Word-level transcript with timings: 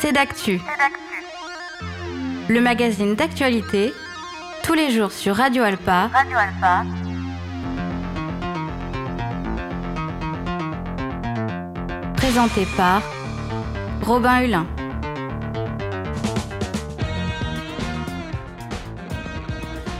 C'est 0.00 0.12
d'actu. 0.12 0.60
Le 2.48 2.60
magazine 2.60 3.14
d'actualité, 3.14 3.92
tous 4.62 4.74
les 4.74 4.90
jours 4.90 5.12
sur 5.12 5.36
Radio 5.36 5.62
Alpa. 5.62 6.08
Radio 6.12 6.36
Alpa. 6.38 6.84
Présenté 12.16 12.66
par 12.76 13.02
Robin 14.02 14.40
Hulin. 14.42 14.66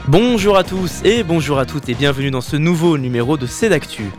Bonjour 0.07 0.57
à 0.57 0.63
tous 0.63 1.03
et 1.03 1.23
bonjour 1.23 1.59
à 1.59 1.67
toutes 1.67 1.87
et 1.87 1.93
bienvenue 1.93 2.31
dans 2.31 2.41
ce 2.41 2.55
nouveau 2.55 2.97
numéro 2.97 3.37
de 3.37 3.45
C'est 3.45 3.69
d'actu. 3.69 4.09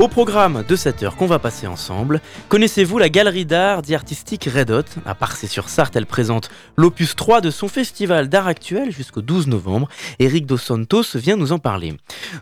Au 0.00 0.08
programme 0.08 0.64
de 0.66 0.76
cette 0.76 1.02
heure 1.02 1.14
qu'on 1.14 1.26
va 1.26 1.38
passer 1.38 1.66
ensemble, 1.66 2.22
connaissez-vous 2.48 2.96
la 2.96 3.10
galerie 3.10 3.44
d'art 3.44 3.82
dit 3.82 3.94
artistique 3.94 4.48
Red 4.50 4.70
Hot? 4.70 4.84
À 5.04 5.14
Parcé-sur-Sarthe, 5.14 5.94
elle 5.94 6.06
présente 6.06 6.48
l'opus 6.78 7.14
3 7.14 7.42
de 7.42 7.50
son 7.50 7.68
festival 7.68 8.30
d'art 8.30 8.46
actuel 8.46 8.92
jusqu'au 8.92 9.20
12 9.20 9.48
novembre. 9.48 9.90
Eric 10.18 10.46
Dos 10.46 10.56
Santos 10.56 11.02
vient 11.16 11.36
nous 11.36 11.52
en 11.52 11.58
parler. 11.58 11.98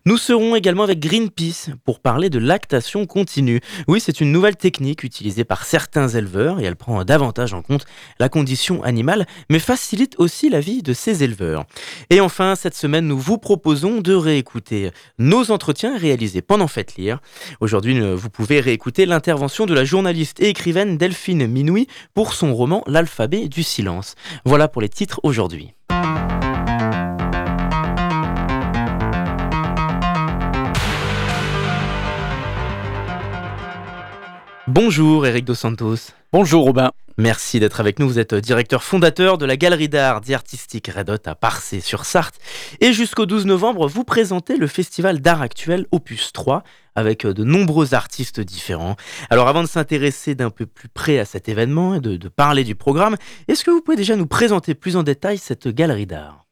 Nous 0.06 0.18
serons 0.18 0.54
également 0.54 0.84
avec 0.84 1.00
Greenpeace 1.00 1.70
pour 1.84 1.98
parler 1.98 2.30
de 2.30 2.38
lactation 2.38 3.06
continue. 3.06 3.60
Oui, 3.88 3.98
c'est 3.98 4.20
une 4.20 4.30
nouvelle 4.30 4.56
technique 4.56 5.02
utilisée 5.02 5.42
par 5.42 5.64
certains 5.64 6.06
éleveurs 6.06 6.60
et 6.60 6.64
elle 6.64 6.76
prend 6.76 7.04
davantage 7.04 7.54
en 7.54 7.62
compte 7.62 7.86
la 8.20 8.28
condition 8.28 8.84
animale, 8.84 9.26
mais 9.50 9.58
facilite 9.58 10.14
aussi 10.18 10.48
la 10.48 10.60
vie 10.60 10.84
de 10.84 10.92
ces 10.92 11.24
éleveurs. 11.24 11.64
Et 12.10 12.20
enfin, 12.20 12.54
cette 12.54 12.76
semaine, 12.76 13.08
nous 13.08 13.18
vous 13.18 13.38
proposons 13.38 14.00
de 14.00 14.14
réécouter 14.14 14.92
nos 15.18 15.50
entretiens 15.50 15.98
réalisés 15.98 16.40
pendant 16.40 16.68
Faites 16.68 16.94
Lire. 16.94 17.18
Aujourd'hui, 17.60 18.00
euh, 18.00 18.14
vous 18.14 18.30
pouvez 18.30 18.60
réécouter 18.60 19.06
l'intervention 19.06 19.66
de 19.66 19.74
la 19.74 19.84
journaliste 19.84 20.40
et 20.40 20.48
écrivaine 20.48 20.96
Delphine 20.96 21.46
Minoui 21.46 21.88
pour 22.14 22.34
son 22.34 22.54
roman 22.54 22.82
L'alphabet 22.86 23.48
du 23.48 23.62
silence. 23.62 24.14
Voilà 24.44 24.68
pour 24.68 24.82
les 24.82 24.88
titres 24.88 25.20
aujourd'hui. 25.22 25.74
Bonjour 34.70 35.26
Eric 35.26 35.46
Dos 35.46 35.54
Santos. 35.54 36.12
Bonjour 36.30 36.62
Robin. 36.62 36.92
Merci 37.16 37.58
d'être 37.58 37.80
avec 37.80 37.98
nous. 37.98 38.06
Vous 38.06 38.18
êtes 38.18 38.34
directeur 38.34 38.84
fondateur 38.84 39.38
de 39.38 39.46
la 39.46 39.56
galerie 39.56 39.88
d'art 39.88 40.20
et 40.28 40.34
artistique 40.34 40.88
Redot 40.94 41.16
à 41.24 41.34
Parcé-sur-Sarthe. 41.34 42.34
Et 42.82 42.92
jusqu'au 42.92 43.24
12 43.24 43.46
novembre, 43.46 43.88
vous 43.88 44.04
présentez 44.04 44.58
le 44.58 44.66
festival 44.66 45.20
d'art 45.22 45.40
actuel 45.40 45.86
Opus 45.90 46.34
3 46.34 46.64
avec 46.94 47.26
de 47.26 47.44
nombreux 47.44 47.94
artistes 47.94 48.40
différents. 48.40 48.96
Alors 49.30 49.48
avant 49.48 49.62
de 49.62 49.68
s'intéresser 49.68 50.34
d'un 50.34 50.50
peu 50.50 50.66
plus 50.66 50.90
près 50.90 51.18
à 51.18 51.24
cet 51.24 51.48
événement 51.48 51.94
et 51.94 52.00
de, 52.00 52.28
parler 52.28 52.62
du 52.62 52.74
programme, 52.74 53.16
est-ce 53.48 53.64
que 53.64 53.70
vous 53.70 53.80
pouvez 53.80 53.96
déjà 53.96 54.16
nous 54.16 54.26
présenter 54.26 54.74
plus 54.74 54.96
en 54.96 55.02
détail 55.02 55.38
cette 55.38 55.68
galerie 55.68 56.04
d'art? 56.04 56.44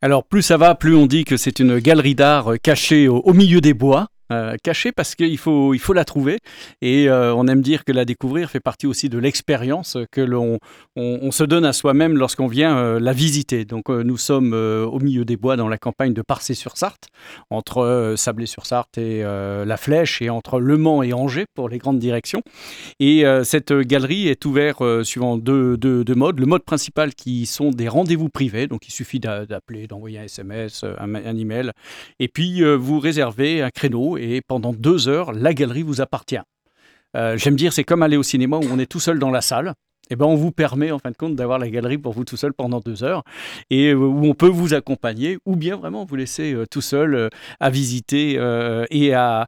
Alors 0.00 0.24
plus 0.24 0.40
ça 0.40 0.56
va, 0.56 0.74
plus 0.74 0.96
on 0.96 1.04
dit 1.04 1.24
que 1.26 1.36
c'est 1.36 1.58
une 1.60 1.78
galerie 1.78 2.14
d'art 2.14 2.52
cachée 2.62 3.06
au 3.06 3.34
milieu 3.34 3.60
des 3.60 3.74
bois. 3.74 4.08
Euh, 4.32 4.56
cachée 4.62 4.92
parce 4.92 5.16
qu'il 5.16 5.38
faut, 5.38 5.74
il 5.74 5.80
faut 5.80 5.92
la 5.92 6.04
trouver. 6.04 6.38
Et 6.82 7.08
euh, 7.08 7.34
on 7.34 7.48
aime 7.48 7.62
dire 7.62 7.84
que 7.84 7.90
la 7.90 8.04
découvrir 8.04 8.48
fait 8.48 8.60
partie 8.60 8.86
aussi 8.86 9.08
de 9.08 9.18
l'expérience 9.18 9.96
que 10.12 10.20
l'on 10.20 10.58
on, 10.94 11.30
se 11.32 11.42
donne 11.42 11.64
à 11.64 11.72
soi-même 11.72 12.16
lorsqu'on 12.16 12.46
vient 12.46 12.76
euh, 12.76 13.00
la 13.00 13.12
visiter. 13.12 13.64
Donc 13.64 13.88
nous 13.88 14.16
sommes 14.16 14.52
au 14.52 14.98
milieu 15.00 15.24
des 15.24 15.36
bois 15.36 15.56
dans 15.56 15.68
la 15.68 15.78
campagne 15.78 16.12
de 16.12 16.22
Parcé-sur-Sarthe, 16.22 17.08
entre 17.50 18.14
Sablé-sur-Sarthe 18.16 18.98
et 18.98 19.22
La 19.22 19.76
Flèche, 19.76 20.22
et 20.22 20.30
entre 20.30 20.60
Le 20.60 20.76
Mans 20.76 21.02
et 21.02 21.12
Angers 21.12 21.46
pour 21.54 21.68
les 21.68 21.78
grandes 21.78 21.98
directions. 21.98 22.42
Et 22.98 23.24
cette 23.44 23.72
galerie 23.72 24.28
est 24.28 24.44
ouverte 24.44 25.02
suivant 25.02 25.36
deux, 25.36 25.76
deux, 25.76 26.14
modes. 26.14 26.38
Le 26.38 26.46
mode 26.46 26.62
principal 26.62 27.14
qui 27.14 27.46
sont 27.46 27.70
des 27.70 27.88
rendez-vous 27.88 28.28
privés, 28.28 28.66
donc 28.66 28.86
il 28.86 28.92
suffit 28.92 29.20
d'appeler, 29.20 29.86
d'envoyer 29.86 30.18
un 30.18 30.24
SMS, 30.24 30.84
un 30.98 31.36
email, 31.36 31.72
et 32.18 32.28
puis 32.28 32.62
vous 32.76 32.98
réservez 32.98 33.62
un 33.62 33.70
créneau 33.70 34.18
et 34.20 34.40
pendant 34.40 34.72
deux 34.72 35.08
heures, 35.08 35.32
la 35.32 35.54
galerie 35.54 35.82
vous 35.82 36.00
appartient. 36.00 36.38
Euh, 37.16 37.36
j'aime 37.36 37.56
dire, 37.56 37.72
c'est 37.72 37.84
comme 37.84 38.02
aller 38.02 38.16
au 38.16 38.22
cinéma 38.22 38.58
où 38.58 38.64
on 38.70 38.78
est 38.78 38.86
tout 38.86 39.00
seul 39.00 39.18
dans 39.18 39.30
la 39.30 39.40
salle. 39.40 39.74
Eh 40.12 40.16
ben, 40.16 40.26
on 40.26 40.34
vous 40.34 40.50
permet 40.50 40.90
en 40.90 40.98
fin 40.98 41.12
de 41.12 41.16
compte 41.16 41.36
d'avoir 41.36 41.60
la 41.60 41.68
galerie 41.68 41.98
pour 41.98 42.12
vous 42.12 42.24
tout 42.24 42.36
seul 42.36 42.52
pendant 42.52 42.80
deux 42.80 43.04
heures 43.04 43.22
et 43.70 43.90
euh, 43.90 43.94
où 43.94 44.26
on 44.26 44.34
peut 44.34 44.48
vous 44.48 44.74
accompagner 44.74 45.38
ou 45.46 45.54
bien 45.54 45.76
vraiment 45.76 46.04
vous 46.04 46.16
laisser 46.16 46.52
euh, 46.52 46.66
tout 46.68 46.80
seul 46.80 47.30
à 47.60 47.70
visiter 47.70 48.32
et 48.90 49.14
à, 49.14 49.46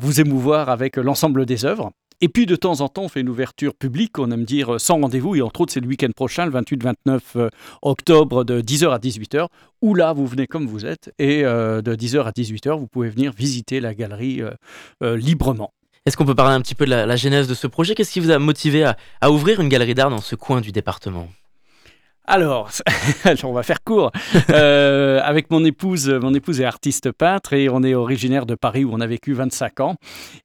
vous 0.00 0.20
émouvoir 0.20 0.68
avec 0.68 0.96
l'ensemble 0.96 1.46
des 1.46 1.64
œuvres. 1.64 1.92
Et 2.20 2.28
puis 2.28 2.46
de 2.46 2.56
temps 2.56 2.80
en 2.80 2.88
temps, 2.88 3.02
on 3.02 3.08
fait 3.08 3.20
une 3.20 3.28
ouverture 3.28 3.74
publique, 3.74 4.18
on 4.18 4.30
aime 4.32 4.44
dire 4.44 4.80
sans 4.80 5.00
rendez-vous, 5.00 5.36
et 5.36 5.42
entre 5.42 5.60
autres, 5.60 5.72
c'est 5.72 5.80
le 5.80 5.86
week-end 5.86 6.10
prochain, 6.14 6.46
le 6.46 6.52
28-29 6.52 7.20
euh, 7.36 7.48
octobre, 7.82 8.42
de 8.42 8.60
10h 8.60 8.90
à 8.90 8.98
18h, 8.98 9.46
où 9.82 9.94
là, 9.94 10.12
vous 10.12 10.26
venez 10.26 10.48
comme 10.48 10.66
vous 10.66 10.84
êtes, 10.84 11.12
et 11.20 11.44
euh, 11.44 11.80
de 11.80 11.94
10h 11.94 12.24
à 12.24 12.32
18h, 12.32 12.76
vous 12.76 12.88
pouvez 12.88 13.08
venir 13.08 13.32
visiter 13.32 13.78
la 13.78 13.94
galerie 13.94 14.42
euh, 14.42 15.16
librement. 15.16 15.72
Est-ce 16.06 16.16
qu'on 16.16 16.24
peut 16.24 16.34
parler 16.34 16.54
un 16.54 16.60
petit 16.60 16.74
peu 16.74 16.86
de 16.86 16.90
la, 16.90 17.16
genèse 17.16 17.46
de 17.46 17.54
ce 17.54 17.66
projet? 17.66 17.94
Qu'est-ce 17.94 18.10
qui 18.10 18.20
vous 18.20 18.30
a 18.30 18.38
motivé 18.38 18.90
à 19.20 19.30
ouvrir 19.30 19.60
une 19.60 19.68
galerie 19.68 19.94
d'art 19.94 20.10
dans 20.10 20.20
ce 20.20 20.34
coin 20.34 20.60
du 20.60 20.72
département? 20.72 21.28
alors, 22.28 22.70
on 23.44 23.52
va 23.52 23.62
faire 23.62 23.82
court. 23.82 24.12
Euh, 24.50 25.20
avec 25.24 25.50
mon 25.50 25.64
épouse, 25.64 26.10
mon 26.10 26.34
épouse 26.34 26.60
est 26.60 26.64
artiste 26.64 27.10
peintre 27.10 27.54
et 27.54 27.70
on 27.70 27.82
est 27.82 27.94
originaire 27.94 28.44
de 28.44 28.54
Paris 28.54 28.84
où 28.84 28.90
on 28.92 29.00
a 29.00 29.06
vécu 29.06 29.32
25 29.32 29.80
ans. 29.80 29.96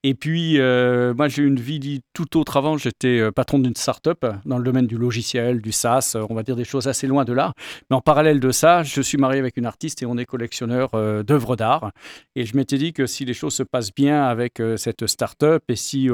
Et 0.04 0.14
puis, 0.14 0.60
euh, 0.60 1.14
moi, 1.14 1.28
j'ai 1.28 1.44
eu 1.44 1.48
une 1.48 1.60
vie 1.60 2.02
tout 2.14 2.38
autre 2.38 2.56
avant. 2.56 2.78
J'étais 2.78 3.20
euh, 3.20 3.32
patron 3.32 3.60
d'une 3.60 3.76
start-up 3.76 4.26
dans 4.46 4.58
le 4.58 4.64
domaine 4.64 4.88
du 4.88 4.98
logiciel, 4.98 5.62
du 5.62 5.74
SaaS, 5.74 6.16
on 6.30 6.34
va 6.34 6.44
dire 6.44 6.56
des 6.56 6.64
choses 6.64 6.88
assez 6.88 7.06
loin 7.06 7.26
de 7.26 7.34
là. 7.34 7.52
Mais 7.90 7.98
en 7.98 8.02
parallèle 8.02 8.40
de 8.40 8.52
ça, 8.52 8.84
je 8.84 9.02
suis 9.02 9.18
marié 9.18 9.40
avec 9.40 9.58
une 9.58 9.66
artiste 9.66 10.02
et 10.04 10.06
on 10.06 10.18
est 10.18 10.26
collectionneur 10.26 10.92
d'œuvres 11.24 11.58
d'art. 11.58 11.92
Et 12.36 12.46
je 12.46 12.56
m'étais 12.56 12.78
dit 12.78 12.94
que 12.94 13.06
si 13.06 13.26
les 13.26 13.34
choses 13.34 13.56
se 13.56 13.64
passent 13.64 13.94
bien 13.94 14.24
avec 14.24 14.62
cette 14.78 15.06
start-up 15.06 15.64
et 15.68 15.76
si 15.76 16.10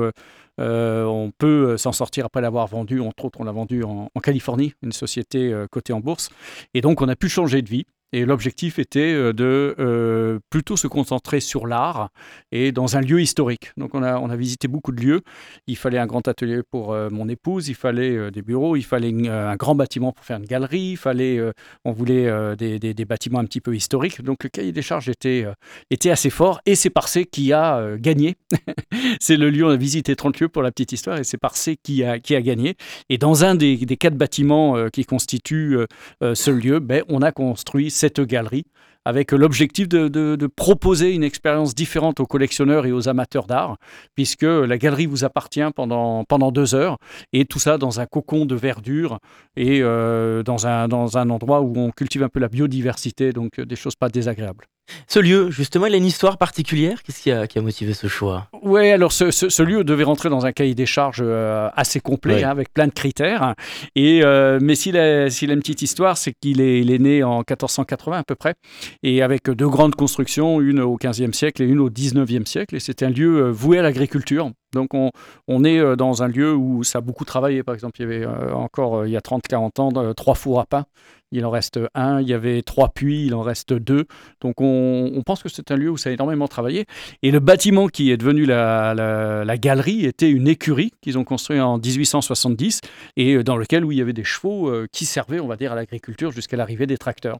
euh, 0.59 1.05
on 1.05 1.31
peut 1.31 1.71
euh, 1.71 1.77
s'en 1.77 1.91
sortir 1.91 2.25
après 2.25 2.41
l'avoir 2.41 2.67
vendu. 2.67 2.99
Entre 2.99 3.25
autres, 3.25 3.39
on 3.41 3.43
l'a 3.43 3.51
vendu 3.51 3.83
en, 3.83 4.09
Californie, 4.21 4.73
une 4.81 4.91
société 4.91 5.51
euh, 5.53 5.67
cotée 5.67 5.93
en 5.93 5.99
bourse. 5.99 6.29
Et 6.73 6.81
donc, 6.81 7.01
on 7.01 7.07
a 7.07 7.15
pu 7.15 7.29
changer 7.29 7.61
de 7.61 7.69
vie. 7.69 7.85
Et 8.11 8.25
l'objectif 8.25 8.79
était 8.79 9.13
euh, 9.13 9.33
de 9.33 9.75
euh, 9.77 10.39
plutôt 10.49 10.75
se 10.75 10.87
concentrer 10.87 11.39
sur 11.39 11.67
l'art 11.67 12.09
et 12.51 12.71
dans 12.71 12.97
un 12.97 13.01
lieu 13.01 13.21
historique. 13.21 13.71
Donc 13.77 13.93
on 13.93 14.01
a, 14.01 14.17
on 14.17 14.29
a 14.31 14.35
visité 14.35 14.67
beaucoup 14.67 14.91
de 14.91 15.01
lieux. 15.01 15.21
Il 15.67 15.77
fallait 15.77 15.99
un 15.99 16.07
grand 16.07 16.27
atelier 16.27 16.61
pour 16.63 16.91
euh, 16.91 17.09
mon 17.11 17.29
épouse, 17.29 17.67
il 17.67 17.75
fallait 17.75 18.31
des 18.31 18.41
bureaux, 18.41 18.75
il 18.75 18.83
fallait 18.83 19.13
un 19.29 19.55
grand 19.55 19.75
bâtiment 19.75 20.11
pour 20.11 20.25
faire 20.25 20.37
une 20.37 20.45
galerie, 20.45 20.91
il 20.91 20.97
fallait, 20.97 21.39
on 21.85 21.91
voulait 21.91 22.55
des, 22.55 22.79
des, 22.79 23.05
bâtiments 23.05 23.39
un 23.39 23.45
petit 23.45 23.61
peu 23.61 23.75
historiques. 23.75 24.21
Donc 24.21 24.43
le 24.43 24.49
cahier 24.49 24.71
des 24.71 24.81
charges 24.81 25.09
était, 25.09 25.45
était 25.89 26.09
assez 26.09 26.29
fort 26.29 26.59
et 26.65 26.75
c'est 26.75 26.89
Parcé 26.89 27.25
qui 27.25 27.53
a 27.53 27.97
gagné. 27.97 28.35
c'est 29.19 29.37
le 29.37 29.49
lieu, 29.49 29.65
on 29.65 29.69
a 29.69 29.75
visité 29.75 30.15
30 30.15 30.39
lieux 30.39 30.49
pour 30.49 30.63
la 30.63 30.71
petite 30.71 30.91
histoire 30.91 31.17
et 31.17 31.23
c'est 31.23 31.37
Parcé 31.37 31.77
qui 31.81 32.03
a, 32.03 32.19
qui 32.19 32.35
a 32.35 32.41
gagné. 32.41 32.75
Et 33.09 33.17
dans 33.17 33.43
un 33.43 33.55
des, 33.55 33.77
des 33.77 33.97
quatre 33.97 34.17
bâtiments 34.17 34.89
qui 34.91 35.05
constituent 35.05 35.77
ce 36.21 36.51
lieu, 36.51 36.79
ben, 36.79 37.03
on 37.07 37.21
a 37.21 37.31
construit 37.31 37.91
cette 37.99 38.21
galerie 38.21 38.65
avec 39.05 39.31
l'objectif 39.31 39.87
de, 39.87 40.47
proposer 40.55 41.13
une 41.13 41.23
expérience 41.23 41.73
différente 41.73 42.19
aux 42.19 42.25
collectionneurs 42.25 42.85
et 42.85 42.91
aux 42.91 43.07
amateurs 43.07 43.47
d'art, 43.47 43.77
puisque 44.15 44.43
la 44.43 44.77
galerie 44.77 45.05
vous 45.05 45.23
appartient 45.23 45.71
pendant, 45.75 46.23
pendant 46.25 46.51
deux 46.51 46.75
heures, 46.75 46.97
et 47.33 47.45
tout 47.45 47.59
ça 47.59 47.77
dans 47.77 47.99
un 47.99 48.05
cocon 48.05 48.45
de 48.45 48.55
verdure 48.55 49.19
et 49.55 49.79
euh, 49.81 50.43
dans, 50.43 50.67
un, 50.67 50.87
dans 50.87 51.17
un 51.17 51.29
endroit 51.29 51.61
où 51.61 51.73
on 51.77 51.91
cultive 51.91 52.23
un 52.23 52.29
peu 52.29 52.39
la 52.39 52.49
biodiversité, 52.49 53.31
donc 53.31 53.59
des 53.59 53.75
choses 53.75 53.95
pas 53.95 54.09
désagréables. 54.09 54.65
Ce 55.07 55.19
lieu, 55.19 55.49
justement, 55.51 55.85
il 55.85 55.93
a 55.93 55.97
une 55.97 56.05
histoire 56.05 56.37
particulière? 56.37 57.03
Qu'est-ce 57.03 57.21
qui 57.21 57.31
a, 57.31 57.47
qui 57.47 57.59
a, 57.59 57.61
motivé 57.61 57.93
ce 57.93 58.07
choix? 58.07 58.47
Oui, 58.61 58.89
alors 58.89 59.11
ce, 59.11 59.61
lieu 59.63 59.83
devait 59.83 60.03
rentrer 60.03 60.29
dans 60.29 60.45
un 60.45 60.51
cahier 60.51 60.75
des 60.75 60.85
charges 60.85 61.21
euh, 61.21 61.69
assez 61.75 61.99
complet, 61.99 62.43
hein, 62.43 62.49
avec 62.49 62.73
plein 62.73 62.87
de 62.87 62.93
critères. 62.93 63.55
Et, 63.95 64.21
euh, 64.23 64.59
mais 64.61 64.75
s'il 64.75 64.97
a, 64.97 65.25
a, 65.25 65.27
une 65.27 65.59
petite 65.59 65.81
histoire, 65.81 66.17
c'est 66.17 66.33
qu'il 66.33 66.61
est, 66.61 66.79
il 66.79 66.91
est 66.91 66.99
né 66.99 67.23
en 67.23 67.39
1480 67.39 68.17
à 68.17 68.23
peu 68.23 68.35
près, 68.35 68.55
et 69.03 69.21
avec 69.21 69.49
deux 69.49 69.69
grandes 69.69 69.95
constructions, 69.95 70.61
une 70.61 70.79
au 70.79 70.97
15e 70.97 71.33
siècle 71.33 71.63
et 71.63 71.65
une 71.65 71.79
au 71.79 71.89
19e 71.89 72.45
siècle. 72.45 72.75
Et 72.75 72.79
c'était 72.79 73.05
un 73.05 73.09
lieu 73.09 73.45
euh, 73.45 73.51
voué 73.51 73.79
à 73.79 73.81
l'agriculture. 73.81 74.51
Donc 74.73 74.93
on, 74.93 75.11
on, 75.47 75.63
est 75.63 75.95
dans 75.95 76.23
un 76.23 76.27
lieu 76.27 76.55
où 76.55 76.83
ça 76.83 76.99
a 76.99 77.01
beaucoup 77.01 77.25
travaillé. 77.25 77.63
Par 77.63 77.73
exemple, 77.73 77.99
il 78.01 78.09
y 78.09 78.13
avait 78.13 78.25
encore, 78.25 79.05
il 79.05 79.11
y 79.11 79.17
a 79.17 79.21
30-40 79.21 79.81
ans, 79.81 80.13
trois 80.13 80.35
fours 80.35 80.59
à 80.59 80.65
pain 80.65 80.85
il 81.31 81.45
en 81.45 81.49
reste 81.49 81.79
un. 81.93 82.21
Il 82.21 82.27
y 82.27 82.33
avait 82.33 82.61
trois 82.61 82.89
puits, 82.89 83.25
il 83.25 83.35
en 83.35 83.41
reste 83.41 83.73
deux. 83.73 84.05
Donc 84.41 84.55
on, 84.59 85.21
pense 85.25 85.43
que 85.43 85.49
c'est 85.49 85.71
un 85.71 85.75
lieu 85.75 85.89
où 85.89 85.97
ça 85.97 86.09
a 86.09 86.13
énormément 86.13 86.47
travaillé. 86.47 86.85
Et 87.21 87.31
le 87.31 87.39
bâtiment 87.39 87.87
qui 87.87 88.11
est 88.11 88.17
devenu 88.17 88.45
la, 88.45 89.57
galerie 89.57 90.05
était 90.05 90.29
une 90.29 90.47
écurie 90.47 90.91
qu'ils 91.01 91.17
ont 91.17 91.23
construite 91.23 91.61
en 91.61 91.77
1870 91.77 92.81
et 93.17 93.43
dans 93.43 93.57
lequel 93.57 93.85
où 93.85 93.91
il 93.91 93.97
y 93.97 94.01
avait 94.01 94.13
des 94.13 94.23
chevaux 94.23 94.69
euh, 94.69 94.87
qui 94.91 95.05
servaient, 95.05 95.39
on 95.39 95.47
va 95.47 95.57
dire, 95.57 95.71
à 95.73 95.75
l'agriculture 95.75 96.31
jusqu'à 96.31 96.57
l'arrivée 96.57 96.87
des 96.87 96.97
tracteurs. 96.97 97.37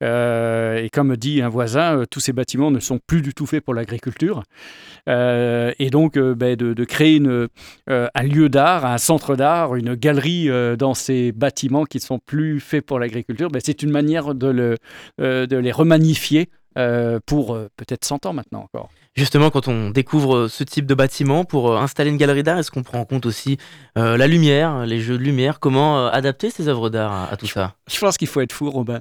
Et 0.00 0.88
comme 0.92 1.16
dit 1.16 1.42
un 1.42 1.48
voisin, 1.48 2.02
tous 2.10 2.18
ces 2.18 2.32
bâtiments 2.32 2.72
ne 2.72 2.80
sont 2.80 2.98
plus 3.06 3.22
du 3.22 3.34
tout 3.34 3.46
faits 3.46 3.64
pour 3.64 3.72
l'agriculture. 3.72 4.42
et 5.06 5.88
donc, 5.92 6.18
ben, 6.18 6.56
de, 6.56 6.84
créer 6.84 7.22
un 7.86 8.22
lieu 8.22 8.48
d'art, 8.48 8.84
un 8.84 8.98
centre 8.98 9.36
d'art, 9.36 9.76
une 9.76 9.94
galerie 9.94 10.48
dans 10.76 10.94
ces 10.94 11.30
bâtiments 11.30 11.84
qui 11.84 11.98
ne 11.98 12.02
sont 12.02 12.18
plus 12.18 12.58
faits 12.58 12.84
pour 12.84 12.98
l'agriculture, 12.98 13.48
ben, 13.48 13.62
c'est 13.64 13.84
une 13.84 13.90
manière 13.90 14.34
de, 14.34 14.76
de 15.18 15.56
les 15.56 15.72
remanifier 15.72 16.48
pour 17.26 17.56
peut-être 17.76 18.04
100 18.04 18.26
ans 18.26 18.32
maintenant 18.32 18.62
encore. 18.64 18.90
Justement, 19.14 19.50
quand 19.50 19.68
on 19.68 19.90
découvre 19.90 20.48
ce 20.48 20.64
type 20.64 20.86
de 20.86 20.94
bâtiment 20.94 21.44
pour 21.44 21.76
installer 21.76 22.08
une 22.08 22.16
galerie 22.16 22.42
d'art, 22.42 22.58
est-ce 22.58 22.70
qu'on 22.70 22.82
prend 22.82 22.98
en 22.98 23.04
compte 23.04 23.26
aussi 23.26 23.58
la 23.94 24.26
lumière, 24.26 24.86
les 24.86 25.00
jeux 25.00 25.18
de 25.18 25.22
lumière? 25.22 25.60
Comment 25.60 26.06
adapter 26.06 26.48
ces 26.48 26.66
œuvres 26.66 26.88
d'art 26.88 27.30
à, 27.30 27.36
tout 27.36 27.46
ça? 27.46 27.74
Je 27.92 28.00
pense 28.00 28.16
qu'il 28.16 28.26
faut 28.26 28.40
être 28.40 28.54
fou, 28.54 28.70
Robin. 28.70 29.00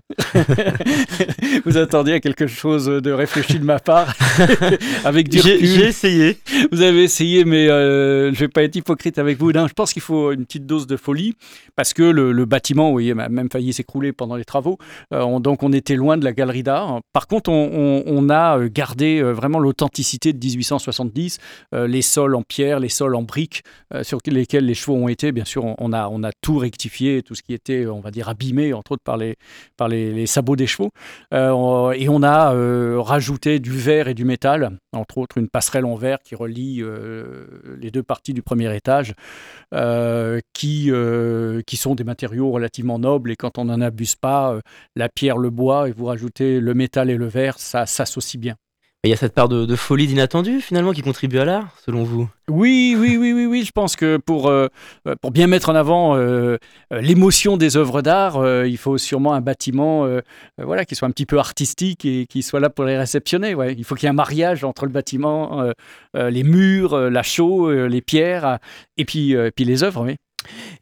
Vous 1.65 1.77
attendiez 1.77 2.15
à 2.15 2.19
quelque 2.19 2.45
chose 2.45 2.87
de 2.87 3.11
réfléchi 3.11 3.57
de 3.57 3.63
ma 3.63 3.79
part, 3.79 4.13
avec 5.05 5.29
du 5.29 5.39
J'ai 5.39 5.85
essayé. 5.85 6.37
Vous 6.73 6.81
avez 6.81 7.03
essayé, 7.03 7.45
mais 7.45 7.67
je 7.67 8.31
ne 8.31 8.35
vais 8.35 8.49
pas 8.49 8.63
être 8.63 8.75
hypocrite 8.75 9.17
avec 9.17 9.37
vous. 9.37 9.53
je 9.53 9.73
pense 9.73 9.93
qu'il 9.93 10.01
faut 10.01 10.33
une 10.33 10.45
petite 10.45 10.65
dose 10.65 10.87
de 10.87 10.97
folie, 10.97 11.35
parce 11.77 11.93
que 11.93 12.03
le, 12.03 12.45
bâtiment, 12.45 12.87
vous 12.87 12.91
voyez, 12.91 13.11
a 13.11 13.29
même 13.29 13.49
failli 13.49 13.71
s'écrouler 13.71 14.11
pendant 14.11 14.35
les 14.35 14.43
travaux. 14.43 14.77
donc, 15.11 15.63
on 15.63 15.71
était 15.71 15.95
loin 15.95 16.17
de 16.17 16.25
la 16.25 16.33
galerie 16.33 16.63
d'art. 16.63 16.99
Par 17.13 17.27
contre, 17.27 17.49
on, 17.49 18.03
on 18.05 18.29
a 18.29 18.59
gardé 18.67 19.21
vraiment 19.21 19.59
l'authenticité 19.59 20.00
de 20.01 20.37
1870, 20.37 21.39
euh, 21.73 21.87
les 21.87 22.01
sols 22.01 22.35
en 22.35 22.43
pierre, 22.43 22.79
les 22.79 22.89
sols 22.89 23.15
en 23.15 23.23
briques 23.23 23.63
euh, 23.93 24.03
sur 24.03 24.19
lesquels 24.25 24.65
les 24.65 24.73
chevaux 24.73 24.95
ont 24.95 25.07
été. 25.07 25.31
Bien 25.31 25.45
sûr, 25.45 25.63
on, 25.77 25.93
a, 25.93 26.31
tout 26.41 26.57
rectifié, 26.57 27.21
tout 27.21 27.35
ce 27.35 27.41
qui 27.41 27.53
était, 27.53 27.85
on 27.85 27.99
va 27.99 28.11
dire, 28.11 28.29
abîmé, 28.29 28.73
entre 28.73 28.93
autres 28.93 29.03
par 29.03 29.17
les, 29.17 29.37
par 29.77 29.87
les, 29.87 30.25
sabots 30.25 30.55
des 30.55 30.67
chevaux. 30.67 30.91
Euh, 31.33 31.91
et 31.91 32.09
on 32.09 32.23
a 32.23 32.51
rajouté 33.01 33.59
du 33.59 33.71
verre 33.71 34.07
et 34.07 34.13
du 34.13 34.25
métal, 34.25 34.77
entre 34.93 35.17
autres 35.17 35.37
une 35.37 35.49
passerelle 35.49 35.85
en 35.85 35.95
verre 35.95 36.19
qui 36.23 36.35
relie 36.35 36.83
les 37.79 37.91
deux 37.91 38.03
parties 38.03 38.33
du 38.33 38.41
premier 38.41 38.75
étage, 38.75 39.13
qui, 40.53 40.91
qui 41.65 41.77
sont 41.77 41.95
des 41.95 42.03
matériaux 42.03 42.51
relativement 42.51 42.99
nobles. 42.99 43.31
Et 43.31 43.35
quand 43.35 43.57
on 43.57 43.65
n'en 43.65 43.81
abuse 43.81 44.15
pas, 44.15 44.59
la 44.95 45.09
pierre, 45.09 45.37
le 45.37 45.49
bois, 45.49 45.89
et 45.89 45.91
vous 45.91 46.05
rajoutez 46.05 46.59
le 46.59 46.73
métal 46.73 47.09
et 47.09 47.15
le 47.15 47.27
verre, 47.27 47.59
ça 47.59 47.85
s'associe 47.85 48.39
bien. 48.39 48.55
Il 49.03 49.09
y 49.09 49.13
a 49.13 49.17
cette 49.17 49.33
part 49.33 49.49
de, 49.49 49.75
folie 49.75 50.05
d'inattendu 50.05 50.61
finalement 50.61 50.91
qui 50.91 51.01
contribue 51.01 51.39
à 51.39 51.45
l'art, 51.45 51.75
selon 51.83 52.03
vous? 52.03 52.29
Oui, 52.47 52.95
oui, 52.95 53.17
oui, 53.17 53.33
oui, 53.33 53.47
oui. 53.47 53.63
Je 53.65 53.71
pense 53.71 53.95
que 53.95 54.17
pour, 54.17 54.47
euh, 54.47 54.67
pour 55.23 55.31
bien 55.31 55.47
mettre 55.47 55.69
en 55.69 55.75
avant 55.75 56.15
euh, 56.15 56.57
l'émotion 56.91 57.57
des 57.57 57.77
œuvres 57.77 58.03
d'art, 58.03 58.37
euh, 58.37 58.67
il 58.67 58.77
faut 58.77 58.99
sûrement 58.99 59.33
un 59.33 59.41
bâtiment 59.41 60.07
voilà, 60.59 60.85
qui 60.85 60.93
soit 60.93 61.07
un 61.07 61.11
petit 61.11 61.25
peu 61.25 61.39
artistique 61.39 62.05
et 62.05 62.27
qui 62.27 62.43
soit 62.43 62.59
là 62.59 62.69
pour 62.69 62.85
les 62.85 62.95
réceptionner. 62.95 63.55
Ouais. 63.55 63.73
Il 63.75 63.83
faut 63.85 63.95
qu'il 63.95 64.03
y 64.03 64.05
ait 64.05 64.11
un 64.11 64.13
mariage 64.13 64.63
entre 64.63 64.85
le 64.85 64.91
bâtiment, 64.91 65.71
les 66.13 66.43
murs, 66.43 66.95
la 66.95 67.23
chaux, 67.23 67.71
les 67.71 68.01
pierres 68.01 68.59
et 68.97 69.05
puis, 69.05 69.35
puis 69.55 69.65
les 69.65 69.83
œuvres. 69.83 70.05
Oui. 70.05 70.15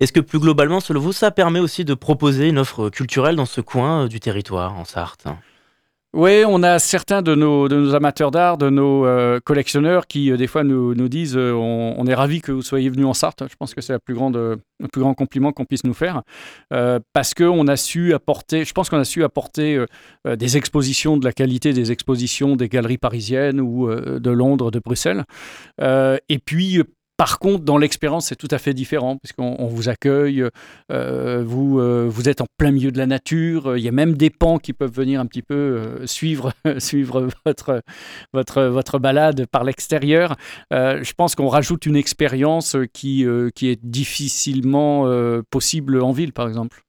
Est-ce 0.01 0.11
que 0.11 0.19
plus 0.19 0.39
globalement, 0.39 0.81
selon 0.81 0.99
vous, 0.99 1.13
ça 1.13 1.31
permet 1.31 1.59
aussi 1.59 1.85
de 1.85 1.93
proposer 1.93 2.49
une 2.49 2.57
offre 2.57 2.89
culturelle 2.89 3.37
dans 3.37 3.45
ce 3.45 3.61
coin 3.61 4.07
du 4.07 4.19
territoire, 4.19 4.77
en 4.77 4.83
Sarthe? 4.83 5.25
Oui, 6.13 6.43
on 6.47 6.63
a 6.63 6.79
certains 6.79 7.21
de 7.21 7.35
nos, 7.35 7.67
de 7.67 7.75
nos 7.75 7.93
amateurs 7.93 8.31
d'art, 8.31 8.57
de 8.57 8.71
nos 8.71 9.05
euh, 9.05 9.39
collectionneurs 9.45 10.07
qui, 10.07 10.31
euh, 10.31 10.37
des 10.37 10.47
fois, 10.47 10.63
nous, 10.63 10.95
nous 10.95 11.07
disent 11.07 11.37
euh, 11.37 11.53
on, 11.53 12.03
est 12.07 12.15
ravis 12.15 12.41
que 12.41 12.51
vous 12.51 12.63
soyez 12.63 12.89
venus 12.89 13.05
en 13.05 13.13
Sarthe. 13.13 13.43
Je 13.47 13.55
pense 13.55 13.75
que 13.75 13.81
c'est 13.81 13.93
le 13.93 13.99
plus 13.99 14.15
grand 14.15 15.13
compliment 15.13 15.51
qu'on 15.51 15.65
puisse 15.65 15.83
nous 15.83 15.93
faire. 15.93 16.23
parce 17.13 17.35
qu'on 17.35 17.67
a 17.67 17.77
su 17.77 18.13
apporter, 18.15 18.65
je 18.65 18.73
pense 18.73 18.89
qu'on 18.89 18.97
a 18.97 19.05
su 19.05 19.23
apporter 19.23 19.85
des 20.25 20.57
expositions 20.57 21.17
de 21.17 21.25
la 21.25 21.31
qualité 21.31 21.73
des 21.73 21.91
expositions 21.91 22.55
des 22.55 22.69
galeries 22.69 22.97
parisiennes 22.97 23.61
ou 23.61 23.87
de 23.89 24.31
Londres, 24.31 24.71
de 24.71 24.79
Bruxelles. 24.79 25.25
et 25.79 26.39
puis, 26.43 26.81
par 27.19 27.37
contre, 27.37 27.65
dans 27.65 27.77
l'expérience, 27.77 28.27
c'est 28.27 28.37
tout 28.37 28.47
à 28.49 28.59
fait 28.59 28.73
différent, 28.73 29.17
puisqu'on 29.17 29.67
vous 29.67 29.89
accueille, 29.89 30.41
euh, 30.89 31.43
vous, 31.45 31.77
euh, 31.77 32.07
vous 32.09 32.29
êtes 32.29 32.39
en 32.39 32.45
plein 32.57 32.71
milieu 32.71 32.93
de 32.93 32.97
la 32.97 33.07
nature, 33.07 33.75
il 33.75 33.83
y 33.83 33.89
a 33.89 33.91
même 33.91 34.15
des 34.15 34.29
pans 34.29 34.57
qui 34.57 34.71
peuvent 34.71 34.93
venir 34.93 35.19
un 35.19 35.25
petit 35.25 35.41
peu 35.41 35.53
euh, 35.53 36.07
suivre, 36.07 36.53
suivre 36.77 37.27
votre, 37.45 37.81
votre, 38.31 38.61
votre 38.61 38.99
balade 38.99 39.47
par 39.47 39.65
l'extérieur. 39.65 40.37
je 40.71 41.13
pense 41.13 41.35
qu'on 41.35 41.49
rajoute 41.49 41.85
une 41.85 41.97
expérience 41.97 42.77
qui, 42.93 43.25
qui 43.53 43.67
est 43.67 43.83
difficilement 43.83 45.11
possible 45.51 46.01
en 46.01 46.13
ville, 46.13 46.31
par 46.31 46.47
exemple. 46.47 46.85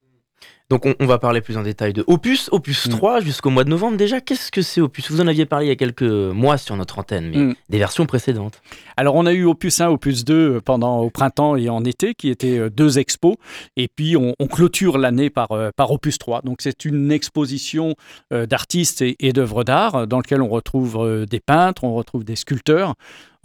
Donc 0.70 0.86
on, 0.86 1.06
va 1.06 1.18
parler 1.18 1.40
plus 1.40 1.56
en 1.56 1.64
détail 1.64 1.92
de 1.92 2.04
Opus, 2.06 2.48
Opus 2.52 2.88
3 2.88 3.18
mm. 3.20 3.24
jusqu'au 3.24 3.50
mois 3.50 3.64
de 3.64 3.70
novembre. 3.70 3.96
Déjà, 3.96 4.20
qu'est-ce 4.20 4.52
que 4.52 4.62
c'est 4.62 4.80
Opus? 4.80 5.10
Vous 5.10 5.20
en 5.20 5.26
aviez 5.26 5.44
parlé 5.44 5.66
il 5.66 5.68
y 5.68 5.72
a 5.72 5.76
quelques 5.76 6.02
mois 6.02 6.58
sur 6.58 6.76
notre 6.76 7.00
antenne, 7.00 7.28
mais 7.28 7.38
mm. 7.38 7.54
des 7.68 7.78
versions 7.78 8.06
précédentes. 8.06 8.62
Alors 8.96 9.16
on 9.16 9.26
a 9.26 9.32
eu 9.32 9.44
Opus 9.46 9.80
1, 9.80 9.88
Opus 9.88 10.24
2 10.24 10.34
euh, 10.34 10.60
pendant 10.60 11.00
au 11.00 11.10
printemps 11.10 11.56
et 11.56 11.68
en 11.68 11.84
été, 11.84 12.14
qui 12.14 12.28
étaient 12.28 12.56
euh, 12.56 12.70
deux 12.70 13.00
expos. 13.00 13.34
Et 13.76 13.88
puis 13.88 14.16
on, 14.16 14.34
clôture 14.46 14.96
l'année 14.96 15.28
par, 15.28 15.50
euh, 15.50 15.70
par 15.74 15.90
Opus 15.90 16.18
3. 16.18 16.42
Donc 16.42 16.58
c'est 16.60 16.84
une 16.84 17.10
exposition 17.10 17.96
d'artistes 18.30 19.02
et, 19.02 19.16
et 19.18 19.32
d'œuvres 19.32 19.64
d'art 19.64 20.06
dans 20.06 20.18
lequel 20.18 20.40
on 20.40 20.48
retrouve 20.48 21.26
des 21.28 21.40
peintres, 21.40 21.84
on 21.84 21.94
retrouve 21.94 22.24
des 22.24 22.36
sculpteurs, 22.36 22.94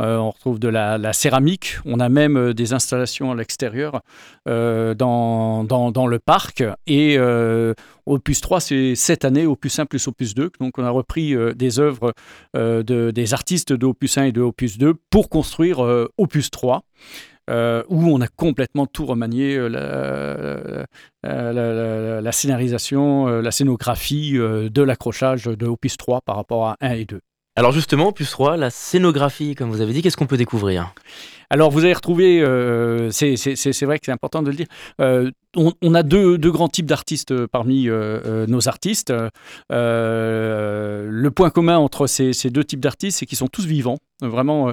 euh, 0.02 0.18
on 0.18 0.32
retrouve 0.32 0.60
de 0.60 0.68
la, 0.68 1.14
céramique. 1.14 1.78
On 1.86 2.00
a 2.00 2.10
même 2.10 2.36
euh, 2.38 2.54
des 2.54 2.74
installations 2.74 3.32
à 3.32 3.36
l'extérieur 3.36 4.02
euh, 4.48 4.94
dans, 4.94 5.64
le 6.08 6.20
parc. 6.20 6.64
Et 6.88 7.18
Opus 8.06 8.42
3, 8.42 8.60
c'est 8.60 8.96
cette 8.96 9.26
année, 9.26 9.46
Opus 9.46 9.80
1 9.80 9.86
plus 9.86 10.08
Opus 10.08 10.36
2. 10.36 10.52
Donc 10.60 10.78
on 10.78 10.84
a 10.84 10.90
repris 10.90 11.36
des 11.56 11.80
œuvres 11.80 12.14
de, 12.54 13.12
des 13.12 13.34
artistes 13.34 13.74
de 13.74 13.86
Opus 13.86 14.18
1 14.18 14.26
et 14.26 14.32
de 14.32 14.42
Opus 14.42 14.78
2 14.78 14.94
pour 15.10 15.30
construire 15.30 15.80
Opus 16.18 16.52
3. 16.52 16.84
où 17.50 17.54
on 17.90 18.22
a 18.22 18.28
complètement 18.28 18.86
tout 18.86 19.06
remanié, 19.06 19.58
la, 21.24 22.32
scénarisation, 22.32 23.28
la 23.42 23.52
scénographie 23.52 24.34
de 24.34 24.82
l'accrochage 24.82 25.46
de 25.46 25.66
Opus 25.66 25.98
3 25.98 26.22
par 26.22 26.36
rapport 26.36 26.68
à 26.68 26.78
1 26.82 26.92
et 26.92 27.06
2. 27.06 27.22
Alors 27.57 27.72
justement, 27.72 28.12
plus 28.12 28.30
3, 28.30 28.57
la 28.57 28.69
scénographie, 28.69 29.56
comme 29.56 29.69
vous 29.72 29.80
avez 29.80 29.94
dit, 29.94 30.02
qu'est-ce 30.02 30.18
qu'on 30.18 30.28
peut 30.28 30.36
découvrir? 30.36 30.94
Alors, 31.50 31.72
vous 31.72 31.80
allez 31.80 31.94
retrouver, 31.94 32.42
euh, 32.42 33.12
c'est 33.12 33.84
vrai 33.84 34.00
que 34.00 34.06
c'est 34.06 34.12
important 34.12 34.42
de 34.42 34.50
le 34.50 34.56
dire, 34.56 34.68
euh, 35.02 35.32
on, 35.56 35.94
a 35.94 36.04
deux, 36.04 36.38
grands 36.38 36.68
types 36.68 36.86
d'artistes 36.86 37.32
euh, 37.32 37.48
parmi 37.50 37.88
nos 37.88 38.68
artistes. 38.68 39.14
le 39.70 41.30
point 41.30 41.50
commun 41.50 41.78
entre 41.78 42.08
ces, 42.08 42.34
deux 42.50 42.64
types 42.64 42.82
d'artistes, 42.82 43.20
c'est 43.20 43.26
qu'ils 43.26 43.38
sont 43.38 43.48
tous 43.48 43.66
vivants. 43.66 43.98
Vraiment, 44.22 44.72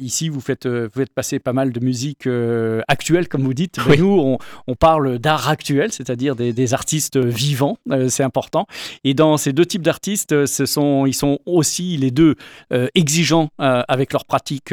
ici, 0.00 0.28
vous 0.28 0.40
faites, 0.40 0.66
vous 0.66 0.90
faites 0.94 1.12
passer 1.12 1.38
pas 1.38 1.52
mal 1.52 1.72
de 1.72 1.80
musique 1.80 2.28
actuelle, 2.88 3.28
comme 3.28 3.42
vous 3.42 3.54
dites. 3.54 3.78
Nous, 3.98 4.38
on, 4.66 4.74
parle 4.74 5.18
d'art 5.18 5.48
actuel, 5.48 5.92
c'est-à-dire 5.92 6.34
des, 6.36 6.74
artistes 6.74 7.16
vivants. 7.16 7.76
c'est 8.08 8.24
important. 8.24 8.66
Et 9.04 9.14
dans 9.14 9.36
ces 9.36 9.52
deux 9.52 9.66
types 9.66 9.82
d'artistes, 9.82 10.46
ce 10.46 10.66
sont, 10.66 11.06
ils 11.06 11.14
sont 11.14 11.38
aussi 11.46 11.96
les 11.96 12.10
deux 12.10 12.34
exigeants 12.94 13.50
avec 13.58 14.12
leur 14.12 14.24
pratique 14.24 14.72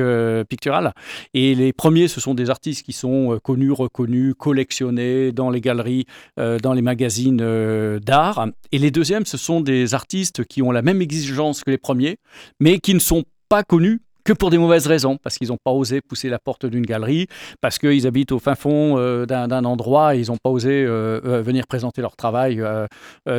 et 1.34 1.56
les 1.56 1.74
premiers, 1.74 2.08
ce 2.08 2.20
sont 2.20 2.34
des 2.34 2.50
artistes 2.50 2.84
qui 2.84 2.94
sont 2.94 3.34
euh, 3.34 3.39
connus, 3.39 3.72
reconnus, 3.72 4.36
collectionnés 4.38 5.32
dans 5.32 5.50
les 5.50 5.62
galeries, 5.62 6.06
euh, 6.39 6.60
dans 6.60 6.74
les 6.74 6.82
magazines 6.82 7.39
euh, 7.41 8.00
d'art. 8.00 8.48
Et 8.72 8.77
les 8.77 8.91
deuxièmes, 8.91 9.25
ce 9.25 9.38
sont 9.38 9.62
des 9.62 9.94
artistes 9.94 10.44
qui 10.46 10.62
ont 10.62 10.72
la 10.72 10.82
même 10.82 11.01
exigence 11.01 11.63
que 11.63 11.72
les 11.72 11.77
premiers, 11.77 12.18
mais 12.60 12.80
qui 12.80 12.94
ne 12.94 13.00
sont 13.00 13.24
pas 13.50 13.63
connus 13.63 14.01
que 14.24 14.34
pour 14.34 14.50
des 14.50 14.58
mauvaises 14.58 14.88
raisons, 14.88 15.18
parce 15.18 15.38
qu'ils 15.38 15.50
n'ont 15.50 15.58
pas 15.63 15.72
osé 15.72 16.01
pousser 16.01 16.30
la 16.30 16.40
porte 16.40 16.66
d'une 16.66 16.86
galerie, 16.86 17.28
parce 17.62 17.78
qu'ils 17.78 18.08
habitent 18.08 18.32
au 18.32 18.40
fin 18.40 18.56
fond 18.56 18.98
euh, 18.98 19.25
d'un 19.25 19.66
endroit 19.66 20.16
et 20.16 20.20
ils 20.20 20.28
n'ont 20.28 20.38
pas 20.38 20.50
osé 20.50 20.84
euh, 20.84 21.20
euh, 21.25 21.42
venir 21.42 21.68
présenter 21.68 22.01
leur 22.01 22.16
travail 22.16 22.63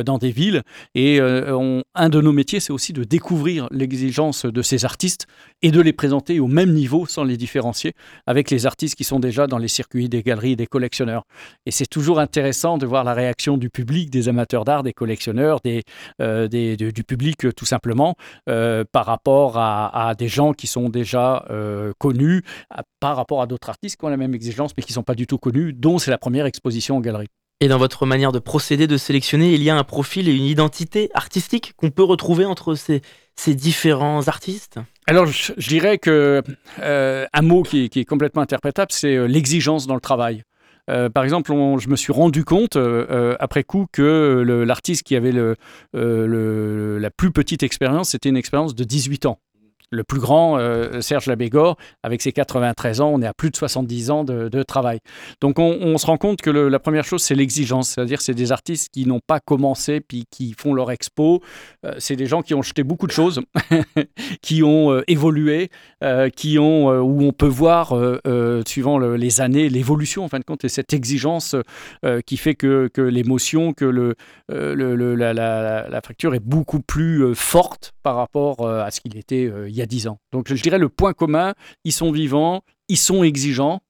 dans 0.05 0.17
des 0.17 0.31
villes. 0.31 0.61
Et 0.95 1.19
un 1.19 2.09
de 2.09 2.21
nos 2.21 2.31
métiers, 2.31 2.59
c'est 2.59 2.73
aussi 2.73 2.93
de 2.93 3.03
découvrir 3.03 3.67
l'exigence 3.71 4.45
de 4.45 4.61
ces 4.61 4.85
artistes 4.85 5.27
et 5.61 5.71
de 5.71 5.81
les 5.81 5.93
présenter 5.93 6.39
au 6.39 6.47
même 6.47 6.73
niveau 6.73 7.05
sans 7.05 7.23
les 7.23 7.37
différencier 7.37 7.93
avec 8.27 8.49
les 8.49 8.65
artistes 8.65 8.95
qui 8.95 9.03
sont 9.03 9.19
déjà 9.19 9.47
dans 9.47 9.57
les 9.57 9.67
circuits 9.67 10.09
des 10.09 10.23
galeries 10.23 10.55
des 10.55 10.67
collectionneurs. 10.67 11.23
Et 11.65 11.71
c'est 11.71 11.87
toujours 11.87 12.19
intéressant 12.19 12.77
de 12.77 12.85
voir 12.85 13.03
la 13.03 13.13
réaction 13.13 13.57
du 13.57 13.69
public, 13.69 14.09
des 14.09 14.29
amateurs 14.29 14.65
d'art, 14.65 14.83
des 14.83 14.93
collectionneurs, 14.93 15.59
des, 15.63 15.83
du 16.19 17.03
public 17.03 17.53
tout 17.55 17.65
simplement, 17.65 18.15
par 18.45 19.05
rapport 19.05 19.57
à, 19.57 20.09
à 20.09 20.15
des 20.15 20.27
gens 20.27 20.53
qui 20.53 20.67
sont 20.67 20.72
déjà 20.89 21.45
euh, 21.49 21.93
connus 21.97 22.43
par 22.99 23.15
rapport 23.15 23.41
à 23.41 23.47
d'autres 23.47 23.69
artistes 23.69 23.97
qui 23.97 24.05
ont 24.05 24.09
la 24.09 24.17
même 24.17 24.33
exigence 24.33 24.71
mais 24.75 24.83
qui 24.83 24.91
ne 24.91 24.95
sont 24.95 25.03
pas 25.03 25.15
du 25.15 25.27
tout 25.27 25.37
connus, 25.37 25.73
dont 25.73 25.97
c'est 25.97 26.11
la 26.11 26.17
première 26.17 26.45
exposition 26.45 26.97
en 26.97 27.01
galerie. 27.01 27.27
Et 27.61 27.67
dans 27.67 27.77
votre 27.77 28.05
manière 28.05 28.31
de 28.31 28.39
procéder, 28.39 28.87
de 28.87 28.97
sélectionner, 28.97 29.53
il 29.53 29.63
y 29.63 29.69
a 29.69 29.77
un 29.77 29.83
profil 29.83 30.27
et 30.27 30.33
une 30.33 30.43
identité 30.43 31.09
artistique 31.13 31.73
qu'on 31.77 31.91
peut 31.91 32.03
retrouver 32.03 32.45
entre 32.45 32.75
ces, 32.75 33.01
ces 33.35 33.55
différents 33.55 34.27
artistes? 34.27 34.79
Alors, 35.07 35.27
je, 35.27 35.53
dirais 35.69 35.97
que 35.97 36.41
euh, 36.79 37.25
un 37.31 37.41
mot 37.41 37.63
qui, 37.63 37.89
qui, 37.89 38.01
est 38.01 38.05
complètement 38.05 38.41
interprétable, 38.41 38.91
c'est 38.91 39.15
euh, 39.15 39.27
l'exigence 39.27 39.87
dans 39.87 39.95
le 39.95 40.01
travail. 40.01 40.43
par 41.13 41.23
exemple, 41.23 41.53
je 41.79 41.87
me 41.87 41.95
suis 41.95 42.11
rendu 42.11 42.43
compte 42.43 42.77
après 43.39 43.63
coup 43.63 43.85
que 43.93 44.43
l'artiste 44.67 45.03
qui 45.03 45.15
avait 45.15 45.31
le, 45.31 45.55
la 45.93 47.09
plus 47.11 47.31
petite 47.31 47.63
expérience, 47.63 48.09
c'était 48.09 48.27
une 48.27 48.37
expérience 48.37 48.75
de 48.75 48.83
18 48.83 49.25
ans 49.25 49.39
le 49.93 50.03
plus 50.03 50.19
grand, 50.19 50.57
euh, 50.57 51.01
Serge 51.01 51.27
Labégor, 51.27 51.77
avec 52.01 52.21
ses 52.21 52.31
93 52.31 53.01
ans, 53.01 53.11
on 53.13 53.21
est 53.21 53.27
à 53.27 53.33
plus 53.33 53.51
de 53.51 53.55
70 53.55 54.11
ans 54.11 54.23
de, 54.23 54.63
travail. 54.63 54.99
Donc 55.41 55.59
on, 55.59 55.97
se 55.97 56.05
rend 56.05 56.17
compte 56.17 56.41
que 56.41 56.49
la 56.49 56.79
première 56.79 57.03
chose, 57.03 57.21
c'est 57.21 57.35
l'exigence. 57.35 57.89
C'est-à-dire 57.89 58.21
c'est 58.21 58.33
des 58.33 58.51
artistes 58.51 58.89
qui 58.93 59.05
n'ont 59.05 59.19
pas 59.19 59.39
commencé 59.39 59.99
puis 59.99 60.25
qui 60.29 60.55
font 60.57 60.73
leur 60.73 60.89
expo. 60.89 61.41
Euh, 61.85 61.93
c'est 61.99 62.15
des 62.15 62.25
gens 62.25 62.41
qui 62.41 62.53
ont 62.53 62.61
jeté 62.61 62.83
beaucoup 62.83 63.07
de 63.07 63.11
choses, 63.11 63.41
qui 64.41 64.63
ont 64.63 64.91
euh, 64.91 65.03
évolué, 65.07 65.69
qui 66.35 66.59
ont, 66.59 66.89
où 66.99 67.23
on 67.23 67.31
peut 67.31 67.47
voir, 67.47 67.95
suivant 68.65 68.97
les 68.97 69.41
années, 69.41 69.69
l'évolution 69.69 70.25
en 70.25 70.27
fin 70.27 70.39
de 70.39 70.43
compte, 70.43 70.65
et 70.65 70.69
cette 70.69 70.93
exigence 70.93 71.55
qui 72.25 72.37
fait 72.37 72.55
que, 72.55 72.89
l'émotion, 72.97 73.73
que 73.73 74.15
la, 74.49 76.01
facture 76.03 76.35
est 76.35 76.43
beaucoup 76.43 76.81
plus 76.81 77.33
forte 77.35 77.93
par 78.03 78.15
rapport 78.15 78.67
à 78.67 78.91
ce 78.91 78.99
qu'il 78.99 79.17
était 79.17 79.49
il 79.67 79.82
a 79.83 79.87
10 79.87 80.07
ans. 80.07 80.19
Donc 80.31 80.53
je 80.53 80.61
dirais 80.61 80.79
le 80.79 80.89
point 80.89 81.13
commun, 81.13 81.53
ils 81.83 81.91
sont 81.91 82.11
vivants, 82.11 82.63
ils 82.89 82.97
sont 82.97 83.23
exigeants, 83.23 83.81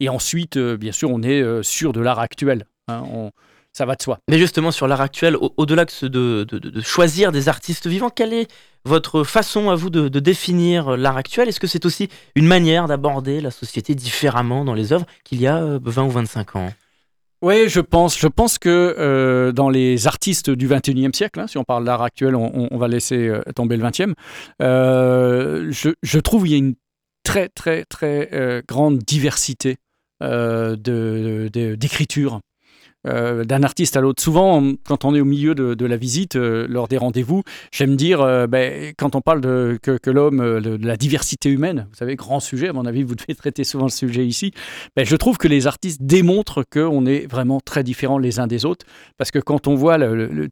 et 0.00 0.08
ensuite, 0.08 0.56
euh, 0.56 0.76
bien 0.76 0.92
sûr, 0.92 1.10
on 1.10 1.22
est 1.22 1.40
euh, 1.40 1.62
sûr 1.62 1.92
de 1.92 2.00
l'art 2.00 2.18
actuel. 2.18 2.64
Hein, 2.88 3.30
ça 3.72 3.86
va 3.86 3.94
de 3.94 4.02
soi. 4.02 4.18
Mais 4.28 4.38
justement, 4.38 4.70
sur 4.70 4.86
l'art 4.86 5.00
actuel, 5.00 5.36
au-delà 5.56 5.86
de, 5.86 6.44
de, 6.44 6.80
choisir 6.82 7.32
des 7.32 7.48
artistes 7.48 7.86
vivants, 7.86 8.10
quelle 8.10 8.34
est 8.34 8.48
votre 8.84 9.24
façon 9.24 9.70
à 9.70 9.74
vous 9.74 9.88
de, 9.88 10.08
définir 10.18 10.96
l'art 10.96 11.16
actuel? 11.16 11.48
Est-ce 11.48 11.60
que 11.60 11.66
c'est 11.66 11.86
aussi 11.86 12.08
une 12.34 12.46
manière 12.46 12.86
d'aborder 12.86 13.40
la 13.40 13.50
société 13.50 13.94
différemment 13.94 14.64
dans 14.64 14.74
les 14.74 14.92
œuvres 14.92 15.06
qu'il 15.24 15.40
y 15.40 15.46
a 15.46 15.78
20 15.82 16.02
euh, 16.02 16.06
ou 16.06 16.10
25 16.10 16.56
ans? 16.56 16.72
Oui, 17.42 17.68
je 17.68 17.80
pense. 17.80 18.18
Je 18.18 18.28
pense 18.28 18.58
que 18.58 18.94
euh, 18.98 19.50
dans 19.50 19.68
les 19.68 20.06
artistes 20.06 20.48
du 20.48 20.68
21e 20.68 21.14
siècle, 21.14 21.40
hein, 21.40 21.48
si 21.48 21.58
on 21.58 21.64
parle 21.64 21.84
d'art 21.84 22.02
actuel, 22.02 22.36
on, 22.36 22.78
va 22.78 22.86
laisser 22.86 23.28
euh, 23.28 23.42
tomber 23.56 23.76
le 23.76 23.84
20e, 23.84 24.14
euh, 24.62 25.70
je, 25.70 26.18
trouve 26.20 26.44
qu'il 26.44 26.52
y 26.52 26.54
a 26.54 26.58
une 26.58 26.76
très, 27.24 27.48
très, 27.48 27.84
très 27.84 28.62
grande 28.68 28.98
diversité 28.98 29.76
d'écriture. 30.20 32.40
Euh, 33.08 33.42
d'un 33.42 33.64
artiste 33.64 33.96
à 33.96 34.00
l'autre. 34.00 34.22
Souvent, 34.22 34.62
quand 34.86 35.04
on 35.04 35.12
est 35.12 35.20
au 35.20 35.24
milieu 35.24 35.56
de, 35.56 35.86
la 35.86 35.96
visite, 35.96 36.36
euh, 36.36 36.66
lors 36.68 36.86
des 36.86 36.98
rendez-vous, 36.98 37.42
j'aime 37.72 37.96
dire, 37.96 38.20
euh, 38.20 38.46
ben, 38.46 38.92
quand 38.96 39.16
on 39.16 39.20
parle 39.20 39.40
de, 39.40 39.76
que, 39.82 40.10
l'homme, 40.10 40.60
de, 40.60 40.86
la 40.86 40.96
diversité 40.96 41.48
humaine, 41.48 41.88
vous 41.90 41.96
savez, 41.96 42.14
grand 42.14 42.38
sujet, 42.38 42.68
à 42.68 42.72
mon 42.72 42.86
avis, 42.86 43.02
vous 43.02 43.16
devez 43.16 43.34
traiter 43.36 43.64
souvent 43.64 43.86
le 43.86 43.90
sujet 43.90 44.24
ici, 44.24 44.52
ben, 44.94 45.04
je 45.04 45.16
trouve 45.16 45.36
que 45.36 45.48
les 45.48 45.66
artistes 45.66 46.02
démontrent 46.02 46.62
qu'on 46.62 47.04
est 47.04 47.26
vraiment 47.26 47.60
très 47.60 47.82
différents 47.82 48.18
les 48.18 48.38
uns 48.38 48.46
des 48.46 48.64
autres, 48.64 48.86
parce 49.18 49.32
que 49.32 49.40
quand 49.40 49.66
on 49.66 49.74
voit 49.74 49.98
le, 49.98 50.48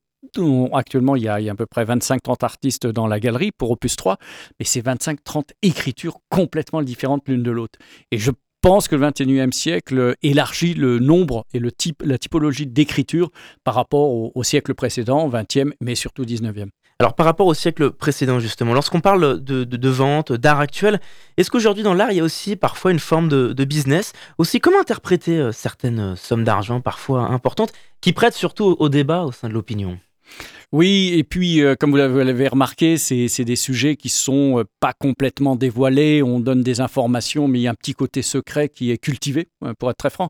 Actuellement, 0.74 1.16
il 1.16 1.22
y, 1.22 1.28
a, 1.28 1.34
à 1.34 1.54
peu 1.54 1.66
près 1.66 1.84
25-30 1.84 2.44
artistes 2.44 2.86
dans 2.86 3.06
la 3.06 3.18
galerie 3.18 3.52
pour 3.52 3.70
Opus 3.70 3.96
3, 3.96 4.18
mais 4.58 4.66
c'est 4.66 4.84
25-30 4.84 5.50
écritures 5.62 6.18
complètement 6.28 6.82
différentes 6.82 7.26
l'une 7.26 7.42
de 7.42 7.50
l'autre. 7.50 7.78
Et 8.12 8.18
je 8.18 8.30
pense 8.60 8.88
que 8.88 8.96
le 8.96 9.06
21e 9.06 9.52
siècle 9.52 10.16
élargit 10.22 10.74
le 10.74 10.98
nombre 10.98 11.46
et 11.54 11.58
le 11.58 11.72
type, 11.72 12.02
la 12.04 12.18
typologie 12.18 12.66
d'écriture 12.66 13.30
par 13.64 13.74
rapport 13.74 14.36
au, 14.36 14.42
siècle 14.42 14.74
précédent, 14.74 15.28
20e, 15.28 15.72
mais 15.80 15.94
surtout 15.94 16.24
19e. 16.24 16.68
Alors 16.98 17.14
par 17.14 17.24
rapport 17.24 17.46
au 17.46 17.54
siècle 17.54 17.92
précédent 17.92 18.40
justement, 18.40 18.74
lorsqu'on 18.74 19.00
parle 19.00 19.42
de, 19.42 19.88
vente, 19.88 20.32
d'art 20.32 20.60
actuel, 20.60 21.00
est-ce 21.38 21.50
qu'aujourd'hui 21.50 21.82
dans 21.82 21.94
l'art 21.94 22.12
il 22.12 22.18
y 22.18 22.20
a 22.20 22.24
aussi 22.24 22.56
parfois 22.56 22.90
une 22.90 22.98
forme 22.98 23.28
de, 23.28 23.64
business? 23.64 24.12
Aussi 24.36 24.60
comment 24.60 24.80
interpréter 24.80 25.38
euh, 25.38 25.52
certaines 25.52 26.14
sommes 26.16 26.44
d'argent 26.44 26.80
parfois 26.80 27.22
importantes 27.22 27.72
qui 28.02 28.12
prêtent 28.12 28.34
surtout 28.34 28.76
au 28.78 28.88
débat 28.90 29.22
au 29.22 29.32
sein 29.32 29.48
de 29.48 29.54
l'opinion? 29.54 29.98
Oui, 30.72 31.12
et 31.16 31.24
puis, 31.24 31.62
euh, 31.62 31.74
comme 31.74 31.90
vous 31.90 31.96
l'avez 31.96 32.46
remarqué, 32.46 32.96
c'est 32.96 33.44
des 33.44 33.56
sujets 33.56 33.96
qui 33.96 34.08
sont 34.08 34.60
euh, 34.60 34.64
pas 34.78 34.92
complètement 34.92 35.56
dévoilés. 35.56 36.22
On 36.22 36.38
donne 36.38 36.62
des 36.62 36.80
informations, 36.80 37.48
mais 37.48 37.58
il 37.58 37.62
y 37.62 37.66
a 37.66 37.72
un 37.72 37.74
petit 37.74 37.92
côté 37.92 38.22
secret 38.22 38.68
qui 38.68 38.92
est 38.92 38.98
cultivé, 38.98 39.48
euh, 39.64 39.74
pour 39.76 39.90
être 39.90 39.96
très 39.96 40.10
franc. 40.10 40.28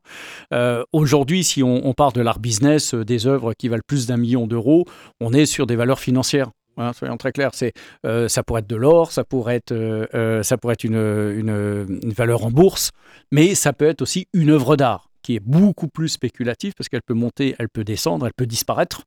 Aujourd'hui, 0.92 1.44
si 1.44 1.62
on, 1.62 1.92
part 1.92 2.12
de 2.12 2.23
l'art 2.23 2.38
business, 2.38 2.94
des 2.94 3.26
œuvres 3.26 3.52
qui 3.52 3.68
valent 3.68 3.82
plus 3.87 4.06
d'un 4.06 4.16
million 4.16 4.47
d'euros, 4.47 4.87
on 5.20 5.32
est 5.35 5.44
sur 5.44 5.66
des 5.66 5.76
valeurs 5.76 6.00
financières. 6.00 6.50
Hein, 6.78 6.92
soyons 6.94 7.18
très 7.18 7.32
clairs, 7.32 7.50
ça 7.54 8.42
pourrait 8.42 8.61
être 8.61 8.70
de 8.70 8.76
l'or, 8.76 9.12
ça 9.12 9.25
pourrait 9.25 9.56
être, 9.56 9.73
une, 9.73 10.94
une 10.94 12.12
valeur 12.12 12.44
en 12.47 12.50
bourse, 12.50 12.90
mais 13.30 13.54
ça 13.54 13.73
peut 13.73 13.87
être 13.87 14.00
aussi 14.00 14.26
une 14.32 14.50
œuvre 14.50 14.76
d'art 14.76 15.10
qui 15.23 15.37
est 15.37 15.41
beaucoup 15.41 15.89
plus 15.89 16.09
spéculative 16.09 16.73
parce 16.77 16.89
qu'elle 16.89 17.03
peut 17.03 17.15
monter, 17.15 17.55
elle 17.59 17.69
peut 17.69 17.85
descendre, 17.85 18.27
elle 18.27 18.33
peut 18.35 18.47
disparaître. 18.47 19.03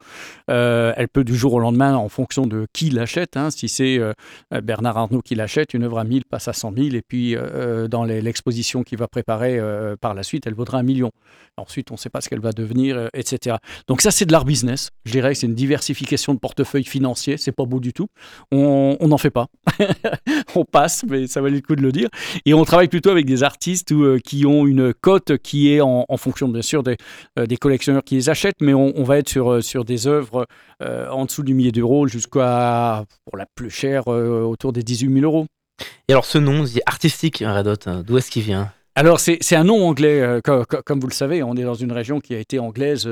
Euh, 0.50 0.94
elle 0.98 1.08
peut 1.08 1.24
du 1.24 1.36
jour 1.36 1.54
au 1.54 1.60
lendemain, 1.60 1.96
en 1.96 2.10
fonction 2.10 2.48
de 2.48 2.68
qui 2.74 2.90
l'achète. 2.90 3.38
Hein. 3.38 3.50
si 3.52 3.70
c'est 3.70 3.98
euh, 3.98 4.14
Bernard 4.64 4.98
Arnault 4.98 5.22
qui 5.22 5.36
l'achète, 5.36 5.74
une 5.74 5.84
œuvre 5.84 6.00
à 6.00 6.04
1000 6.04 6.26
passe 6.26 6.48
à 6.48 6.54
100 6.54 6.74
000 6.76 6.88
et 6.96 7.02
puis 7.02 7.36
euh, 7.36 7.88
dans 7.88 8.04
l'exposition 8.04 8.84
qu'il 8.84 8.98
va 8.98 9.08
préparer 9.08 9.60
par 10.02 10.14
la 10.14 10.24
suite, 10.24 10.48
elle 10.48 10.54
vaudra 10.54 10.80
un 10.80 10.84
million. 10.84 11.12
Ensuite, 11.58 11.92
on 11.92 11.96
ne 11.96 12.00
sait 12.00 12.10
pas 12.10 12.22
ce 12.22 12.30
qu'elle 12.30 12.40
va 12.40 12.52
devenir, 12.52 13.10
etc. 13.14 13.58
Donc 13.88 14.02
ça, 14.02 14.12
c'est 14.12 14.26
de 14.26 14.32
l'art 14.32 14.46
business. 14.46 14.90
Je 15.06 15.12
dirais 15.12 15.34
que 15.34 15.40
c'est 15.40 15.48
une 15.48 15.56
diversification 15.56 16.34
de 16.34 16.40
portefeuille 16.40 16.84
financier. 16.84 17.38
C'est 17.38 17.52
pas 17.52 17.66
beau 17.66 17.80
du 17.80 17.94
tout. 17.94 18.08
On 18.52 18.98
n'en 19.02 19.18
fait 19.18 19.30
pas. 19.30 19.48
on 20.56 20.66
passe, 20.66 21.04
mais 21.08 21.28
ça 21.28 21.42
valait 21.42 21.56
le 21.56 21.62
coup 21.62 21.76
de 21.76 21.82
le 21.82 21.92
dire. 21.92 22.10
Et 22.46 22.54
on 22.54 22.64
travaille 22.66 22.88
plutôt 22.88 23.10
avec 23.10 23.26
des 23.26 23.44
artistes 23.44 23.94
qui 24.24 24.46
ont 24.46 24.66
une 24.66 24.94
cote 24.94 25.38
qui 25.38 25.72
est 25.72 25.82
en 25.82 26.03
en, 26.08 26.18
fonction 26.18 26.48
bien 26.48 26.62
sûr 26.62 26.84
des, 26.84 26.98
euh, 27.38 27.46
des, 27.46 27.58
collectionneurs 27.58 28.04
qui 28.04 28.16
les 28.16 28.30
achètent, 28.30 28.62
mais 28.62 28.74
on, 28.74 29.04
va 29.04 29.18
être 29.18 29.30
sur, 29.30 29.52
euh, 29.52 29.62
sur 29.62 29.86
des 29.86 30.08
œuvres 30.08 30.48
euh, 30.82 31.10
en 31.10 31.26
dessous 31.26 31.44
du 31.44 31.54
millier 31.54 31.72
d'euros 31.72 32.08
jusqu'à, 32.08 33.06
pour 33.26 33.38
la 33.38 33.46
plus 33.56 33.70
chère, 33.70 34.08
autour 34.08 34.74
des 34.74 34.84
18 34.84 35.14
000 35.22 35.26
euros. 35.26 35.46
Et 36.08 36.14
alors 36.14 36.26
ce 36.26 36.38
nom 36.38 36.66
artistique, 36.86 37.44
Red 37.46 37.68
Hot, 37.68 37.90
hein, 37.90 38.04
d'où 38.06 38.18
est-ce 38.18 38.32
qu'il 38.32 38.44
vient? 38.44 38.72
Alors, 38.96 39.20
c'est 39.20 39.56
un 39.56 39.64
nom 39.64 39.88
anglais, 39.88 40.40
comme, 40.44 41.00
vous 41.00 41.08
le 41.08 41.14
savez, 41.14 41.42
on 41.42 41.56
est 41.56 41.64
dans 41.64 41.74
une 41.74 41.92
région 41.92 42.20
qui 42.20 42.36
a 42.36 42.38
été 42.38 42.60
anglaise 42.60 43.10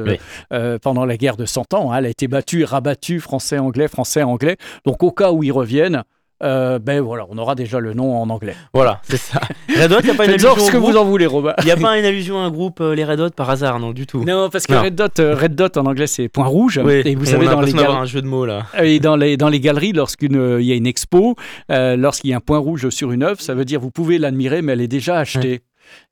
pendant 0.84 1.06
la 1.06 1.18
guerre 1.18 1.38
de 1.38 1.46
100 1.46 1.74
ans. 1.74 1.92
Hein. 1.92 1.98
elle 1.98 2.06
a 2.06 2.10
été 2.10 2.28
battue 2.28 2.64
rabattue, 2.66 3.20
français-anglais, 3.20 3.88
français-anglais. 3.88 4.58
Donc, 4.86 5.02
au 5.02 5.12
cas 5.12 5.32
où 5.32 5.42
ils 5.42 5.52
reviennent, 5.52 6.04
euh, 6.44 6.80
ben 6.80 7.02
voilà, 7.02 7.26
on 7.30 7.38
aura 7.38 7.56
déjà 7.56 7.80
le 7.80 7.94
nom 7.94 8.16
en 8.16 8.30
anglais. 8.30 8.56
Voilà, 8.74 9.02
c'est 9.04 9.18
ça. 9.18 9.40
Red 9.70 9.92
Hot, 9.92 10.00
il 10.02 10.06
n'y 10.06 10.12
a 10.12 10.14
pas 10.16 10.26
une 10.26 10.32
allusion 10.32 10.56
ce 10.58 10.72
que 10.72 10.78
vous 10.78 10.98
en 10.98 11.06
voulez, 11.06 11.26
Robin. 11.26 11.54
Il 11.60 11.66
n'y 11.66 11.72
a 11.72 11.78
pas 11.78 11.98
une 11.98 12.06
allusion 12.06 12.40
à 12.40 12.44
un 12.44 12.52
groupe, 12.52 12.82
euh, 12.82 12.96
les 12.96 13.06
Red 13.06 13.20
Hot, 13.20 13.30
par 13.32 13.50
hasard, 13.50 13.80
non, 13.80 13.92
du 13.92 14.08
tout. 14.08 14.24
Non, 14.24 14.50
parce 14.50 14.66
que 14.66 14.74
Red 14.74 14.96
Dot, 14.96 15.20
euh, 15.20 15.36
Red 15.36 15.56
Dot 15.56 15.78
en 15.78 15.86
anglais, 15.86 16.08
c'est 16.08 16.30
point 16.30 16.46
rouge. 16.46 16.80
et 16.80 17.16
vous 17.16 17.26
savez, 17.26 17.46
dans 17.46 17.62
les 17.62 17.74
galeries. 17.74 17.96
un 17.96 18.06
jeu 18.06 18.22
de 18.22 18.28
mots 18.28 18.46
là. 18.46 18.64
Et 18.82 19.00
dans 19.00 19.16
les, 19.16 19.38
dans 19.38 19.50
les 19.50 19.60
galeries, 19.60 19.94
lorsqu'il 19.94 20.34
y 20.34 20.72
a 20.72 20.76
une 20.76 20.88
expo, 20.88 21.36
lorsqu'il 21.70 22.32
y 22.32 22.34
a 22.34 22.38
un 22.38 22.42
point 22.42 22.60
rouge 22.60 22.90
sur 22.90 23.12
une 23.12 23.24
œuvre, 23.24 23.42
ça 23.42 23.54
veut 23.54 23.66
dire 23.66 23.80
vous 23.80 23.92
pouvez 23.92 24.18
l'admirer, 24.18 24.62
mais 24.62 24.74
elle 24.74 24.82
est 24.82 24.88
déjà 24.88 25.18
achetée. 25.18 25.62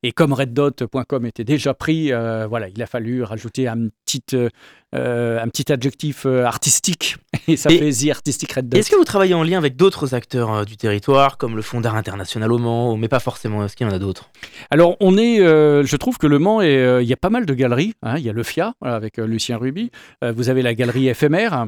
Et 0.03 0.11
comme 0.11 0.33
reddot.com 0.33 1.25
était 1.25 1.43
déjà 1.43 1.73
pris, 1.73 2.11
euh, 2.11 2.47
voilà, 2.47 2.69
il 2.69 2.81
a 2.81 2.85
fallu 2.85 3.23
rajouter 3.23 3.67
un 3.67 3.89
petit, 4.05 4.23
euh, 4.35 5.39
un 5.39 5.47
petit 5.47 5.71
adjectif 5.71 6.25
euh, 6.25 6.45
artistique. 6.45 7.17
Et 7.47 7.57
ça 7.57 7.69
fait 7.69 7.91
The 7.91 8.09
Artistic 8.11 8.51
Red 8.53 8.73
Est-ce 8.73 8.89
que 8.89 8.95
vous 8.95 9.03
travaillez 9.03 9.33
en 9.33 9.43
lien 9.43 9.57
avec 9.57 9.75
d'autres 9.75 10.13
acteurs 10.13 10.65
du 10.65 10.77
territoire, 10.77 11.38
comme 11.38 11.55
le 11.55 11.61
Fonds 11.61 11.81
d'art 11.81 11.95
international 11.95 12.51
au 12.51 12.57
Mans, 12.57 12.95
mais 12.97 13.07
pas 13.07 13.19
forcément 13.19 13.65
Est-ce 13.65 13.75
qu'il 13.75 13.88
y 13.88 13.89
en 13.89 13.93
a 13.93 13.99
d'autres? 13.99 14.29
Alors, 14.69 14.95
on 14.99 15.17
est, 15.17 15.38
je 15.39 15.95
trouve 15.95 16.17
que 16.17 16.27
le 16.27 16.39
Mans, 16.39 16.61
il 16.61 17.05
y 17.05 17.13
a 17.13 17.17
pas 17.17 17.29
mal 17.29 17.45
de 17.45 17.53
galeries. 17.53 17.93
Hein. 18.03 18.15
il 18.17 18.23
y 18.23 18.29
a 18.29 18.33
le 18.33 18.43
FIA, 18.43 18.73
avec 18.81 19.17
Lucien 19.17 19.57
Ruby. 19.57 19.91
vous 20.21 20.49
avez 20.49 20.61
la 20.61 20.73
galerie 20.73 21.07
éphémère. 21.07 21.67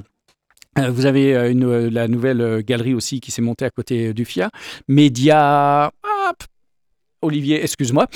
Vous 0.77 1.05
avez 1.05 1.33
une, 1.51 1.89
la 1.89 2.07
nouvelle 2.07 2.63
galerie 2.63 2.93
aussi 2.93 3.19
qui 3.19 3.31
s'est 3.31 3.41
montée 3.41 3.65
à 3.65 3.69
côté 3.69 4.13
du 4.13 4.23
FIA. 4.23 4.51
Média, 4.87 5.91
Olivier, 7.21 7.63
excuse-moi. 7.63 8.07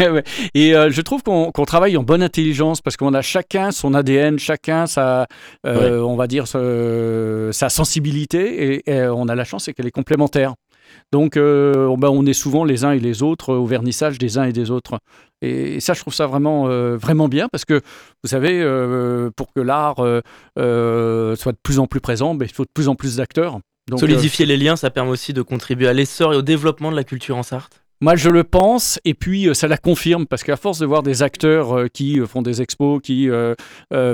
et 0.54 0.74
euh, 0.74 0.90
je 0.90 1.00
trouve 1.00 1.22
qu'on 1.22 1.50
travaille 1.64 1.96
en 1.96 2.02
bonne 2.02 2.22
intelligence 2.22 2.80
parce 2.80 2.96
qu'on 2.96 3.14
a 3.14 3.22
chacun 3.22 3.70
son 3.70 3.94
ADN, 3.94 4.38
chacun 4.38 4.86
sa, 4.86 5.26
euh, 5.66 6.00
on 6.00 6.16
va 6.16 6.26
dire, 6.26 6.46
sa 6.46 7.68
sensibilité 7.68 8.82
et, 8.88 9.04
on 9.08 9.28
a 9.28 9.34
la 9.34 9.44
chance 9.44 9.64
c'est 9.64 9.72
qu'elle 9.72 9.86
est 9.86 9.92
complémentaire. 9.92 10.54
Donc, 11.12 11.36
euh, 11.36 11.94
ben, 11.96 12.08
on 12.08 12.26
est 12.26 12.32
souvent 12.32 12.64
les 12.64 12.84
uns 12.84 12.92
et 12.92 12.98
les 12.98 13.22
autres 13.22 13.54
au 13.54 13.66
vernissage 13.66 14.18
des 14.18 14.38
uns 14.38 14.44
et 14.44 14.52
des 14.52 14.72
autres. 14.72 14.98
Et, 15.42 15.78
ça, 15.78 15.94
je 15.94 16.00
trouve 16.00 16.14
ça 16.14 16.26
vraiment, 16.26 16.64
vraiment 16.96 17.28
bien 17.28 17.48
parce 17.48 17.64
que, 17.64 17.80
vous 18.22 18.28
savez, 18.28 18.60
pour 19.36 19.52
que 19.52 19.60
l'art 19.60 19.96
soit 19.96 21.52
de 21.52 21.58
plus 21.62 21.78
en 21.78 21.86
plus 21.86 22.00
présent, 22.00 22.34
ben, 22.34 22.46
il 22.46 22.54
faut 22.54 22.64
de 22.64 22.70
plus 22.74 22.88
en 22.88 22.96
plus 22.96 23.16
d'acteurs. 23.16 23.60
Solidifier 23.98 24.46
les 24.46 24.56
liens, 24.56 24.76
ça 24.76 24.90
permet 24.90 25.10
aussi 25.10 25.32
de 25.32 25.42
contribuer 25.42 25.88
à 25.88 25.92
l'essor 25.92 26.32
et 26.32 26.36
au 26.36 26.42
développement 26.42 26.90
de 26.90 26.96
la 26.96 27.04
culture 27.04 27.36
en 27.36 27.42
Sarthe 27.42 27.79
moi, 28.02 28.16
je 28.16 28.30
le 28.30 28.44
pense, 28.44 28.98
et 29.04 29.12
puis 29.12 29.46
euh, 29.46 29.52
ça 29.52 29.68
la 29.68 29.76
confirme, 29.76 30.26
parce 30.26 30.42
qu'à 30.42 30.56
force 30.56 30.78
de 30.78 30.86
voir 30.86 31.02
des 31.02 31.22
acteurs 31.22 31.76
euh, 31.76 31.88
qui 31.88 32.18
euh, 32.18 32.26
font 32.26 32.40
des 32.40 32.62
expos, 32.62 32.98
qui 33.02 33.28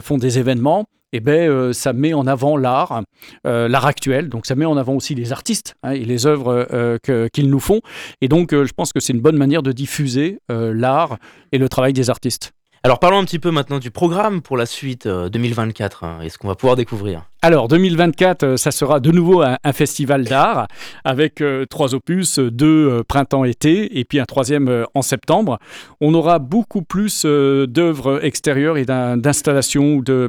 font 0.03 0.19
des 0.19 0.39
événements, 0.39 0.87
eh 1.13 1.21
ben, 1.21 1.73
ça 1.73 1.93
met 1.93 2.13
en 2.13 2.27
avant 2.27 2.57
l'art, 2.57 3.03
l'art 3.45 3.87
actuel, 3.87 4.29
donc 4.29 4.45
ça 4.45 4.55
met 4.55 4.65
en 4.65 4.77
avant 4.77 4.95
aussi 4.95 5.15
les 5.15 5.33
artistes 5.33 5.77
hein, 5.83 5.93
et 5.93 6.05
les 6.05 6.27
œuvres 6.27 6.99
qu'ils 7.33 7.49
nous 7.49 7.61
font. 7.61 7.81
Et 8.21 8.29
donc, 8.29 8.51
je 8.53 8.73
pense 8.73 8.93
que 8.93 9.01
c'est 9.01 9.13
une 9.13 9.21
bonne 9.21 9.37
manière 9.37 9.63
de 9.63 9.73
diffuser 9.73 10.41
l'art 10.49 11.19
et 11.53 11.59
le 11.59 11.69
travail 11.69 11.93
des 11.93 12.11
artistes. 12.11 12.53
Alors 12.87 13.01
parlons 13.01 13.19
un 13.19 13.25
petit 13.25 13.41
peu 13.41 13.51
maintenant 13.51 13.81
du 13.81 13.91
programme 13.91 14.43
pour 14.43 14.57
la 14.57 14.65
suite 14.65 15.09
2024 15.09 16.05
hein, 16.05 16.21
et 16.23 16.29
ce 16.29 16.39
qu'on 16.39 16.47
va 16.47 16.55
pouvoir 16.55 16.77
découvrir. 16.77 17.25
Alors 17.43 17.67
2024, 17.67 18.55
ça 18.55 18.71
sera 18.71 19.01
de 19.01 19.11
nouveau 19.11 19.43
un, 19.43 19.73
festival 19.73 20.23
d'art 20.23 20.69
avec 21.03 21.43
trois 21.69 21.97
opus, 21.97 22.39
deux 22.39 23.03
printemps-été 23.03 23.99
et 23.99 24.05
puis 24.05 24.21
un 24.21 24.25
troisième 24.25 24.87
en 24.95 25.03
septembre. 25.03 25.59
On 26.01 26.15
aura 26.15 26.39
beaucoup 26.39 26.83
plus 26.83 27.27
d'œuvres 27.27 28.25
extérieures 28.25 28.79
et 28.79 28.85
d'installations 28.85 29.97
ou 29.97 30.03
de, 30.05 30.29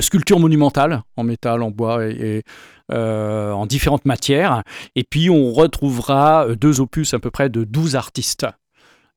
sculptures 0.00 0.38
monumentales 0.38 1.02
en 1.16 1.24
métal, 1.24 1.60
en 1.60 1.72
bois 1.72 2.06
et, 2.06 2.44
euh, 2.92 3.50
en 3.50 3.66
différentes 3.66 4.04
matières. 4.04 4.62
Et 4.94 5.02
puis 5.02 5.28
on 5.28 5.52
retrouvera 5.52 6.46
deux 6.54 6.80
opus 6.80 7.14
à 7.14 7.18
peu 7.18 7.32
près 7.32 7.48
de 7.48 7.64
12 7.64 7.96
artistes. 7.96 8.46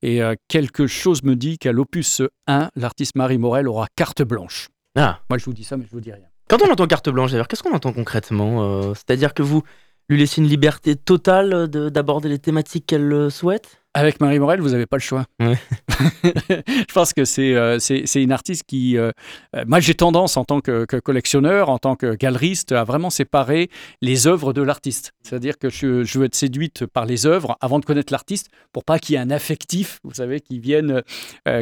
Et 0.02 0.22
euh, 0.22 0.36
quelque 0.48 0.88
chose 0.88 1.24
me 1.24 1.36
dit 1.36 1.58
qu'à 1.58 1.72
l'opus 1.72 2.22
1, 2.48 2.70
l'artiste 2.76 3.16
Marie 3.16 3.38
Morel 3.38 3.68
aura 3.68 3.88
carte 3.96 4.22
blanche. 4.22 4.70
Ah. 4.96 5.20
Moi 5.30 5.38
je 5.38 5.46
vous 5.46 5.54
dis 5.54 5.64
ça, 5.64 5.78
mais 5.78 5.86
je 5.86 5.92
vous 5.92 6.02
dis 6.02 6.12
rien. 6.12 6.26
Quand 6.50 6.62
on 6.62 6.72
entend 6.72 6.88
carte 6.88 7.10
blanche, 7.10 7.32
d'ailleurs, 7.32 7.50
qu'est-ce 7.50 7.62
qu'on 7.62 7.74
entend 7.74 7.92
concrètement 7.92 8.64
euh, 8.64 8.94
C'est-à-dire 8.94 9.34
que 9.34 9.44
vous 9.44 9.64
lui 10.10 10.18
laissez 10.18 10.42
une 10.42 10.48
liberté 10.48 10.96
totale 10.96 11.68
d'aborder 11.68 12.30
les 12.30 12.40
thématiques 12.40 12.86
qu'elle 12.86 13.30
souhaite? 13.32 13.82
Avec 13.98 14.22
Marie 14.22 14.38
Morel, 14.38 14.62
vous 14.62 14.70
n'avez 14.70 14.86
pas 14.86 14.98
le 14.98 15.02
choix. 15.02 15.26
je 15.40 16.94
pense 16.94 17.14
que 17.14 17.26
c'est 17.26 17.56
euh, 17.56 17.80
une 18.14 18.32
artiste 18.32 18.64
qui... 18.68 18.96
Euh, 18.96 19.10
euh, 19.56 19.64
moi, 19.66 19.80
j'ai 19.80 19.96
tendance, 19.96 20.38
en 20.38 20.44
tant 20.44 20.62
que, 20.62 20.86
collectionneur, 20.86 21.70
en 21.70 21.80
tant 21.80 21.96
que 21.96 22.14
galeriste, 22.14 22.74
à 22.74 22.84
vraiment 22.84 23.10
séparer 23.10 23.72
les 24.04 24.28
œuvres 24.28 24.54
de 24.54 24.62
l'artiste. 24.62 25.14
C'est-à-dire 25.24 25.58
que 25.58 25.72
je, 25.72 26.04
je, 26.04 26.20
veux 26.20 26.26
être 26.26 26.36
séduite 26.36 26.86
par 26.86 27.08
les 27.08 27.26
œuvres 27.26 27.58
avant 27.60 27.80
de 27.80 27.86
connaître 27.86 28.14
l'artiste, 28.14 28.50
pour 28.72 28.84
pas 28.84 29.00
qu'il 29.00 29.14
y 29.14 29.18
ait 29.18 29.22
un 29.22 29.32
affectif, 29.32 30.00
vous 30.04 30.14
savez, 30.14 30.42
qui 30.42 30.60
vienne, 30.60 31.02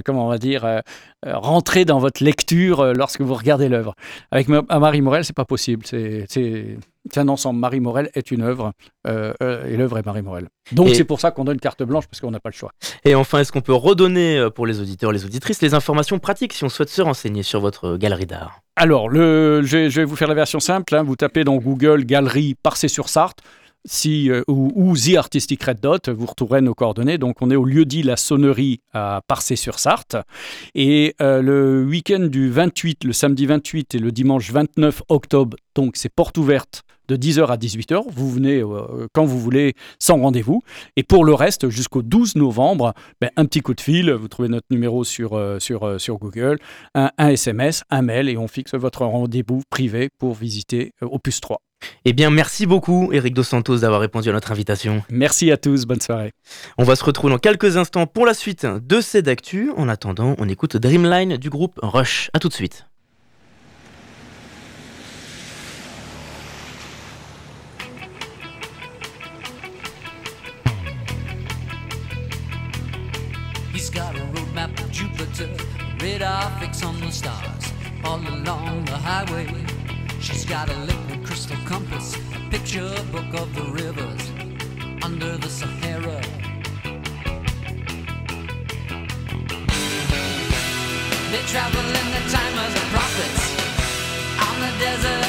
comment 0.04 0.26
on 0.26 0.30
va 0.30 0.38
dire, 0.38 0.82
rentrer 1.26 1.86
dans 1.86 2.00
votre 2.00 2.22
lecture 2.22 2.94
lorsque 2.94 3.22
vous 3.22 3.34
regardez 3.34 3.70
l'œuvre. 3.70 3.96
Avec 4.32 4.50
Marie 4.50 5.02
Morel, 5.02 5.24
c'est 5.24 5.36
pas 5.36 5.46
possible. 5.46 5.86
C'est 5.86 6.78
c'est 7.12 7.20
un 7.20 7.28
ensemble. 7.28 7.60
Marie 7.60 7.80
Morel 7.80 8.10
est 8.14 8.32
une 8.32 8.42
œuvre 8.42 8.72
euh, 9.08 9.34
euh, 9.42 9.66
et 9.68 9.78
l'œuvre 9.78 9.98
est 9.98 10.06
Marie 10.06 10.22
Morel. 10.22 10.48
Donc 10.72 10.90
c'est 10.96 11.04
pour 11.04 11.20
ça 11.20 11.32
qu'on 11.32 11.44
donne 11.44 11.60
carte 11.60 11.84
blanche 11.84 12.08
parce 12.08 12.20
qu'on 12.22 12.32
n'a 12.32 12.40
pas 12.40 12.50
le 12.50 12.56
choix. 12.56 12.72
Et 13.04 13.16
enfin, 13.16 13.40
est-ce 13.40 13.52
qu'on 13.52 13.62
peut 13.62 13.74
redonner 13.74 14.38
euh, 14.38 14.50
pour 14.50 14.66
les 14.66 14.80
auditeurs, 14.80 15.12
les 15.12 15.26
auditrices, 15.26 15.62
les 15.62 15.74
informations 15.74 16.20
pratiques 16.20 16.54
si 16.54 16.64
on 16.64 16.70
souhaite 16.70 16.90
se 16.90 17.02
renseigner 17.02 17.44
sur 17.44 17.60
votre 17.60 17.98
galerie 17.98 18.26
d'art? 18.26 18.60
Alors, 18.76 19.08
le, 19.10 19.62
je, 19.64 19.88
vais 19.88 20.04
vous 20.04 20.16
faire 20.16 20.28
la 20.28 20.34
version 20.34 20.60
simple. 20.60 20.96
Hein. 20.96 21.04
Vous 21.04 21.16
tapez 21.16 21.44
dans 21.44 21.56
Google 21.56 22.04
Galerie 22.04 22.56
Parcé-sur-Sarthe 22.62 23.42
si, 23.86 24.32
euh, 24.32 24.44
ou, 24.48 24.96
The 24.98 25.16
Artistic 25.16 25.64
Red 25.64 25.80
Dot, 25.80 26.10
vous 26.10 26.26
retrouverez 26.26 26.62
nos 26.62 26.74
coordonnées. 26.74 27.18
Donc, 27.18 27.42
on 27.42 27.52
est 27.52 27.56
au 27.56 27.66
lieu 27.66 27.86
dit 27.86 28.04
La 28.04 28.18
Sonnerie 28.18 28.82
à 28.94 29.22
Parcé-sur-Sarthe. 29.28 30.18
Et 30.74 31.16
euh, 31.22 31.42
le 31.42 31.86
week-end 31.86 32.22
du 32.22 32.50
28, 32.50 33.04
le 33.04 33.14
samedi 33.14 33.46
28 33.46 33.96
et 33.96 34.00
le 34.00 34.12
dimanche 34.12 34.52
29 34.52 35.04
octobre, 35.10 35.58
donc 35.76 35.96
c'est 35.96 36.10
porte 36.10 36.38
ouverte 36.38 36.84
de 37.08 37.18
10h 37.18 37.48
à 37.48 37.58
18h. 37.58 38.04
Vous 38.10 38.32
venez 38.32 38.62
euh, 38.62 39.08
quand 39.14 39.26
vous 39.26 39.40
voulez, 39.40 39.74
sans 40.00 40.18
rendez-vous. 40.20 40.62
Et 40.96 41.04
pour 41.04 41.26
le 41.26 41.34
reste, 41.34 41.70
jusqu'au 41.70 42.02
12 42.02 42.36
novembre, 42.36 42.94
ben, 43.22 43.30
un 43.36 43.46
petit 43.46 43.62
coup 43.62 43.74
de 43.74 43.82
fil. 43.82 44.12
Vous 44.12 44.28
trouvez 44.28 44.50
notre 44.50 44.68
numéro 44.70 45.04
sur, 45.04 45.40
sur, 45.60 46.00
sur 46.00 46.18
Google, 46.18 46.60
un, 46.94 47.12
un, 47.18 47.30
SMS, 47.30 47.84
un 47.90 48.02
mail, 48.02 48.30
et 48.30 48.38
on 48.38 48.48
fixe 48.48 48.74
votre 48.74 49.06
rendez-vous 49.06 49.62
privé 49.70 50.10
pour 50.18 50.34
visiter 50.34 50.92
Opus 51.02 51.42
3. 51.42 51.62
Eh 52.06 52.14
bien, 52.14 52.30
merci 52.30 52.66
beaucoup, 52.66 53.12
Eric 53.12 53.34
Dos 53.34 53.44
Santos, 53.44 53.80
d'avoir 53.80 54.02
répondu 54.02 54.30
à 54.30 54.34
notre 54.34 54.52
invitation. 54.52 55.04
Merci 55.10 55.52
à 55.52 55.58
tous, 55.58 55.86
bonne 55.86 56.02
soirée. 56.02 56.32
On 56.78 56.84
va 56.84 56.96
se 56.96 57.04
retrouver 57.04 57.34
dans 57.34 57.40
quelques 57.40 57.78
instants 57.78 58.08
pour 58.08 58.26
la 58.26 58.34
suite 58.34 58.66
de 58.66 59.02
cette 59.02 59.28
actu. 59.28 59.72
En 59.76 59.90
attendant, 59.90 60.36
on 60.38 60.48
écoute 60.48 60.78
Dreamline 60.78 61.38
du 61.38 61.50
groupe 61.50 61.80
Rush. 61.82 62.30
A 62.34 62.40
tout 62.40 62.50
de 62.50 62.54
suite. 62.54 62.86
Roadmap 74.66 74.84
of 74.84 74.92
Jupiter, 74.92 75.50
radar 76.02 76.50
fix 76.60 76.84
on 76.84 77.00
the 77.00 77.12
stars, 77.12 77.74
all 78.04 78.20
along 78.20 78.86
the 78.86 78.98
highway. 78.98 79.48
She's 80.20 80.46
got 80.46 80.70
a 80.70 80.78
liquid 80.80 81.26
crystal 81.26 81.58
compass, 81.66 82.16
a 82.16 82.50
picture 82.50 82.94
book 83.12 83.34
of 83.34 83.54
the 83.56 83.64
rivers 83.72 84.32
under 85.04 85.38
the 85.38 85.50
Sahara. 85.50 86.22
They 91.32 91.44
travel 91.48 91.86
in 92.02 92.08
the 92.16 92.24
time 92.32 92.58
of 92.66 92.74
the 92.74 92.86
prophets 92.94 93.46
on 94.48 94.60
the 94.62 94.72
desert 94.80 95.25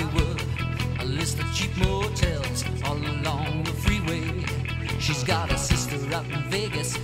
Hollywood, 0.00 0.42
a 1.00 1.04
list 1.04 1.38
of 1.40 1.54
cheap 1.54 1.76
motels 1.76 2.64
all 2.84 2.96
along 2.96 3.64
the 3.64 3.72
freeway. 3.72 4.44
She's 4.98 5.22
got 5.24 5.52
a 5.52 5.58
sister 5.58 5.96
out 6.14 6.24
in 6.30 6.42
Vegas, 6.44 6.96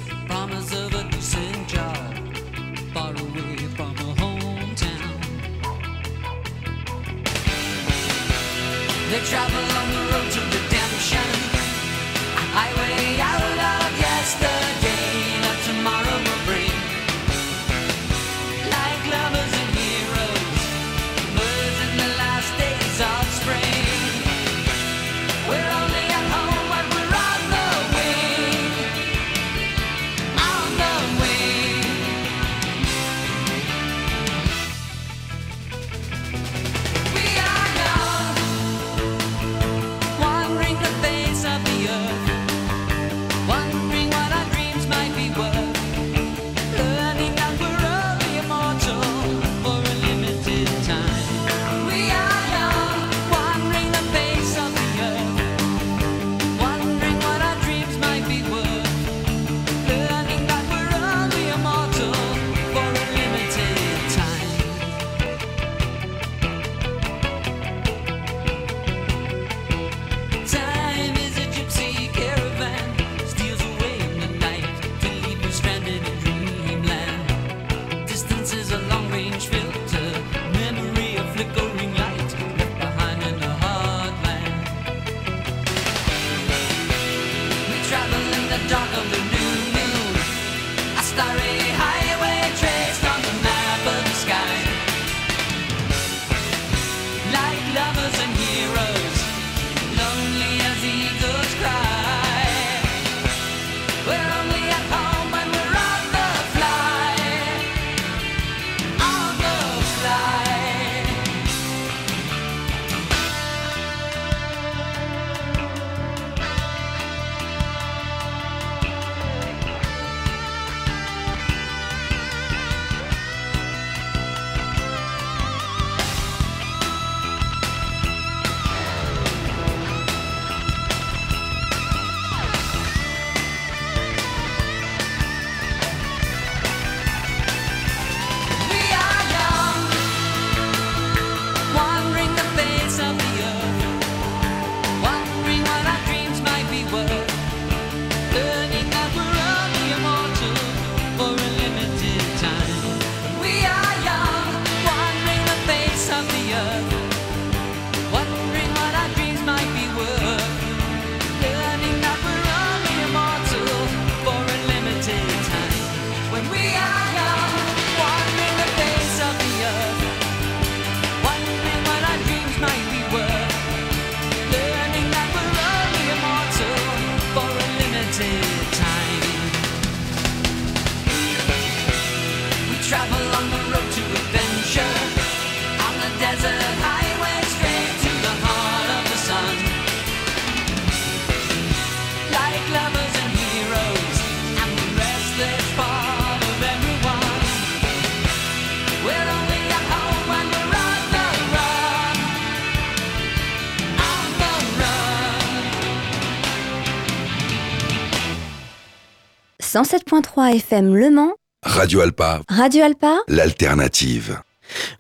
107.3 209.77 210.57
FM 210.57 210.95
Le 210.95 211.11
Mans. 211.11 211.35
Radio 211.63 212.01
Alpa. 212.01 212.41
Radio 212.49 212.83
Alpa. 212.83 213.19
L'alternative. 213.29 214.41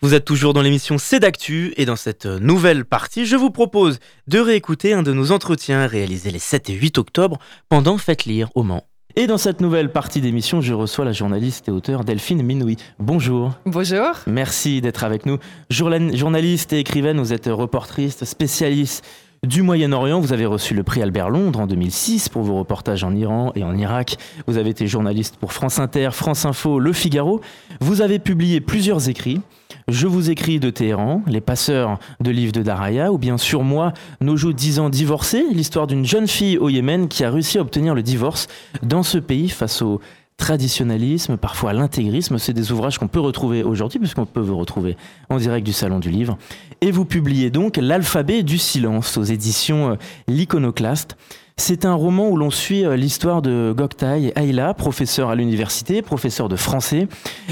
Vous 0.03 0.13
êtes 0.13 0.27
toujours 0.27 0.53
dans 0.53 0.61
l'émission 0.61 0.99
C'est 0.99 1.19
d'actu 1.19 1.73
et 1.79 1.87
dans 1.87 1.97
cette 1.97 2.27
nouvelle 2.27 2.85
partie, 2.85 3.25
je 3.25 3.37
vous 3.37 3.51
propose 3.51 4.01
de 4.27 4.39
réécouter 4.39 4.93
un 4.93 5.03
de 5.03 5.15
nos 5.15 5.33
entretiens 5.33 5.87
réalisés 5.87 6.31
les 6.31 6.39
7 6.39 6.69
et 6.69 6.75
8 6.75 6.99
octobre 6.99 7.39
pendant 7.71 7.97
Faites 7.97 8.27
lire 8.27 8.51
au 8.55 8.65
Mans. 8.65 8.85
Et 9.19 9.27
dans 9.27 9.39
cette 9.39 9.63
nouvelle 9.63 9.91
partie 9.91 10.21
d'émission, 10.21 10.61
je 10.61 10.75
reçois 10.75 11.07
la 11.07 11.13
journaliste 11.13 11.69
et 11.69 11.71
auteure 11.71 12.05
Delphine 12.05 12.43
Minoui. 12.43 12.77
Bonjour. 12.99 13.55
Bonjour. 13.65 14.11
Merci 14.27 14.83
d'être 14.83 15.05
avec 15.05 15.25
nous. 15.25 15.39
Journaliste 15.71 16.75
et 16.75 16.81
écrivaine, 16.81 17.19
vous 17.19 17.33
êtes 17.33 17.47
reportriste, 17.47 18.27
spécialiste 18.27 19.07
du 19.43 19.63
Moyen-Orient. 19.63 20.21
Vous 20.21 20.33
avez 20.33 20.47
reçu 20.47 20.75
le 20.75 20.83
prix 20.83 21.03
Albert 21.03 21.31
Londres 21.31 21.61
en 21.61 21.67
2006 21.67 22.29
pour 22.29 22.43
vos 22.43 22.59
reportages 22.59 23.05
en 23.05 23.15
Iran 23.15 23.53
et 23.55 23.65
en 23.65 23.77
Irak. 23.77 24.17
Vous 24.47 24.57
avez 24.57 24.71
été 24.71 24.87
journaliste 24.87 25.37
pour 25.37 25.53
France 25.53 25.79
Inter, 25.79 26.11
France 26.13 26.45
Info, 26.45 26.79
Le 26.79 26.93
Figaro. 26.93 27.41
Vous 27.81 28.01
avez 28.01 28.19
publié 28.19 28.61
plusieurs 28.61 29.09
écrits. 29.09 29.41
Je 29.89 30.07
vous 30.07 30.31
écris 30.31 30.59
de 30.59 30.71
Téhéran, 30.71 31.23
Les 31.27 31.41
passeurs 31.41 31.99
de 32.21 32.31
livres 32.31 32.53
de 32.53 32.63
Daraya, 32.63 33.13
ou 33.13 33.19
bien 33.19 33.39
sur 33.39 33.63
moi, 33.63 33.93
Nos 34.21 34.37
jours 34.37 34.55
10 34.55 34.81
ans 34.81 34.91
divorcés, 34.91 35.45
l'histoire 35.53 35.87
d'une 35.87 36.05
jeune 36.05 36.27
fille 36.27 36.59
au 36.59 36.69
Yémen 36.69 37.09
qui 37.09 37.25
a 37.25 37.31
réussi 37.31 37.59
à 37.59 37.61
obtenir 37.61 37.95
le 37.95 38.03
divorce 38.03 38.49
dans 38.83 39.03
ce 39.03 39.19
pays 39.19 39.49
face 39.49 39.83
aux 39.83 40.01
traditionnalisme, 40.37 41.37
parfois 41.37 41.73
l'intégrisme. 41.73 42.39
C'est 42.39 42.53
des 42.53 42.73
ouvrages 42.73 42.99
qu'on 42.99 43.09
peut 43.09 43.21
retrouver 43.21 43.63
aujourd'hui, 43.63 43.99
puisqu'on 43.99 44.27
peut 44.27 44.41
vous 44.41 44.59
retrouver 44.59 44.97
en 45.29 45.39
direct 45.39 45.67
du 45.67 45.73
Salon 45.73 45.99
du 45.99 46.11
Livre. 46.11 46.39
Et 46.81 46.91
vous 46.91 47.05
publiez 47.05 47.51
donc 47.51 47.77
L'alphabet 47.77 48.43
du 48.43 48.59
silence 48.59 49.17
aux 49.17 49.25
éditions 49.25 49.93
euh, 49.93 49.97
L'Iconoclaste. 50.29 51.17
C'est 51.59 51.87
un 51.87 51.95
roman 51.95 52.29
où 52.29 52.37
l'on 52.37 52.51
suit 52.51 52.85
euh, 52.85 52.97
l'histoire 52.97 53.41
de 53.41 53.75
Goktai 53.75 54.31
Ayla, 54.37 54.75
professeur 54.75 55.31
à 55.31 55.35
l'université, 55.35 56.03
professeur 56.03 56.51
de 56.51 56.55
français. 56.55 57.09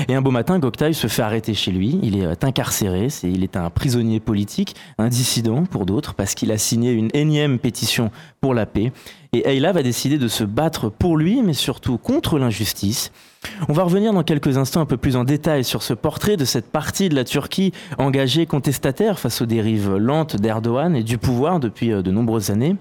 Et 0.09 0.15
un 0.15 0.21
beau 0.21 0.31
matin, 0.31 0.59
Goktai 0.59 0.93
se 0.93 1.07
fait 1.07 1.23
arrêter 1.23 1.55
chez 1.55 1.73
lui. 1.73 1.99
Il 2.03 2.19
est 2.19 2.27
euh, 2.27 2.35
incarcéré, 2.43 3.09
il 3.23 3.43
est 3.43 3.57
un 3.57 3.71
prisonnier 3.71 4.21
politique, 4.21 4.77
un 4.99 5.09
dissident 5.09 5.65
pour 5.65 5.87
d'autres, 5.87 6.13
parce 6.13 6.35
qu'il 6.35 6.53
a 6.53 6.59
signé 6.59 6.93
une 6.93 7.09
énième 7.15 7.59
pétition 7.59 8.11
pour 8.43 8.53
la 8.53 8.67
paix. 8.67 8.93
Et 9.33 9.49
Ayla 9.49 9.73
va 9.73 9.83
décider 9.83 10.19
de 10.19 10.29
se 10.29 10.45
battre 10.45 10.91
pour 10.91 11.17
lui, 11.17 11.43
mais 11.43 11.55
surtout 11.55 11.97
contre 11.97 12.39
l'injustice. 12.39 13.11
On 13.69 13.73
va 13.73 13.85
revenir 13.85 14.13
dans 14.13 14.23
quelques 14.23 14.59
instants 14.59 14.83
un 14.83 14.87
peu 14.87 14.99
plus 14.99 15.17
en 15.17 15.25
détail 15.25 15.65
sur 15.65 15.83
ce 15.83 15.95
portrait 15.95 16.37
de 16.37 16.45
cette 16.45 16.71
partie 16.71 17.09
de 17.09 17.15
la 17.15 17.25
Turquie 17.25 17.73
engagée 17.99 18.45
contestataire 18.45 19.19
face 19.19 19.41
aux 19.41 19.47
dérives 19.47 19.97
lentes 19.97 20.37
d'Erdogan 20.37 20.95
et 20.95 21.03
du 21.03 21.17
pouvoir 21.17 21.59
depuis 21.59 21.91
euh, 21.91 22.03
de 22.03 22.11
nombreuses 22.11 22.51
années. 22.51 22.77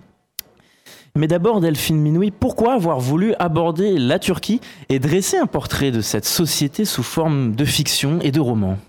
Mais 1.16 1.28
d'abord, 1.28 1.62
Delphine 1.62 1.98
Minoui, 1.98 2.32
pourquoi 2.32 2.74
avoir 2.74 3.00
voulu 3.00 3.36
aborder 3.38 4.00
la 4.00 4.18
Turquie 4.18 4.60
et 4.90 4.98
dresser 4.98 5.38
un 5.38 5.46
portrait 5.46 5.92
de 5.92 6.02
cette 6.02 6.26
société 6.26 6.86
sous 6.86 7.04
forme 7.04 7.56
de 7.56 7.66
fiction 7.66 8.20
et 8.24 8.32
de 8.32 8.40
roman 8.40 8.80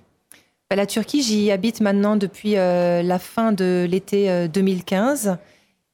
bah, 0.71 0.77
La 0.77 0.87
Turquie, 0.87 1.23
j'y 1.23 1.51
habite 1.51 1.83
maintenant 1.83 2.17
depuis 2.17 2.57
euh, 2.57 3.03
la 3.03 3.19
fin 3.19 3.53
de 3.53 3.87
l'été 3.91 4.49
2015. 4.49 5.29
Euh, 5.29 5.35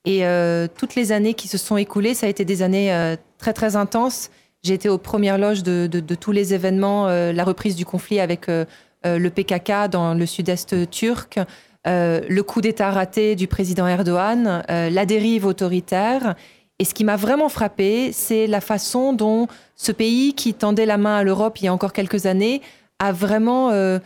et 0.04 0.24
euh, 0.24 0.68
toutes 0.78 0.94
les 0.94 1.10
années 1.10 1.34
qui 1.34 1.48
se 1.48 1.58
sont 1.58 1.76
écoulées, 1.76 2.14
ça 2.14 2.26
a 2.26 2.28
été 2.28 2.44
des 2.44 2.62
années 2.62 3.16
très 3.38 3.52
très 3.52 3.74
intenses. 3.74 4.30
J'ai 4.62 4.74
été 4.74 4.88
aux 4.88 4.98
premières 4.98 5.36
loges 5.36 5.64
de, 5.64 5.88
de 5.88 6.14
tous 6.14 6.30
les 6.30 6.54
événements, 6.54 7.08
la 7.08 7.44
reprise 7.44 7.74
du 7.74 7.84
conflit 7.84 8.20
avec 8.20 8.46
le 8.46 9.28
PKK 9.28 9.90
dans 9.90 10.14
le 10.14 10.26
sud-est 10.26 10.88
turc, 10.90 11.40
euh, 11.86 12.20
le 12.28 12.42
coup 12.42 12.60
d'État 12.60 12.90
raté 12.90 13.36
du 13.36 13.46
président 13.46 13.86
Erdogan, 13.86 14.62
euh, 14.70 14.90
la 14.90 15.06
dérive 15.06 15.46
autoritaire. 15.46 16.34
Et 16.78 16.84
ce 16.84 16.92
qui 16.92 17.04
m'a 17.04 17.16
vraiment 17.16 17.48
frappé, 17.48 18.12
c'est 18.12 18.46
la 18.46 18.60
façon 18.60 19.12
dont 19.12 19.48
ce 19.76 19.92
pays 19.92 20.34
qui 20.34 20.52
tendait 20.54 20.86
la 20.86 20.98
main 20.98 21.16
à 21.16 21.22
l'Europe 21.22 21.58
il 21.60 21.66
y 21.66 21.68
a 21.68 21.72
encore 21.72 21.92
quelques 21.92 22.26
années 22.26 22.60
a 22.98 23.12
vraiment 23.12 23.70
euh, 23.70 23.98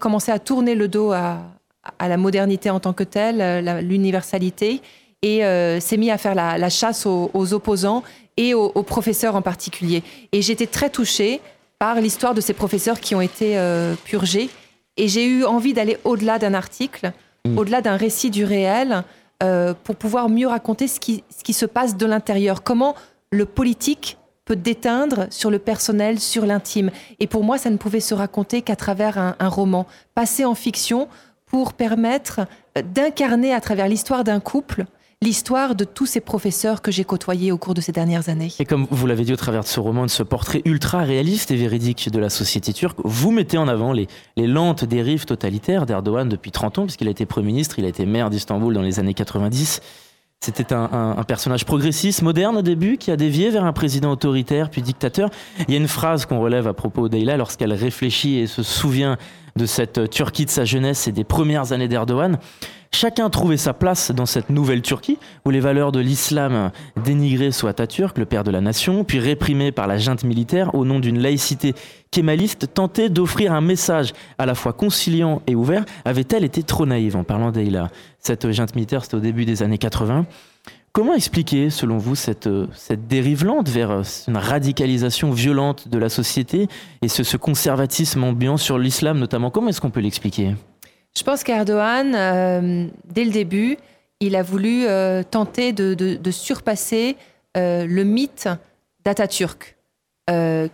commencé 0.00 0.32
à 0.32 0.40
tourner 0.40 0.74
le 0.74 0.88
dos 0.88 1.12
à, 1.12 1.38
la 2.00 2.16
modernité 2.16 2.68
en 2.68 2.80
tant 2.80 2.92
que 2.92 3.04
telle, 3.04 3.80
l'universalité, 3.86 4.82
et 5.22 5.40
s'est 5.80 5.96
mis 5.96 6.10
à 6.10 6.18
faire 6.18 6.34
la, 6.34 6.68
chasse 6.68 7.06
aux, 7.06 7.54
opposants 7.54 8.02
et 8.36 8.52
aux, 8.54 8.72
aux, 8.74 8.82
professeurs 8.82 9.36
en 9.36 9.42
particulier. 9.42 10.02
Et 10.32 10.42
j'étais 10.42 10.66
très 10.66 10.90
touchée 10.90 11.40
par 11.78 12.00
l'histoire 12.00 12.34
de 12.34 12.40
ces 12.40 12.52
professeurs 12.52 13.00
qui 13.00 13.14
ont 13.14 13.20
été 13.20 13.56
purgés 14.04 14.50
et 14.98 15.08
j'ai 15.08 15.26
eu 15.26 15.44
envie 15.44 15.72
d'aller 15.72 15.96
au-delà 16.04 16.38
d'un 16.38 16.52
article, 16.52 17.12
mm. 17.46 17.56
au-delà 17.56 17.80
d'un 17.80 17.96
récit 17.96 18.30
du 18.30 18.44
réel, 18.44 19.04
euh, 19.42 19.72
pour 19.84 19.96
pouvoir 19.96 20.28
mieux 20.28 20.48
raconter 20.48 20.88
ce 20.88 21.00
qui, 21.00 21.24
ce 21.34 21.42
qui 21.42 21.52
se 21.54 21.64
passe 21.64 21.96
de 21.96 22.04
l'intérieur. 22.04 22.62
Comment 22.62 22.94
le 23.30 23.46
politique 23.46 24.18
peut 24.44 24.56
déteindre 24.56 25.26
sur 25.30 25.50
le 25.50 25.58
personnel, 25.58 26.18
sur 26.18 26.46
l'intime. 26.46 26.90
Et 27.20 27.26
pour 27.26 27.44
moi, 27.44 27.58
ça 27.58 27.70
ne 27.70 27.76
pouvait 27.76 28.00
se 28.00 28.14
raconter 28.14 28.62
qu'à 28.62 28.76
travers 28.76 29.18
un, 29.18 29.36
un 29.38 29.48
roman, 29.48 29.86
passé 30.14 30.44
en 30.44 30.54
fiction 30.54 31.08
pour 31.44 31.74
permettre 31.74 32.40
d'incarner 32.82 33.52
à 33.52 33.60
travers 33.60 33.88
l'histoire 33.88 34.24
d'un 34.24 34.40
couple 34.40 34.86
l'histoire 35.20 35.74
de 35.74 35.84
tous 35.84 36.06
ces 36.06 36.20
professeurs 36.20 36.80
que 36.80 36.92
j'ai 36.92 37.04
côtoyés 37.04 37.50
au 37.50 37.58
cours 37.58 37.74
de 37.74 37.80
ces 37.80 37.90
dernières 37.90 38.28
années. 38.28 38.52
Et 38.60 38.64
comme 38.64 38.86
vous 38.90 39.06
l'avez 39.06 39.24
dit 39.24 39.32
au 39.32 39.36
travers 39.36 39.62
de 39.62 39.68
ce 39.68 39.80
roman, 39.80 40.04
de 40.04 40.10
ce 40.10 40.22
portrait 40.22 40.62
ultra 40.64 41.00
réaliste 41.00 41.50
et 41.50 41.56
véridique 41.56 42.10
de 42.10 42.18
la 42.20 42.30
société 42.30 42.72
turque, 42.72 42.98
vous 43.02 43.32
mettez 43.32 43.58
en 43.58 43.66
avant 43.66 43.92
les, 43.92 44.06
lentes 44.36 44.84
dérives 44.84 45.24
totalitaires 45.24 45.86
d'Erdogan 45.86 46.28
depuis 46.28 46.52
30 46.52 46.78
ans, 46.78 46.82
puisqu'il 46.84 47.08
a 47.08 47.10
été 47.10 47.26
Premier 47.26 47.48
ministre, 47.48 47.78
il 47.80 47.84
a 47.84 47.88
été 47.88 48.06
maire 48.06 48.30
d'Istanbul 48.30 48.72
dans 48.72 48.82
les 48.82 49.00
années 49.00 49.14
90. 49.14 49.80
C'était 50.40 50.72
un, 50.72 51.16
un, 51.18 51.24
personnage 51.24 51.64
progressiste, 51.64 52.22
moderne 52.22 52.58
au 52.58 52.62
début, 52.62 52.96
qui 52.96 53.10
a 53.10 53.16
dévié 53.16 53.50
vers 53.50 53.64
un 53.64 53.72
président 53.72 54.12
autoritaire 54.12 54.70
puis 54.70 54.82
dictateur. 54.82 55.30
Il 55.66 55.74
y 55.74 55.76
a 55.76 55.80
une 55.80 55.88
phrase 55.88 56.26
qu'on 56.26 56.40
relève 56.40 56.68
à 56.68 56.74
propos 56.74 57.08
d'Eila 57.08 57.36
lorsqu'elle 57.36 57.72
réfléchit 57.72 58.38
et 58.38 58.46
se 58.46 58.62
souvient 58.62 59.16
de 59.56 59.66
cette 59.66 60.08
Turquie 60.10 60.44
de 60.44 60.50
sa 60.50 60.64
jeunesse 60.64 61.08
et 61.08 61.12
des 61.12 61.24
premières 61.24 61.72
années 61.72 61.88
d'Erdogan. 61.88 62.38
Chacun 62.90 63.28
trouvait 63.28 63.58
sa 63.58 63.74
place 63.74 64.10
dans 64.10 64.26
cette 64.26 64.50
nouvelle 64.50 64.82
Turquie, 64.82 65.18
où 65.44 65.50
les 65.50 65.60
valeurs 65.60 65.92
de 65.92 66.00
l'islam 66.00 66.70
dénigrées 67.04 67.52
soit 67.52 67.70
Atatürk, 67.70 68.16
le 68.16 68.24
père 68.24 68.44
de 68.44 68.50
la 68.50 68.60
nation, 68.60 69.04
puis 69.04 69.18
réprimées 69.18 69.72
par 69.72 69.86
la 69.86 69.98
junte 69.98 70.24
militaire 70.24 70.74
au 70.74 70.84
nom 70.84 70.98
d'une 70.98 71.18
laïcité 71.18 71.74
kémaliste, 72.10 72.72
tentait 72.72 73.10
d'offrir 73.10 73.52
un 73.52 73.60
message 73.60 74.14
à 74.38 74.46
la 74.46 74.54
fois 74.54 74.72
conciliant 74.72 75.42
et 75.46 75.54
ouvert. 75.54 75.84
Avait-elle 76.04 76.44
été 76.44 76.62
trop 76.62 76.86
naïve 76.86 77.14
en 77.14 77.24
parlant 77.24 77.52
d'Eila 77.52 77.88
Cette 78.20 78.50
junte 78.50 78.74
militaire, 78.74 79.04
c'était 79.04 79.16
au 79.16 79.20
début 79.20 79.44
des 79.44 79.62
années 79.62 79.78
80. 79.78 80.24
Comment 80.92 81.14
expliquer, 81.14 81.70
selon 81.70 81.98
vous, 81.98 82.16
cette, 82.16 82.48
cette 82.74 83.06
dérive 83.06 83.44
lente 83.44 83.68
vers 83.68 84.02
une 84.26 84.36
radicalisation 84.36 85.30
violente 85.30 85.88
de 85.88 85.98
la 85.98 86.08
société 86.08 86.66
et 87.02 87.08
ce 87.08 87.36
conservatisme 87.36 88.24
ambiant 88.24 88.56
sur 88.56 88.78
l'islam 88.78 89.18
notamment? 89.18 89.50
Comment 89.50 89.68
est-ce 89.68 89.80
qu'on 89.80 89.90
peut 89.90 90.00
l'expliquer? 90.00 90.54
Je 91.18 91.24
pense 91.24 91.42
qu'Erdogan, 91.42 92.14
euh, 92.14 92.86
dès 93.04 93.24
le 93.24 93.30
début, 93.30 93.76
il 94.20 94.36
a 94.36 94.42
voulu 94.42 94.86
euh, 94.86 95.22
tenter 95.22 95.72
de, 95.72 96.30
surpasser 96.30 97.16
euh, 97.56 97.86
le 97.86 98.04
mythe 98.04 98.48
d'Atatürk, 99.04 99.76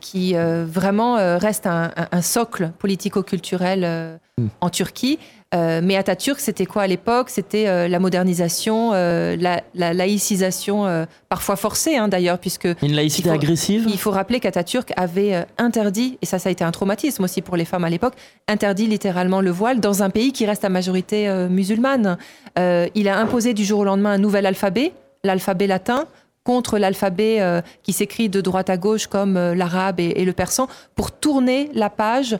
qui 0.00 0.34
vraiment 0.34 1.38
reste 1.38 1.68
un, 1.68 1.92
un 2.10 2.22
socle 2.22 2.72
politico-culturel 2.80 4.18
mm. 4.36 4.46
en 4.60 4.68
Turquie. 4.68 5.20
Euh, 5.54 5.80
mais 5.82 5.96
Atatürk, 5.96 6.40
c'était 6.40 6.66
quoi 6.66 6.82
à 6.82 6.86
l'époque? 6.86 7.30
C'était 7.30 7.68
euh, 7.68 7.86
la 7.86 7.98
modernisation, 8.00 8.90
euh, 8.92 9.36
la, 9.36 9.62
laïcisation, 9.74 11.06
parfois 11.28 11.56
forcée 11.56 11.96
hein, 11.96 12.08
d'ailleurs, 12.08 12.38
puisque... 12.38 12.68
Une 12.82 12.94
laïcité 12.94 13.30
agressive? 13.30 13.86
Il 13.88 13.98
faut 13.98 14.10
rappeler 14.10 14.40
qu'Atatürk 14.40 14.92
avait 14.96 15.46
interdit, 15.58 16.18
et 16.22 16.26
ça, 16.26 16.38
ça 16.38 16.48
a 16.48 16.52
été 16.52 16.64
un 16.64 16.70
traumatisme 16.70 17.24
aussi 17.24 17.42
pour 17.42 17.56
les 17.56 17.64
femmes 17.64 17.84
à 17.84 17.90
l'époque, 17.90 18.14
interdit 18.48 18.86
littéralement 18.86 19.40
le 19.40 19.50
voile 19.50 19.80
dans 19.80 20.02
un 20.02 20.10
pays 20.10 20.32
qui 20.32 20.46
reste 20.46 20.64
à 20.64 20.68
majorité 20.68 21.28
musulmane. 21.48 22.16
il 22.56 23.08
a 23.08 23.18
imposé 23.18 23.54
du 23.54 23.64
jour 23.64 23.80
au 23.80 23.84
lendemain 23.84 24.12
un 24.12 24.18
nouvel 24.18 24.46
alphabet, 24.46 24.92
l'alphabet 25.22 25.66
latin, 25.66 26.06
contre 26.44 26.78
l'alphabet 26.78 27.62
qui 27.82 27.92
s'écrit 27.92 28.28
de 28.28 28.40
droite 28.40 28.70
à 28.70 28.76
gauche 28.76 29.06
comme 29.06 29.34
l'arabe 29.34 30.00
et, 30.00 30.12
et, 30.16 30.24
le 30.24 30.32
persan, 30.32 30.68
pour 30.94 31.12
tourner 31.12 31.70
la 31.74 31.90
page 31.90 32.38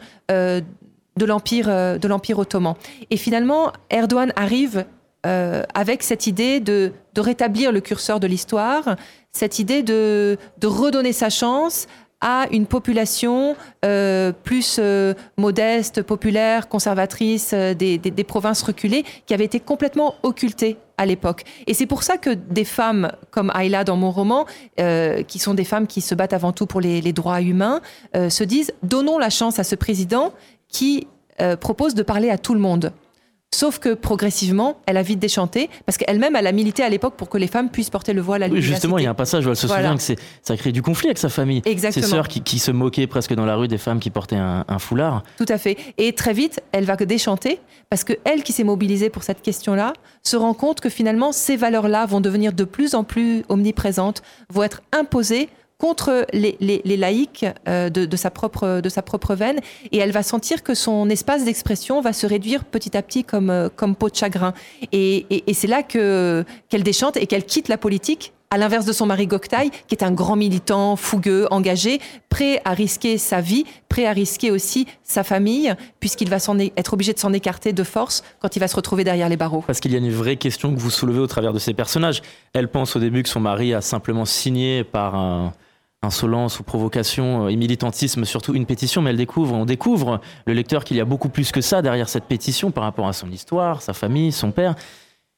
de 1.17 1.25
l'empire 1.25 1.67
euh, 1.69 1.99
de 1.99 2.09
l'empire 2.09 2.39
ottoman. 2.39 2.75
Et 3.11 3.17
finalement, 3.17 3.73
Erdogan 3.91 4.33
arrive 4.37 4.85
euh, 5.27 5.63
avec 5.75 6.03
cette 6.03 6.27
idée 6.27 6.61
de, 6.61 6.93
rétablir 7.17 7.73
le 7.73 7.81
curseur 7.81 8.21
de 8.21 8.27
l'histoire, 8.27 8.97
cette 9.33 9.59
idée 9.59 9.83
de, 9.83 10.37
redonner 10.63 11.13
sa 11.13 11.31
chance 11.31 11.87
à 12.21 12.47
une 12.51 12.67
population 12.67 13.55
euh, 13.85 14.33
plus 14.33 14.81
modeste, 15.37 16.03
populaire, 16.03 16.69
conservatrice 16.69 17.53
des, 17.53 17.99
des, 17.99 18.25
provinces 18.25 18.63
reculées 18.63 19.05
qui 19.27 19.35
avait 19.35 19.45
été 19.45 19.61
complètement 19.61 20.15
occultée 20.23 20.79
à 20.97 21.05
l'époque. 21.05 21.45
Et 21.67 21.75
c'est 21.75 21.87
pour 21.87 22.03
ça 22.03 22.17
que 22.17 22.31
des 22.31 22.65
femmes 22.65 23.13
comme 23.31 23.53
Ayla 23.55 23.85
dans 23.85 23.97
mon 23.97 24.11
roman, 24.11 24.47
qui 24.79 25.39
sont 25.39 25.53
des 25.53 25.65
femmes 25.65 25.87
qui 25.87 26.01
se 26.01 26.15
battent 26.15 26.33
avant 26.33 26.53
tout 26.53 26.67
pour 26.67 26.81
les 26.81 27.13
droits 27.13 27.43
humains, 27.43 27.83
se 28.15 28.45
disent 28.45 28.73
donnons 28.83 29.19
la 29.19 29.29
chance 29.29 29.59
à 29.59 29.65
ce 29.65 29.75
président 29.75 30.33
qui 30.75 31.07
propose 31.61 31.95
de 31.95 32.03
parler 32.03 32.31
à 32.31 32.39
tout 32.39 32.55
le 32.55 32.61
monde. 32.61 32.93
Sauf 33.55 33.79
que 33.79 33.95
progressivement, 33.95 34.79
elle 34.85 34.97
a 34.97 35.03
vite 35.03 35.21
déchanté, 35.21 35.71
parce 35.87 35.97
qu'elle-même, 35.97 36.35
elle 36.35 36.49
a 36.49 36.51
milité 36.51 36.83
à 36.83 36.89
l'époque 36.89 37.15
pour 37.17 37.29
que 37.29 37.39
les 37.39 37.47
femmes 37.47 37.71
puissent 37.71 37.89
porter 37.89 38.13
le 38.13 38.21
voile 38.21 38.43
à 38.43 38.49
l'université. 38.49 38.73
Oui, 38.73 38.75
justement, 38.75 38.99
il 38.99 39.05
y 39.05 39.07
a 39.07 39.11
un 39.11 39.15
passage 39.15 39.47
où 39.47 39.51
elle 39.51 39.57
se 39.57 39.69
souvient 39.69 39.97
que 39.97 40.03
ça 40.43 40.57
crée 40.57 40.73
du 40.73 40.83
conflit 40.83 41.07
avec 41.07 41.19
sa 41.19 41.29
famille. 41.29 41.63
Exactement. 41.65 42.05
Ses 42.05 42.11
sœurs 42.11 42.27
qui, 42.27 42.59
se 42.59 42.73
moquaient 42.73 43.07
presque 43.07 43.33
dans 43.33 43.47
la 43.47 43.55
rue 43.55 43.69
des 43.69 43.79
femmes 43.79 44.01
qui 44.01 44.11
portaient 44.11 44.35
un, 44.35 44.79
foulard. 44.81 45.23
Tout 45.39 45.47
à 45.49 45.57
fait. 45.57 45.77
Et 45.99 46.13
très 46.15 46.33
vite, 46.33 46.65
elle 46.73 46.85
va 46.85 46.97
déchanter, 46.97 47.61
parce 47.91 48.03
que 48.03 48.15
elle 48.25 48.43
qui 48.43 48.53
s'est 48.53 48.65
mobilisée 48.65 49.09
pour 49.09 49.23
cette 49.23 49.41
question-là, 49.41 49.93
se 50.25 50.37
rend 50.37 50.55
compte 50.55 50.81
que 50.81 50.89
finalement, 50.89 51.31
ces 51.31 51.57
valeurs-là 51.57 52.07
vont 52.07 52.21
devenir 52.21 52.53
de 52.53 52.65
plus 52.65 52.97
en 52.97 53.05
plus 53.05 53.45
omniprésentes, 53.49 54.23
vont 54.53 54.65
être 54.65 54.83
imposées 54.91 55.49
contre 55.79 56.27
les, 56.33 56.83
laïcs 56.97 57.45
euh, 57.69 57.91
de, 57.91 58.17
sa 58.17 58.31
propre, 58.31 59.35
veine, 59.35 59.61
et 59.93 59.99
elle 59.99 60.13
va 60.13 60.23
sentir 60.23 60.63
que 60.63 60.75
son 60.75 61.11
espace 61.11 61.45
d'expression 61.45 62.01
va 62.01 62.13
se 62.13 62.27
réduire 62.27 62.65
petit 62.65 62.97
à 62.97 63.03
petit 63.03 63.25
comme, 63.25 63.51
euh, 63.51 63.69
comme 63.75 63.97
peau 63.97 64.09
de 64.09 64.15
chagrin. 64.15 64.55
Et, 64.93 65.45
c'est 65.53 65.67
là 65.67 65.83
que, 65.83 66.45
qu'elle 66.69 66.83
déchante 66.83 67.17
et 67.17 67.27
qu'elle 67.27 67.45
quitte 67.45 67.69
la 67.69 67.79
politique 67.79 68.33
à 68.51 68.59
l'inverse 68.59 68.87
de 68.87 68.93
son 68.93 69.07
mari 69.07 69.27
Goktai, 69.27 69.71
qui 69.89 69.97
est 69.97 70.05
un 70.05 70.13
grand 70.13 70.37
militant, 70.37 70.95
fougueux, 70.95 71.49
engagé, 71.51 71.99
prêt 72.29 72.61
à 72.65 72.73
risquer 72.73 73.19
sa 73.19 73.41
vie, 73.41 73.65
prêt 73.89 74.07
à 74.07 74.13
risquer 74.13 74.53
aussi 74.53 74.87
sa 75.03 75.25
famille, 75.25 75.75
puisqu'il 75.99 76.31
va 76.31 76.37
être 76.77 76.95
obligé 76.95 77.13
de 77.13 77.19
s'en 77.19 77.33
écarter 77.33 77.73
de 77.73 77.83
force 77.83 78.23
quand 78.39 78.55
il 78.55 78.61
va 78.61 78.69
se 78.69 78.77
retrouver 78.77 79.03
derrière 79.03 79.29
les 79.29 79.37
barreaux. 79.37 79.65
Parce 79.67 79.81
qu'il 79.81 79.91
y 79.91 79.97
a 79.97 79.99
une 79.99 80.13
vraie 80.13 80.37
question 80.37 80.73
que 80.73 80.79
vous 80.79 80.91
soulevez 80.91 81.19
au 81.19 81.27
travers 81.27 81.53
de 81.53 81.59
ces 81.59 81.75
personnages. 81.75 82.23
Elle 82.53 82.69
pense 82.69 82.95
au 82.95 83.01
début 83.01 83.25
que 83.25 83.29
son 83.29 83.41
mari 83.41 83.75
a 83.75 83.81
simplement 83.81 84.25
signé 84.25 84.85
par 84.85 85.17
un 85.17 85.53
insolence 86.05 86.61
ou 86.61 86.63
provocation 86.63 87.47
euh, 87.47 87.49
et 87.49 87.57
militantisme, 87.57 88.25
surtout 88.25 88.55
une 88.55 88.67
pétition, 88.67 89.03
mais 89.03 89.11
elle 89.11 89.17
découvre, 89.17 89.55
on 89.55 89.65
découvre 89.65 90.21
le 90.47 90.53
lecteur 90.53 90.85
qu'il 90.85 90.97
y 90.97 91.01
a 91.01 91.05
beaucoup 91.05 91.29
plus 91.29 91.51
que 91.51 91.61
ça 91.61 91.83
derrière 91.83 92.09
cette 92.09 92.25
pétition 92.25 92.71
par 92.71 92.85
rapport 92.85 93.09
à 93.09 93.13
son 93.13 93.31
histoire, 93.31 93.83
sa 93.83 93.93
famille, 93.93 94.31
son 94.33 94.53
père. 94.53 94.75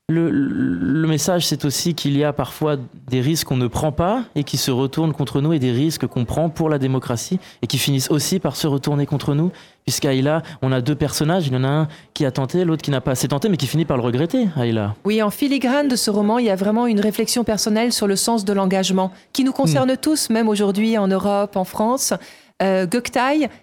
Le, 0.09 1.09
message, 1.09 1.49
c'est 1.49 1.64
aussi 1.64 1.95
qu'il 1.95 2.16
y 2.16 2.23
a 2.23 2.33
parfois 2.33 2.77
des 3.09 3.21
risques 3.21 3.49
qu'on 3.49 3.57
ne 3.57 3.66
prend 3.66 3.90
pas 3.90 4.23
et 4.37 4.45
qui 4.45 4.57
se 4.57 4.71
retournent 4.71 5.12
contre 5.12 5.40
nous 5.40 5.53
et 5.53 5.59
des 5.59 5.73
risques 5.73 6.07
qu'on 6.07 6.25
prend 6.25 6.49
pour 6.49 6.69
la 6.69 6.79
démocratie 6.79 7.40
et 7.61 7.66
qui 7.66 7.77
finissent 7.77 8.09
aussi 8.12 8.38
par 8.38 8.55
se 8.55 8.69
retourner 8.69 9.05
contre 9.05 9.35
nous. 9.35 9.51
Puisqu'Aïla, 9.85 10.45
on 10.62 10.71
a 10.71 10.81
deux 10.81 10.95
personnages, 10.95 11.49
il 11.49 11.55
y 11.55 11.57
en 11.57 11.64
a 11.64 11.69
un 11.69 11.88
qui 12.14 12.25
a 12.25 12.31
tenté, 12.31 12.64
l'autre 12.64 12.83
qui 12.83 12.92
n'a 12.92 13.01
pas 13.01 13.11
assez 13.11 13.27
tenté, 13.27 13.49
mais 13.49 13.57
qui 13.57 13.66
finit 13.66 13.85
par 13.85 13.97
le 13.97 14.05
regretter, 14.05 14.47
Aïla. 14.55 14.95
Oui, 15.05 15.21
en 15.23 15.31
filigrane 15.31 15.88
de 15.88 15.97
ce 15.97 16.12
roman, 16.12 16.38
il 16.38 16.47
y 16.47 16.51
a 16.51 16.57
vraiment 16.57 16.87
une 16.87 17.01
réflexion 17.01 17.42
personnelle 17.42 17.92
sur 17.92 18.07
le 18.07 18.14
sens 18.14 18.45
de 18.45 18.53
l'engagement, 18.53 19.11
qui 19.33 19.42
nous 19.42 19.53
concerne 19.53 19.90
hmm. 19.92 19.97
tous, 19.97 20.31
même 20.31 20.49
aujourd'hui 20.49 20.97
en 20.99 21.09
Europe, 21.09 21.57
en 21.57 21.64
France. 21.64 22.14
Euh, 22.62 22.87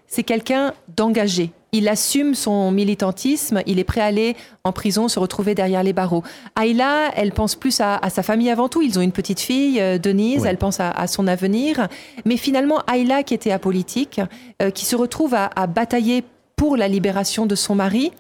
c'est 0.08 0.23
quelqu'un 0.23 0.73
d'engagé 0.93 1.53
il 1.73 1.89
assume 1.89 2.36
son 2.36 2.71
militantisme, 2.71 3.62
il 3.65 3.79
est 3.79 3.83
prêt 3.83 3.99
à 3.99 4.05
aller 4.05 4.36
en 4.63 4.71
prison, 4.71 5.07
se 5.07 5.19
retrouver 5.19 5.55
derrière 5.55 5.83
les 5.83 5.91
barreaux. 5.91 6.23
Ayla, 6.57 7.12
elle 7.15 7.31
pense 7.31 7.55
plus 7.55 7.81
à, 7.81 7.99
sa 8.09 8.21
famille 8.21 8.51
avant 8.51 8.69
tout. 8.69 8.83
Ils 8.83 8.99
ont 8.99 9.01
une 9.01 9.12
petite 9.12 9.39
fille, 9.39 9.81
euh, 9.81 9.97
Denise, 9.97 10.45
elle 10.45 10.57
pense 10.57 10.79
à, 10.79 11.07
son 11.07 11.27
avenir. 11.27 11.88
Mais 12.25 12.38
finalement, 12.38 12.81
Ayla, 12.91 13.23
qui 13.23 13.33
était 13.33 13.51
apolitique, 13.51 14.21
euh, 14.62 14.69
qui 14.69 14.86
se 14.86 14.95
retrouve 14.95 15.33
à, 15.33 15.67
batailler 15.67 16.23
pour 16.55 16.77
la 16.77 16.88
libération 16.88 17.47
de 17.47 17.55
son 17.55 17.73
mari, 17.73 18.12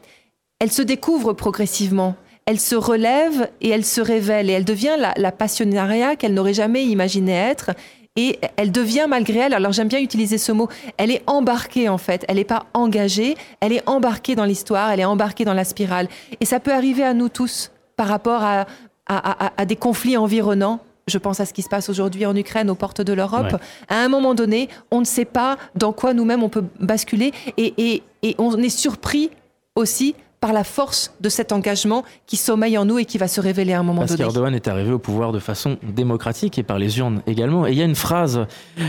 elle 0.59 0.71
se 0.71 0.81
découvre 0.81 1.33
progressivement. 1.33 2.15
Elle 2.45 2.59
se 2.59 2.75
relève 2.75 3.49
et 3.61 3.69
elle 3.69 3.85
se 3.85 4.01
révèle 4.01 4.49
et 4.49 4.53
elle 4.53 4.65
devient 4.65 4.95
la, 4.97 5.13
la 5.15 5.31
passionnariat 5.31 6.15
qu'elle 6.15 6.33
n'aurait 6.33 6.53
jamais 6.53 6.83
imaginé 6.85 7.31
être 7.31 7.71
et 8.15 8.39
elle 8.57 8.71
devient 8.71 9.05
malgré 9.09 9.39
elle, 9.39 9.53
alors 9.53 9.71
j'aime 9.71 9.87
bien 9.87 9.99
utiliser 9.99 10.37
ce 10.37 10.51
mot, 10.51 10.69
elle 10.97 11.11
est 11.11 11.23
embarquée 11.25 11.89
en 11.89 11.97
fait, 11.97 12.25
elle 12.27 12.35
n'est 12.35 12.43
pas 12.43 12.67
engagée, 12.73 13.35
elle 13.59 13.73
est 13.73 13.87
embarquée 13.89 14.35
dans 14.35 14.45
l'histoire, 14.45 14.91
elle 14.91 14.99
est 14.99 15.05
embarquée 15.05 15.45
dans 15.45 15.53
la 15.53 15.63
spirale. 15.63 16.07
Et 16.39 16.45
ça 16.45 16.59
peut 16.59 16.73
arriver 16.73 17.03
à 17.03 17.13
nous 17.13 17.29
tous 17.29 17.71
par 17.95 18.07
rapport 18.07 18.43
à, 18.43 18.65
à, 19.07 19.65
des 19.65 19.75
conflits 19.75 20.17
environnants. 20.17 20.79
Je 21.07 21.17
pense 21.17 21.39
à 21.39 21.45
ce 21.45 21.53
qui 21.53 21.63
se 21.63 21.69
passe 21.69 21.89
aujourd'hui 21.89 22.25
en 22.25 22.35
Ukraine, 22.35 22.69
aux 22.69 22.75
portes 22.75 23.01
de 23.01 23.13
l'Europe. 23.13 23.57
À 23.89 23.97
un 23.97 24.07
moment 24.07 24.35
donné, 24.35 24.69
on 24.89 24.99
ne 24.99 25.05
sait 25.05 25.25
pas 25.25 25.57
dans 25.75 25.91
quoi 25.91 26.13
nous-mêmes 26.13 26.43
on 26.43 26.49
peut 26.49 26.63
basculer 26.79 27.33
et, 27.57 27.73
et, 27.77 28.03
et 28.21 28.35
on 28.37 28.57
est 28.57 28.69
surpris 28.69 29.29
aussi 29.75 30.15
par 30.43 30.51
la 30.51 30.65
force 30.65 31.13
de 31.21 31.29
cet 31.29 31.53
engagement 31.53 32.03
qui 32.27 32.35
sommeille 32.35 32.77
en 32.77 32.83
nous 32.83 32.99
et 32.99 33.05
qui 33.05 33.17
va 33.17 33.29
se 33.29 33.39
révéler 33.39 33.71
à 33.71 33.79
un 33.79 33.83
moment 33.83 34.01
donné. 34.01 34.17
Parce 34.17 34.17
qu'Erdogan 34.17 34.53
est 34.53 34.67
arrivé 34.67 34.91
au 34.91 34.99
pouvoir 34.99 35.31
de 35.31 35.39
façon 35.39 35.77
démocratique 35.83 36.59
et 36.59 36.63
par 36.63 36.79
les 36.79 36.99
urnes 36.99 37.21
également. 37.27 37.65
Et 37.65 37.71
il 37.71 37.77
y 37.77 37.81
a 37.81 37.85
une 37.85 37.95
phrase 37.95 38.45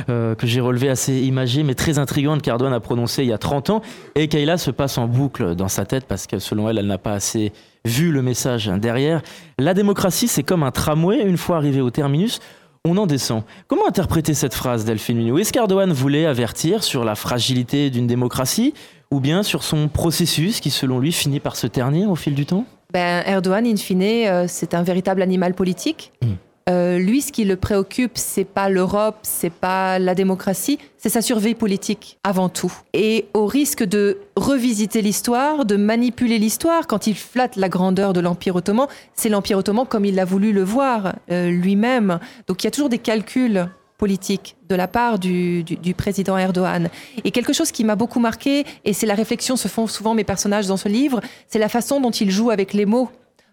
euh, 0.09 0.35
que 0.35 0.49
j'ai 0.49 0.61
relevée 0.61 0.89
assez 0.89 1.15
imagée 1.21 1.63
mais 1.63 1.77
très 1.77 2.01
intrigante 2.01 2.43
qu'Erdogan 2.43 2.73
a 2.73 2.81
prononcée 2.81 3.23
il 3.23 3.29
y 3.29 3.33
a 3.33 3.39
30 3.39 3.71
ans 3.71 3.83
et 4.17 4.27
Kayla 4.27 4.59
se 4.59 4.73
passe 4.73 4.99
en 4.99 5.07
boucle 5.07 5.55
dans 5.55 5.69
sa 5.69 5.85
tête 5.85 6.07
parce 6.09 6.27
que 6.27 6.41
selon 6.41 6.69
elle, 6.69 6.79
elle 6.79 6.89
n'a 6.89 6.99
pas 6.99 7.13
assez 7.13 7.53
vu 7.85 8.11
le 8.11 8.21
message 8.21 8.67
derrière. 8.67 9.23
La 9.61 9.75
démocratie, 9.75 10.27
c'est 10.27 10.43
comme 10.43 10.65
un 10.65 10.73
tramway, 10.73 11.23
une 11.23 11.37
fois 11.37 11.59
arrivé 11.59 11.81
au 11.81 11.91
terminus, 11.91 12.41
on 12.85 12.99
en 12.99 13.07
descend. 13.07 13.45
Comment 13.67 13.89
interpréter 13.89 14.35
cette 14.35 14.55
phrase 14.55 14.85
Delphine 14.85 15.17
Minou? 15.17 15.39
Est-ce 15.39 15.55
qu'Erdogan 15.55 15.91
voulait 15.93 16.27
avertir 16.27 16.83
sur 16.83 17.03
la 17.03 17.15
fragilité 17.15 17.89
d'une 17.89 18.07
démocratie? 18.07 18.75
Ou 19.15 19.21
bien 19.21 19.45
sur 19.45 19.63
son 19.63 19.87
processus 19.87 20.61
qui, 20.61 20.71
selon 20.71 20.99
lui, 20.99 21.13
finit 21.13 21.39
par 21.39 21.55
se 21.55 21.69
ternir 21.69 22.11
au 22.11 22.17
fil 22.17 22.35
du 22.35 22.47
temps? 22.47 22.67
Ben, 22.93 23.23
Erdogan, 23.27 23.65
in 23.65 23.77
fine, 23.77 24.03
euh, 24.03 24.47
c'est 24.49 24.75
un 24.75 24.83
véritable 24.83 25.23
animal 25.23 25.55
politique. 25.55 26.13
Hmm. 26.21 26.33
Euh, 26.69 26.99
lui, 26.99 27.21
ce 27.21 27.31
qui 27.31 27.45
le 27.45 27.57
préoccupe, 27.57 28.13
c'est 28.15 28.45
pas 28.45 28.69
l'Europe, 28.69 29.19
c'est 29.23 29.53
pas 29.53 30.01
la 30.01 30.15
démocratie, 30.15 30.79
c'est 30.97 31.11
sa 31.11 31.23
survie 31.23 31.55
politique 31.55 32.19
avant 32.25 32.49
tout. 32.49 32.73
Et 32.93 33.27
au 33.35 33.47
risque 33.47 33.85
de 33.85 34.19
revisiter 34.35 35.01
l'histoire, 35.01 35.65
de 35.65 35.77
manipuler 35.77 36.39
l'histoire, 36.39 36.87
quand 36.89 37.07
il 37.07 37.15
flatte 37.15 37.55
la 37.57 37.69
grandeur 37.69 38.15
de 38.15 38.21
l'Empire 38.21 38.57
ottoman, 38.57 38.89
c'est 39.15 39.29
l'Empire 39.29 39.59
ottoman 39.59 39.87
comme 39.87 40.07
il 40.07 40.19
a 40.19 40.25
voulu 40.25 40.53
le 40.53 40.65
voir 40.65 41.17
euh, 41.31 41.51
lui-même. 41.51 42.19
Donc 42.49 42.65
il 42.65 42.67
y 42.67 42.69
a 42.69 42.71
toujours 42.73 42.89
des 42.89 42.99
calculs 42.99 43.69
politique 43.99 44.57
de 44.69 44.75
la 44.75 44.89
part 44.89 45.19
du, 45.19 45.65
président 45.97 46.37
Erdogan. 46.37 46.89
Et 47.25 47.31
quelque 47.31 47.53
chose 47.53 47.71
qui 47.71 47.85
m'a 47.85 47.97
beaucoup 47.97 48.21
marqué, 48.21 48.65
et 48.85 48.93
c'est 48.93 49.07
la 49.07 49.15
réflexion 49.15 49.57
se 49.57 49.69
font 49.69 49.87
souvent 49.87 50.15
mes 50.15 50.25
personnages 50.25 50.67
dans 50.67 50.77
ce 50.77 50.89
livre, 50.89 51.21
c'est 51.49 51.59
la 51.59 51.69
façon 51.69 52.01
dont 52.01 52.11
il 52.11 52.31
joue 52.31 52.51
avec 52.51 52.73
les 52.73 52.87
mots. 52.87 53.09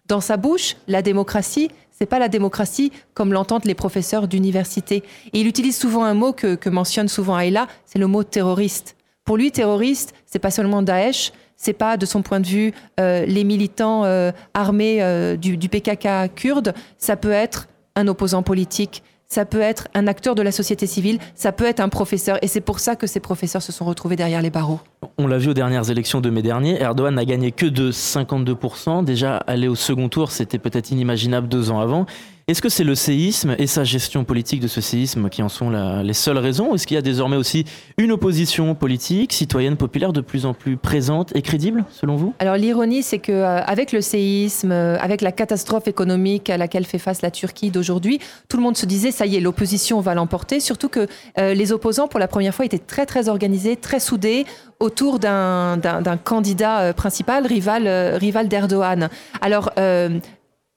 Dans 0.08 0.20
sa 0.20 0.36
bouche, 0.36 0.76
la 0.88 1.00
démocratie, 1.00 1.70
c'est 1.90 2.06
pas 2.06 2.18
la 2.18 2.28
démocratie 2.28 2.90
comme 3.14 3.32
l'entendent 3.32 3.64
les 3.64 3.74
professeurs 3.74 4.26
d'université. 4.26 5.04
Et 5.32 5.40
il 5.40 5.46
utilise 5.46 5.76
souvent 5.76 6.04
un 6.04 6.14
mot 6.14 6.32
que, 6.32 6.68
mentionne 6.68 7.08
souvent 7.08 7.38
Ayla, 7.38 7.68
c'est 7.84 8.00
le 8.00 8.08
mot 8.08 8.24
terroriste. 8.24 8.96
Pour 9.24 9.36
lui, 9.36 9.52
terroriste, 9.52 10.12
c'est 10.26 10.40
pas 10.40 10.50
seulement 10.50 10.82
Daesh, 10.82 11.32
c'est 11.56 11.72
pas 11.72 11.96
de 11.96 12.04
son 12.06 12.22
point 12.22 12.40
de 12.40 12.46
vue 12.46 12.72
euh, 12.98 13.24
les 13.24 13.44
militants 13.44 14.04
euh, 14.04 14.32
armés 14.52 15.00
euh, 15.00 15.36
du, 15.36 15.56
du 15.56 15.68
PKK 15.68 16.34
kurde, 16.34 16.74
ça 16.98 17.16
peut 17.16 17.30
être 17.30 17.68
un 17.94 18.08
opposant 18.08 18.42
politique, 18.42 19.04
ça 19.32 19.46
peut 19.46 19.62
être 19.62 19.88
un 19.94 20.06
acteur 20.08 20.34
de 20.34 20.42
la 20.42 20.52
société 20.52 20.86
civile, 20.86 21.18
ça 21.34 21.52
peut 21.52 21.64
être 21.64 21.80
un 21.80 21.88
professeur. 21.88 22.36
Et 22.42 22.48
c'est 22.48 22.60
pour 22.60 22.80
ça 22.80 22.96
que 22.96 23.06
ces 23.06 23.18
professeurs 23.18 23.62
se 23.62 23.72
sont 23.72 23.86
retrouvés 23.86 24.14
derrière 24.14 24.42
les 24.42 24.50
barreaux. 24.50 24.78
On 25.16 25.26
l'a 25.26 25.38
vu 25.38 25.48
aux 25.48 25.54
dernières 25.54 25.90
élections 25.90 26.20
de 26.20 26.28
mai 26.28 26.42
dernier, 26.42 26.78
Erdogan 26.82 27.14
n'a 27.14 27.24
gagné 27.24 27.50
que 27.50 27.64
de 27.64 27.90
52%. 27.90 29.04
Déjà, 29.04 29.38
aller 29.38 29.68
au 29.68 29.74
second 29.74 30.10
tour, 30.10 30.30
c'était 30.30 30.58
peut-être 30.58 30.90
inimaginable 30.90 31.48
deux 31.48 31.70
ans 31.70 31.80
avant. 31.80 32.04
Est-ce 32.52 32.60
que 32.60 32.68
c'est 32.68 32.84
le 32.84 32.94
séisme 32.94 33.56
et 33.58 33.66
sa 33.66 33.82
gestion 33.82 34.24
politique 34.24 34.60
de 34.60 34.68
ce 34.68 34.82
séisme 34.82 35.30
qui 35.30 35.42
en 35.42 35.48
sont 35.48 35.70
les 35.70 36.12
seules 36.12 36.36
raisons 36.36 36.74
Est-ce 36.74 36.86
qu'il 36.86 36.96
y 36.96 36.98
a 36.98 37.02
désormais 37.02 37.36
aussi 37.36 37.64
une 37.96 38.12
opposition 38.12 38.74
politique, 38.74 39.32
citoyenne, 39.32 39.78
populaire 39.78 40.12
de 40.12 40.20
plus 40.20 40.44
en 40.44 40.52
plus 40.52 40.76
présente 40.76 41.34
et 41.34 41.40
crédible, 41.40 41.86
selon 41.90 42.16
vous? 42.16 42.34
Alors 42.40 42.56
l'ironie, 42.56 43.02
c'est 43.02 43.20
que 43.20 43.32
euh, 43.32 43.62
avec 43.62 43.90
le 43.90 44.02
séisme, 44.02 44.70
euh, 44.70 44.98
avec 44.98 45.22
la 45.22 45.32
catastrophe 45.32 45.88
économique 45.88 46.50
à 46.50 46.58
laquelle 46.58 46.84
fait 46.84 46.98
face 46.98 47.22
la 47.22 47.30
Turquie 47.30 47.70
d'aujourd'hui, 47.70 48.18
tout 48.50 48.58
le 48.58 48.62
monde 48.62 48.76
se 48.76 48.84
disait 48.84 49.12
ça 49.12 49.24
y 49.24 49.36
est, 49.36 49.40
l'opposition 49.40 50.00
va 50.00 50.12
l'emporter. 50.12 50.60
Surtout 50.60 50.90
que 50.90 51.06
euh, 51.38 51.54
les 51.54 51.72
opposants, 51.72 52.06
pour 52.06 52.20
la 52.20 52.28
première 52.28 52.54
fois, 52.54 52.66
étaient 52.66 52.76
très 52.76 53.06
très 53.06 53.30
organisés, 53.30 53.76
très 53.76 53.98
soudés 53.98 54.44
autour 54.78 55.20
d'un 55.20 55.80
candidat 56.22 56.92
principal, 56.92 57.46
rival, 57.46 57.88
rival 58.16 58.48
d'Erdogan. 58.48 59.08
Alors, 59.40 59.70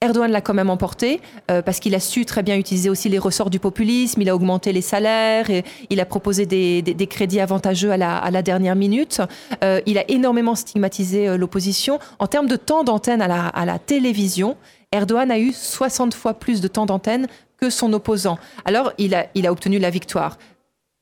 Erdogan 0.02 0.30
l'a 0.30 0.42
quand 0.42 0.52
même 0.52 0.68
emporté 0.68 1.22
euh, 1.50 1.62
parce 1.62 1.80
qu'il 1.80 1.94
a 1.94 2.00
su 2.00 2.26
très 2.26 2.42
bien 2.42 2.58
utiliser 2.58 2.90
aussi 2.90 3.08
les 3.08 3.18
ressorts 3.18 3.48
du 3.48 3.58
populisme, 3.58 4.20
il 4.20 4.28
a 4.28 4.34
augmenté 4.34 4.70
les 4.74 4.82
salaires, 4.82 5.46
il 5.88 6.00
a 6.00 6.04
proposé 6.04 6.44
des, 6.44 7.06
crédits 7.08 7.40
avantageux 7.40 7.90
à 7.90 7.96
la, 7.96 8.42
dernière 8.42 8.76
minute, 8.76 9.22
euh, 9.64 9.80
il 9.86 9.96
a 9.96 10.04
énormément 10.10 10.54
stigmatisé 10.54 11.28
euh, 11.28 11.38
l'opposition. 11.38 11.98
En 12.18 12.26
termes 12.26 12.46
de 12.46 12.56
temps 12.56 12.84
d'antenne 12.84 13.22
à 13.22 13.64
la, 13.64 13.78
télévision, 13.78 14.58
Erdogan 14.92 15.30
a 15.30 15.38
eu 15.38 15.54
60 15.54 16.12
fois 16.12 16.34
plus 16.34 16.60
de 16.60 16.68
temps 16.68 16.84
d'antenne 16.84 17.26
que 17.56 17.70
son 17.70 17.90
opposant. 17.94 18.36
Alors 18.66 18.92
il 18.98 19.14
a, 19.14 19.28
il 19.34 19.46
a 19.46 19.52
obtenu 19.52 19.78
la 19.78 19.88
victoire. 19.88 20.36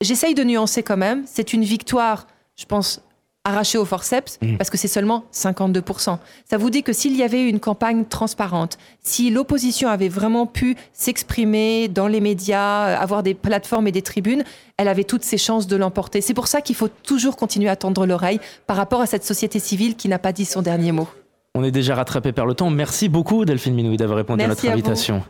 j'essaye 0.03 0.35
de 0.35 0.45
nuancer 0.45 0.85
quand 0.85 0.97
même. 0.97 1.25
C'est 1.27 1.53
une 1.53 1.65
victoire, 1.65 2.29
je 2.55 2.65
pense, 2.65 3.01
arrachée 3.45 3.79
au 3.79 3.85
forceps, 3.85 4.39
Mmh. 4.41 4.57
parce 4.57 4.71
que 4.71 4.79
c'est 4.79 4.89
seulement 4.89 5.25
52%. 5.33 6.19
Ça 6.49 6.57
vous 6.57 6.71
dit 6.71 6.83
que 6.83 6.93
s'il 6.93 7.15
y 7.17 7.23
avait 7.23 7.43
eu 7.43 7.49
une 7.49 7.61
campagne 7.61 8.05
transparente, 8.05 8.79
si 9.03 9.31
l'opposition 9.31 9.89
avait 9.89 10.09
vraiment 10.09 10.47
pu 10.47 10.77
s'exprimer 10.93 11.89
dans 11.89 12.07
les 12.07 12.21
médias, 12.21 12.89
euh, 12.89 12.99
avoir 12.99 13.23
des 13.23 13.35
plateformes 13.35 13.87
et 13.87 13.93
des 13.93 14.03
tribunes, 14.03 14.45
elle 14.77 14.89
avait 14.89 15.05
toutes 15.05 15.25
ses 15.25 15.39
chances 15.39 15.67
de 15.67 15.77
l'emporter. 15.77 16.21
C'est 16.21 16.35
pour 16.35 16.47
ça 16.47 16.61
qu'il 16.61 16.77
faut 16.77 16.89
toujours 16.89 17.37
continuer 17.37 17.69
à 17.69 17.77
tendre 17.77 18.07
l'oreille 18.07 18.41
par 18.67 18.77
rapport 18.77 19.01
à 19.01 19.07
cette 19.07 19.25
société 19.25 19.59
civile 19.59 19.95
qui 19.97 20.09
n'a 20.09 20.19
pas 20.19 20.33
dit 20.33 20.45
son 20.45 20.63
dernier 20.63 20.93
mot. 20.93 21.09
On 21.55 21.63
est 21.63 21.71
déjà 21.71 21.95
rattrapé 21.95 22.33
par 22.33 22.47
le 22.47 22.55
temps. 22.55 22.71
Merci 22.71 23.09
beaucoup 23.09 23.45
Delphine 23.45 23.75
Minoui 23.75 23.97
d'avoir 23.97 24.17
répondu 24.19 24.43
à 24.43 24.49
notre 24.49 24.69
à 24.69 24.75
vous. 24.75 25.23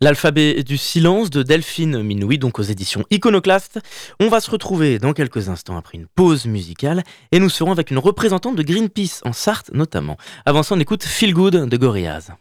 L'alphabet 0.00 0.62
du 0.62 0.76
silence 0.76 1.30
de 1.30 1.42
Delphine 1.42 2.02
Minoui, 2.02 2.38
donc 2.38 2.58
aux 2.58 2.62
éditions 2.62 3.04
Iconoclast. 3.10 3.80
On 4.20 4.28
va 4.28 4.40
se 4.40 4.50
retrouver 4.50 4.98
dans 4.98 5.12
quelques 5.12 5.48
instants 5.48 5.76
après 5.76 5.98
une 5.98 6.06
pause 6.06 6.46
musicale 6.46 7.02
et 7.32 7.40
nous 7.40 7.50
serons 7.50 7.72
avec 7.72 7.90
une 7.90 7.98
représentante 7.98 8.56
de 8.56 8.62
Greenpeace 8.62 9.20
en 9.24 9.32
Sarthe 9.32 9.70
notamment. 9.72 10.16
Avant 10.46 10.62
ça, 10.62 10.74
on 10.74 10.80
écoute 10.80 11.04
Feel 11.04 11.34
Good 11.34 11.68
de 11.68 11.76
Gorillaz. 11.76 12.32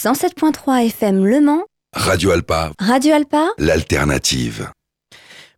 107.3 0.00 0.84
FM 0.88 1.24
Le 1.24 1.40
Mans, 1.40 1.64
Radio 1.94 2.30
Alpa, 2.30 2.70
Radio 2.78 3.14
Alpa, 3.14 3.48
l'alternative. 3.56 4.70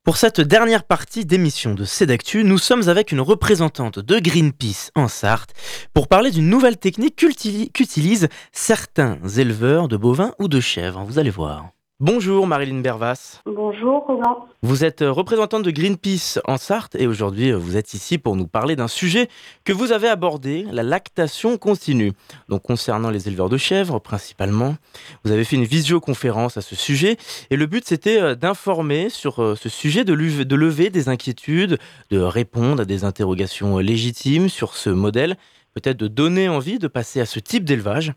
Pour 0.05 0.17
cette 0.17 0.41
dernière 0.41 0.85
partie 0.85 1.27
d'émission 1.27 1.75
de 1.75 1.85
Cédactu, 1.85 2.45
nous 2.45 2.57
sommes 2.59 2.89
avec 2.89 3.11
une 3.11 3.21
représentante 3.21 3.99
de 3.99 4.21
Greenpeace 4.21 4.91
en 4.95 5.09
Sarthe 5.09 5.55
pour 5.93 6.07
parler 6.07 6.31
d'une 6.31 6.49
nouvelle 6.49 6.77
technique 6.77 7.17
qu'utili- 7.17 7.73
qu'utilisent 7.73 8.29
certains 8.53 9.19
éleveurs 9.37 9.89
de 9.89 9.97
bovins 9.97 10.33
ou 10.39 10.47
de 10.47 10.61
chèvres. 10.61 11.03
Vous 11.05 11.19
allez 11.19 11.31
voir. 11.31 11.71
Bonjour 12.01 12.47
Marilyn 12.47 12.79
Bervas. 12.79 13.43
Bonjour 13.45 14.07
Roland. 14.07 14.47
Vous 14.63 14.85
êtes 14.85 15.03
euh, 15.03 15.11
représentante 15.11 15.65
de 15.65 15.73
Greenpeace 15.73 16.39
en 16.45 16.57
Sarthe 16.57 16.95
et 16.95 17.09
aujourd'hui 17.09 17.51
euh, 17.51 17.57
vous 17.57 17.77
êtes 17.77 17.93
ici 17.93 18.19
pour 18.19 18.37
nous 18.37 18.47
parler 18.47 18.77
d'un 18.77 18.87
sujet 18.87 19.27
que 19.65 19.73
vous 19.73 19.91
avez 19.91 20.07
abordé, 20.07 20.65
la 20.71 20.85
lactation 20.85 21.59
continue. 21.59 22.13
Donc 22.49 22.63
concernant 22.63 23.11
les 23.11 23.27
éleveurs 23.27 23.49
de 23.49 23.57
chèvres 23.57 23.99
principalement, 23.99 24.77
vous 25.25 25.33
avez 25.33 25.43
fait 25.43 25.57
une 25.57 25.65
visioconférence 25.65 26.57
à 26.57 26.61
ce 26.61 26.77
sujet 26.77 27.17
et 27.51 27.57
le 27.57 27.67
but 27.67 27.85
c'était 27.85 28.23
euh, 28.23 28.37
d'informer 28.37 29.11
sur 29.11 29.59
ce 29.59 29.69
sujet, 29.69 30.05
de 30.05 30.15
de 30.15 30.55
lever 30.55 30.91
des 30.91 31.09
inquiétudes, 31.09 31.81
de 32.11 32.21
répondre 32.21 32.83
à 32.83 32.85
des 32.85 33.03
interrogations 33.03 33.79
légitimes 33.79 34.49
sur 34.49 34.77
ce 34.77 34.91
modèle, 34.91 35.37
peut-être 35.75 35.97
de 35.97 36.07
donner 36.07 36.49
envie 36.49 36.79
de 36.79 36.87
passer 36.87 37.21
à 37.21 37.27
ce 37.27 37.41
type 37.41 37.65
d'élevage. 37.65 38.13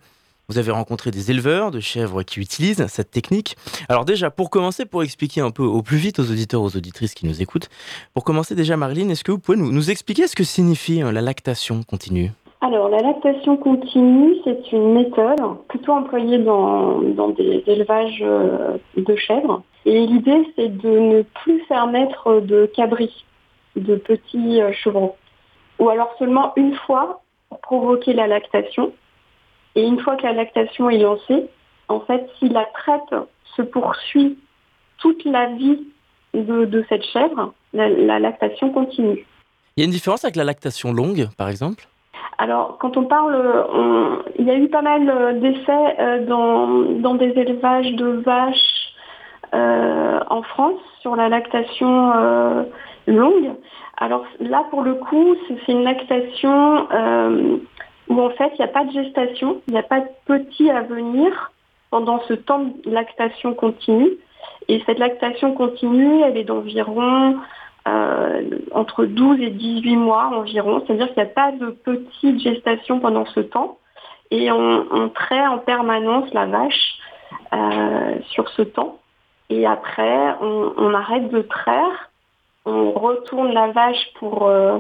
Vous 0.52 0.60
avez 0.60 0.72
rencontré 0.72 1.12
des 1.12 1.32
éleveurs 1.32 1.72
de 1.72 1.80
chèvres 1.80 2.24
qui 2.24 2.42
utilisent 2.42 2.86
cette 2.88 3.10
technique. 3.10 3.56
Alors 3.88 4.04
déjà, 4.04 4.30
pour 4.30 4.50
commencer, 4.50 4.86
pour 4.86 5.02
expliquer 5.02 5.40
un 5.40 5.50
peu 5.50 5.64
au 5.64 5.82
plus 5.82 5.96
vite 5.96 6.20
aux 6.20 6.30
auditeurs, 6.30 6.62
aux 6.62 6.76
auditrices 6.76 7.14
qui 7.14 7.26
nous 7.26 7.42
écoutent, 7.42 7.70
pour 8.14 8.26
commencer 8.26 8.54
déjà, 8.54 8.76
Marilyn, 8.76 9.08
est-ce 9.08 9.24
que 9.24 9.32
vous 9.32 9.40
pouvez 9.40 9.58
nous, 9.58 9.90
expliquer 9.90 10.28
ce 10.28 10.36
que 10.36 10.44
signifie 10.44 11.02
euh, 11.04 11.14
la 11.14 11.22
lactation 11.22 11.84
continue? 11.84 12.32
Alors, 12.60 12.90
la 12.90 12.98
lactation 12.98 13.56
continue, 13.56 14.36
c'est 14.44 14.74
une 14.74 14.94
méthode 14.94 15.40
plutôt 15.70 15.94
employée 15.94 16.40
dans, 16.40 17.00
des 17.30 17.64
élevages 17.68 18.20
euh, 18.22 18.78
de 18.98 19.16
chèvres. 19.16 19.64
Et 19.86 20.06
l'idée, 20.06 20.46
c'est 20.58 20.68
de 20.68 21.00
ne 21.00 21.22
plus 21.22 21.62
faire 21.70 21.88
naître 21.88 22.42
de 22.42 22.70
cabris, 22.76 23.24
de 23.78 23.96
petits 23.96 24.62
euh, 24.62 24.74
chevrons. 24.74 25.16
Ou 25.80 25.88
alors 25.88 26.14
seulement 26.20 26.52
une 26.58 26.76
fois 26.76 27.22
pour 27.48 27.62
provoquer 27.62 28.12
la 28.12 28.28
lactation. 28.28 28.92
Et 29.76 29.84
une 29.84 30.00
fois 30.00 30.16
que 30.16 30.24
la 30.24 30.34
lactation 30.34 30.90
est 30.90 30.98
lancée, 30.98 31.48
en 31.88 32.00
fait, 32.02 32.30
si 32.40 32.50
la 32.50 32.66
traite 32.74 33.14
se 33.56 33.62
poursuit 33.62 34.38
toute 35.00 35.24
la 35.26 35.48
vie 35.48 35.88
de, 36.34 36.66
de 36.66 36.86
cette 36.90 37.04
chèvre, 37.06 37.54
la, 37.74 37.90
la 37.90 38.20
lactation 38.20 38.72
continue. 38.72 39.26
Il 39.78 39.82
y 39.82 39.84
a 39.84 39.86
une 39.86 39.92
différence 39.92 40.24
avec 40.26 40.36
la 40.36 40.44
lactation 40.44 40.94
longue, 40.94 41.28
par 41.38 41.50
exemple? 41.50 41.86
Alors, 42.38 42.78
quand 42.80 42.98
on 42.98 43.04
parle, 43.04 43.36
on- 43.74 44.20
il 44.40 44.46
y 44.46 44.52
a 44.52 44.56
eu 44.56 44.68
pas 44.68 44.82
mal 44.82 45.08
euh, 45.10 45.34
d'essais 45.34 46.00
euh, 46.00 46.26
dans, 46.26 46.68
dans 47.00 47.16
des 47.16 47.30
élevages 47.30 47.92
de 47.94 48.08
vaches 48.08 48.94
euh, 49.54 50.20
en 50.30 50.42
France 50.44 50.80
sur 51.02 51.16
la 51.16 51.30
lactation 51.30 52.12
euh, 52.16 52.64
longue. 53.08 53.52
Alors 53.98 54.26
là, 54.40 54.66
pour 54.70 54.82
le 54.82 54.96
coup, 54.96 55.36
c'est 55.48 55.58
c'est 55.66 55.72
une 55.74 55.84
lactation 55.84 56.88
euh, 56.92 57.58
où 58.12 58.22
en 58.22 58.30
fait, 58.32 58.52
il 58.56 58.62
n'y 58.62 58.70
a 58.70 58.74
pas 58.74 58.84
de 58.84 58.92
gestation, 58.92 59.62
il 59.68 59.74
n'y 59.74 59.80
a 59.80 59.84
pas 59.84 60.02
de 60.02 60.10
petit 60.26 60.70
à 60.70 60.82
venir 60.82 61.52
pendant 61.92 62.20
ce 62.28 62.34
temps 62.34 62.60
de 62.60 62.92
lactation 62.92 63.54
continue. 63.54 64.12
Et 64.68 64.84
cette 64.86 65.00
lactation 65.00 65.54
continue, 65.54 66.22
elle 66.22 66.36
est 66.36 66.44
d'environ 66.44 67.38
euh, 67.88 68.42
entre 68.72 69.06
12 69.06 69.40
et 69.40 69.50
18 69.50 69.96
mois 69.96 70.30
environ. 70.36 70.84
C'est-à-dire 70.86 71.08
qu'il 71.08 71.24
n'y 71.24 71.30
a 71.30 71.34
pas 71.34 71.54
de 71.54 71.68
petite 71.70 72.42
gestation 72.42 73.00
pendant 73.00 73.26
ce 73.28 73.40
temps. 73.40 73.78
Et 74.30 74.52
on, 74.52 74.86
on 74.92 75.08
traite 75.10 75.48
en 75.48 75.60
permanence 75.60 76.34
la 76.34 76.48
vache 76.48 76.98
euh, 77.54 78.20
sur 78.32 78.50
ce 78.50 78.62
temps. 78.62 79.00
Et 79.50 79.66
après, 79.66 80.36
on, 80.42 80.94
arrête 80.94 81.30
de 81.30 81.42
traire. 81.42 82.12
On 82.66 82.92
retourne 82.92 83.54
la 83.54 83.72
vache 83.72 84.06
pour... 84.20 84.48
euh, 84.48 84.80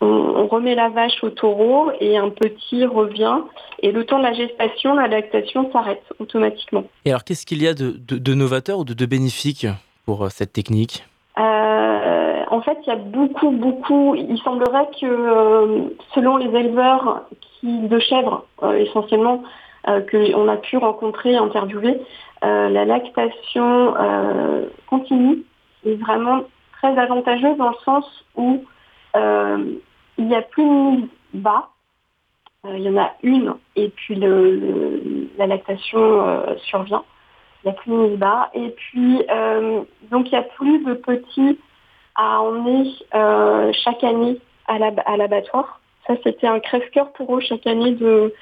on, 0.00 0.06
on 0.06 0.46
remet 0.46 0.74
la 0.74 0.88
vache 0.88 1.22
au 1.22 1.30
taureau 1.30 1.90
et 2.00 2.16
un 2.16 2.30
petit 2.30 2.84
revient. 2.86 3.38
Et 3.82 3.92
le 3.92 4.04
temps 4.04 4.18
de 4.18 4.24
la 4.24 4.32
gestation, 4.34 4.94
la 4.94 5.08
lactation 5.08 5.70
s'arrête 5.72 6.02
automatiquement. 6.18 6.84
Et 7.04 7.10
alors, 7.10 7.24
qu'est-ce 7.24 7.46
qu'il 7.46 7.62
y 7.62 7.68
a 7.68 7.74
de, 7.74 7.90
de- 7.90 8.18
de 8.18 8.34
novateur 8.34 8.78
ou 8.80 8.84
de, 8.84 8.94
de 8.94 9.06
bénéfique 9.06 9.66
pour 10.06 10.24
euh, 10.24 10.28
cette 10.30 10.52
technique? 10.52 11.04
Euh, 11.38 12.42
en 12.50 12.60
fait, 12.62 12.78
il 12.84 12.88
y 12.88 12.92
a 12.92 12.96
beaucoup, 12.96 13.50
beaucoup. 13.50 14.14
Il 14.16 14.38
semblerait 14.42 14.88
que 15.00 15.06
euh, 15.06 15.88
selon 16.14 16.36
les 16.36 16.52
éleveurs 16.58 17.22
qui, 17.60 17.80
de 17.80 17.98
chèvres, 17.98 18.44
euh, 18.62 18.72
essentiellement, 18.74 19.42
qu'on 20.10 20.48
a 20.48 20.56
pu 20.56 20.76
rencontrer, 20.76 21.36
interviewer, 21.36 21.98
euh, 22.44 22.68
la 22.68 22.84
lactation 22.84 23.94
continue 24.86 25.44
est 25.86 25.94
vraiment 25.94 26.42
très 26.78 26.98
avantageuse 26.98 27.56
dans 27.56 27.70
le 27.70 27.76
sens 27.84 28.04
où 28.36 28.64
euh, 29.16 29.64
il 30.18 30.26
n'y 30.26 30.34
a 30.34 30.42
plus 30.42 30.64
de 30.64 31.08
bas. 31.32 31.70
Euh, 32.66 32.76
il 32.76 32.82
y 32.82 32.88
en 32.88 32.96
a 32.96 33.12
une 33.22 33.54
et 33.76 33.88
puis 33.88 34.16
la 34.16 35.46
lactation 35.46 36.28
euh, 36.28 36.56
survient. 36.64 37.04
Il 37.62 37.68
n'y 37.68 37.76
a 37.76 37.80
plus 37.80 38.10
de 38.10 38.16
bas. 38.16 38.50
Et 38.54 38.70
puis, 38.70 39.22
euh, 39.30 39.82
donc, 40.10 40.26
il 40.26 40.32
n'y 40.32 40.38
a 40.38 40.42
plus 40.42 40.84
de 40.84 40.94
petits 40.94 41.58
à 42.16 42.40
emmener 42.40 42.92
chaque 43.84 44.02
année 44.02 44.38
à 44.66 44.78
la- 44.78 45.02
à 45.06 45.16
l'abattoir. 45.16 45.80
Ça, 46.06 46.14
c'était 46.24 46.48
un 46.48 46.58
crève-cœur 46.58 47.12
pour 47.12 47.36
eux 47.36 47.40
chaque 47.40 47.66
année 47.66 47.92
de, 47.92 48.32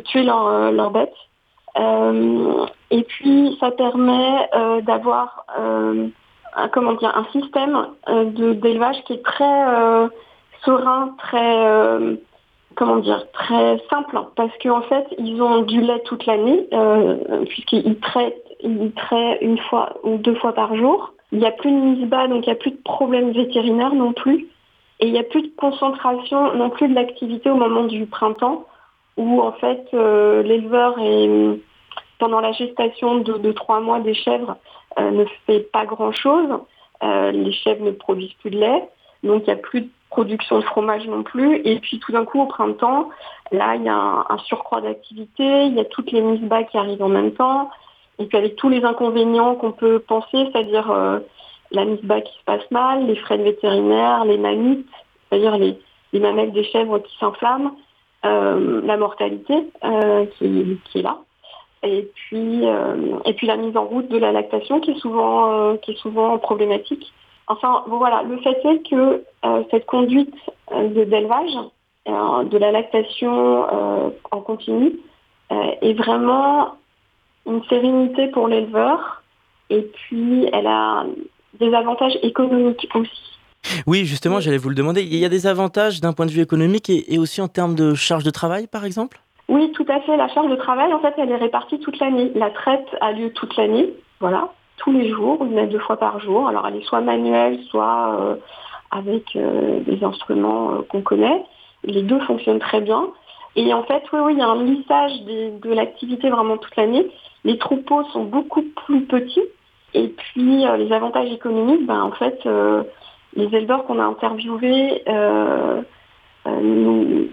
tuer 0.00 0.22
leur, 0.22 0.70
leur 0.70 0.90
bête. 0.90 1.14
Euh, 1.78 2.66
et 2.90 3.02
puis, 3.04 3.56
ça 3.58 3.70
permet 3.70 4.48
d'avoir 4.82 5.46
un, 5.56 6.10
système 7.32 7.86
d'élevage 8.34 9.02
qui 9.04 9.14
est 9.14 9.24
très 9.24 10.10
serein, 10.64 11.14
très 11.18 11.66
euh, 11.66 12.16
comment 12.74 12.96
dire, 12.96 13.30
très 13.32 13.78
simple, 13.90 14.18
parce 14.36 14.56
qu'en 14.62 14.82
fait, 14.82 15.06
ils 15.18 15.40
ont 15.42 15.62
du 15.62 15.80
lait 15.80 16.00
toute 16.04 16.26
l'année, 16.26 16.66
euh, 16.72 17.44
puisqu'ils 17.46 17.98
traitent, 18.00 18.44
ils 18.62 18.92
traitent 18.92 19.38
une 19.42 19.58
fois 19.58 19.94
ou 20.04 20.16
deux 20.16 20.34
fois 20.36 20.54
par 20.54 20.74
jour. 20.74 21.12
Il 21.32 21.38
n'y 21.38 21.46
a 21.46 21.50
plus 21.50 21.70
de 21.70 21.76
mise 21.76 22.08
bas, 22.08 22.28
donc 22.28 22.46
il 22.46 22.50
n'y 22.50 22.56
a 22.56 22.58
plus 22.58 22.70
de 22.70 22.82
problèmes 22.82 23.32
vétérinaires 23.32 23.94
non 23.94 24.12
plus. 24.12 24.48
Et 25.00 25.06
il 25.06 25.12
n'y 25.12 25.18
a 25.18 25.24
plus 25.24 25.42
de 25.42 25.52
concentration 25.56 26.54
non 26.54 26.70
plus 26.70 26.88
de 26.88 26.94
l'activité 26.94 27.50
au 27.50 27.56
moment 27.56 27.84
du 27.84 28.06
printemps, 28.06 28.66
où 29.16 29.40
en 29.40 29.52
fait 29.52 29.86
euh, 29.94 30.42
l'éleveur 30.42 30.96
est 31.00 31.58
pendant 32.18 32.40
la 32.40 32.52
gestation 32.52 33.16
de, 33.16 33.52
trois 33.52 33.80
mois 33.80 33.98
des 33.98 34.14
chèvres 34.14 34.56
ne 35.00 35.24
fait 35.46 35.60
pas 35.72 35.86
grand-chose. 35.86 36.46
Les 37.02 37.50
chèvres 37.50 37.84
ne 37.84 37.90
produisent 37.90 38.34
plus 38.34 38.50
de 38.50 38.58
lait, 38.58 38.88
donc 39.24 39.42
il 39.42 39.46
n'y 39.46 39.52
a 39.54 39.56
plus 39.56 39.80
de 39.80 39.88
production 40.12 40.58
de 40.58 40.64
fromage 40.64 41.06
non 41.06 41.22
plus. 41.22 41.60
Et 41.64 41.78
puis 41.80 41.98
tout 41.98 42.12
d'un 42.12 42.24
coup 42.24 42.40
au 42.40 42.46
printemps, 42.46 43.08
là 43.50 43.74
il 43.76 43.82
y 43.82 43.88
a 43.88 43.94
un, 44.28 44.38
surcroît 44.46 44.80
d'activité, 44.80 45.66
il 45.66 45.74
y 45.74 45.80
a 45.80 45.84
toutes 45.84 46.12
les 46.12 46.20
mises 46.20 46.42
bas 46.42 46.62
qui 46.62 46.76
arrivent 46.76 47.02
en 47.02 47.08
même 47.08 47.32
temps. 47.32 47.70
Et 48.18 48.26
puis 48.26 48.38
avec 48.38 48.56
tous 48.56 48.68
les 48.68 48.84
inconvénients 48.84 49.54
qu'on 49.56 49.72
peut 49.72 49.98
penser, 49.98 50.48
c'est-à-dire 50.52 50.90
euh, 50.90 51.18
la 51.70 51.84
mise 51.84 52.02
bas 52.02 52.20
qui 52.20 52.32
se 52.38 52.44
passe 52.44 52.70
mal, 52.70 53.06
les 53.06 53.16
frais 53.16 53.38
de 53.38 53.42
vétérinaire, 53.42 54.24
les 54.24 54.36
mammites, 54.36 54.86
c'est-à-dire 55.28 55.56
les, 55.56 55.78
les 56.12 56.20
mamelles 56.20 56.52
des 56.52 56.64
chèvres 56.64 56.98
qui 56.98 57.16
s'enflamment, 57.18 57.74
euh, 58.26 58.82
la 58.84 58.96
mortalité 58.98 59.54
euh, 59.82 60.26
qui, 60.36 60.78
qui 60.84 60.98
est 60.98 61.02
là. 61.02 61.18
Et 61.84 62.08
puis, 62.14 62.62
et 63.24 63.32
puis 63.32 63.48
la 63.48 63.56
mise 63.56 63.76
en 63.76 63.84
route 63.84 64.08
de 64.08 64.16
la 64.16 64.30
lactation 64.30 64.78
qui 64.78 64.92
est 64.92 65.00
souvent, 65.00 65.76
qui 65.78 65.90
est 65.90 65.96
souvent 65.96 66.38
problématique. 66.38 67.12
Enfin, 67.52 67.84
voilà, 67.86 68.22
le 68.22 68.36
fait 68.38 68.58
est 68.64 68.88
que 68.88 69.22
euh, 69.44 69.62
cette 69.70 69.86
conduite 69.86 70.34
euh, 70.72 70.88
de- 70.88 71.04
d'élevage, 71.04 71.54
euh, 72.08 72.44
de 72.44 72.58
la 72.58 72.70
lactation 72.72 73.34
euh, 73.72 74.10
en 74.30 74.40
continu, 74.40 74.92
est 75.82 75.92
vraiment 75.92 76.76
une 77.46 77.62
sérénité 77.64 78.28
pour 78.28 78.48
l'éleveur. 78.48 79.22
Et 79.68 79.82
puis, 79.82 80.48
elle 80.50 80.66
a 80.66 81.04
des 81.60 81.74
avantages 81.74 82.18
économiques 82.22 82.88
aussi. 82.94 83.22
Oui, 83.86 84.06
justement, 84.06 84.40
j'allais 84.40 84.56
vous 84.56 84.70
le 84.70 84.74
demander. 84.74 85.02
Il 85.02 85.14
y 85.16 85.26
a 85.26 85.28
des 85.28 85.46
avantages 85.46 86.00
d'un 86.00 86.14
point 86.14 86.24
de 86.24 86.30
vue 86.30 86.40
économique 86.40 86.88
et, 86.88 87.12
et 87.12 87.18
aussi 87.18 87.42
en 87.42 87.48
termes 87.48 87.74
de 87.74 87.92
charge 87.94 88.24
de 88.24 88.30
travail, 88.30 88.66
par 88.66 88.86
exemple? 88.86 89.18
Oui, 89.48 89.70
tout 89.72 89.84
à 89.88 90.00
fait. 90.00 90.16
La 90.16 90.28
charge 90.28 90.50
de 90.50 90.56
travail, 90.56 90.90
en 90.94 91.00
fait, 91.00 91.12
elle 91.18 91.30
est 91.30 91.36
répartie 91.36 91.78
toute 91.80 91.98
l'année. 92.00 92.32
La 92.34 92.50
traite 92.50 92.88
a 93.02 93.12
lieu 93.12 93.30
toute 93.34 93.54
l'année, 93.58 93.92
voilà, 94.20 94.48
tous 94.82 94.92
les 94.92 95.10
jours, 95.10 95.44
une 95.44 95.58
à 95.58 95.66
deux 95.66 95.78
fois 95.78 95.96
par 95.96 96.18
jour. 96.20 96.48
Alors, 96.48 96.66
elle 96.66 96.76
est 96.76 96.84
soit 96.84 97.00
manuelle, 97.00 97.58
soit 97.70 98.16
euh, 98.20 98.36
avec 98.90 99.36
euh, 99.36 99.80
des 99.80 100.02
instruments 100.02 100.72
euh, 100.72 100.82
qu'on 100.88 101.02
connaît. 101.02 101.44
Les 101.84 102.02
deux 102.02 102.20
fonctionnent 102.20 102.58
très 102.58 102.80
bien. 102.80 103.08
Et 103.54 103.72
en 103.74 103.84
fait, 103.84 104.02
oui, 104.12 104.20
oui, 104.24 104.32
il 104.34 104.38
y 104.38 104.42
a 104.42 104.48
un 104.48 104.62
lissage 104.62 105.22
de 105.22 105.72
l'activité 105.72 106.30
vraiment 106.30 106.56
toute 106.56 106.74
l'année. 106.76 107.06
Les 107.44 107.58
troupeaux 107.58 108.04
sont 108.12 108.24
beaucoup 108.24 108.62
plus 108.86 109.02
petits. 109.02 109.48
Et 109.94 110.08
puis, 110.08 110.66
euh, 110.66 110.76
les 110.76 110.92
avantages 110.92 111.30
économiques, 111.30 111.86
ben, 111.86 112.02
en 112.02 112.12
fait, 112.12 112.40
euh, 112.46 112.82
les 113.34 113.54
éleveurs 113.54 113.84
qu'on 113.84 113.98
a 113.98 114.04
interviewés 114.04 115.02
euh, 115.08 115.82
nous, 116.46 117.28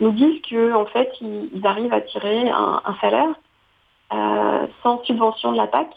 nous 0.00 0.12
disent 0.12 0.40
que 0.42 0.72
en 0.72 0.86
fait 0.86 1.12
ils, 1.20 1.50
ils 1.54 1.66
arrivent 1.66 1.92
à 1.92 2.00
tirer 2.00 2.48
un, 2.48 2.80
un 2.84 2.94
salaire 3.00 3.28
sans 4.82 5.02
subvention 5.04 5.52
de 5.52 5.56
la 5.56 5.66
PAC. 5.66 5.88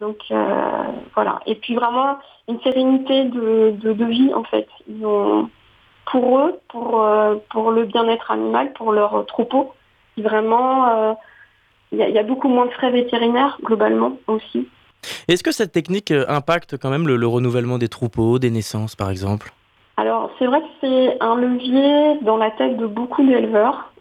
Donc 0.00 0.18
euh, 0.30 0.82
voilà. 1.14 1.40
Et 1.46 1.54
puis 1.56 1.74
vraiment 1.74 2.18
une 2.48 2.60
sérénité 2.62 3.24
de, 3.24 3.72
de, 3.72 3.92
de 3.92 4.04
vie 4.06 4.32
en 4.34 4.44
fait. 4.44 4.66
Ils 4.88 5.04
ont 5.04 5.48
pour 6.10 6.38
eux, 6.38 6.58
pour, 6.68 7.02
euh, 7.02 7.36
pour 7.50 7.70
le 7.70 7.84
bien-être 7.84 8.30
animal, 8.30 8.72
pour 8.72 8.92
leur 8.92 9.24
troupeau, 9.26 9.72
vraiment 10.16 10.88
euh, 10.88 11.12
il 11.92 11.98
y, 11.98 12.02
a- 12.02 12.08
il 12.08 12.14
y 12.14 12.18
a 12.18 12.22
beaucoup 12.22 12.48
moins 12.48 12.66
de 12.66 12.70
frais 12.72 12.90
vétérinaires 12.90 13.58
globalement 13.62 14.12
aussi. 14.26 14.66
Est-ce 15.28 15.42
que 15.42 15.52
cette 15.52 15.72
technique 15.72 16.12
impacte 16.28 16.76
quand 16.76 16.90
même 16.90 17.06
le, 17.06 17.16
le 17.16 17.26
renouvellement 17.26 17.78
des 17.78 17.88
troupeaux, 17.88 18.38
des 18.38 18.50
naissances 18.50 18.96
par 18.96 19.10
exemple? 19.10 19.52
Alors, 19.96 20.30
c'est 20.38 20.46
vrai 20.46 20.60
que 20.60 20.66
c'est 20.80 21.16
un 21.22 21.36
levier 21.36 22.18
dans 22.22 22.36
la 22.38 22.50
tête 22.52 22.76
de 22.78 22.86
beaucoup 22.86 23.22
d'éleveurs. 23.24 23.92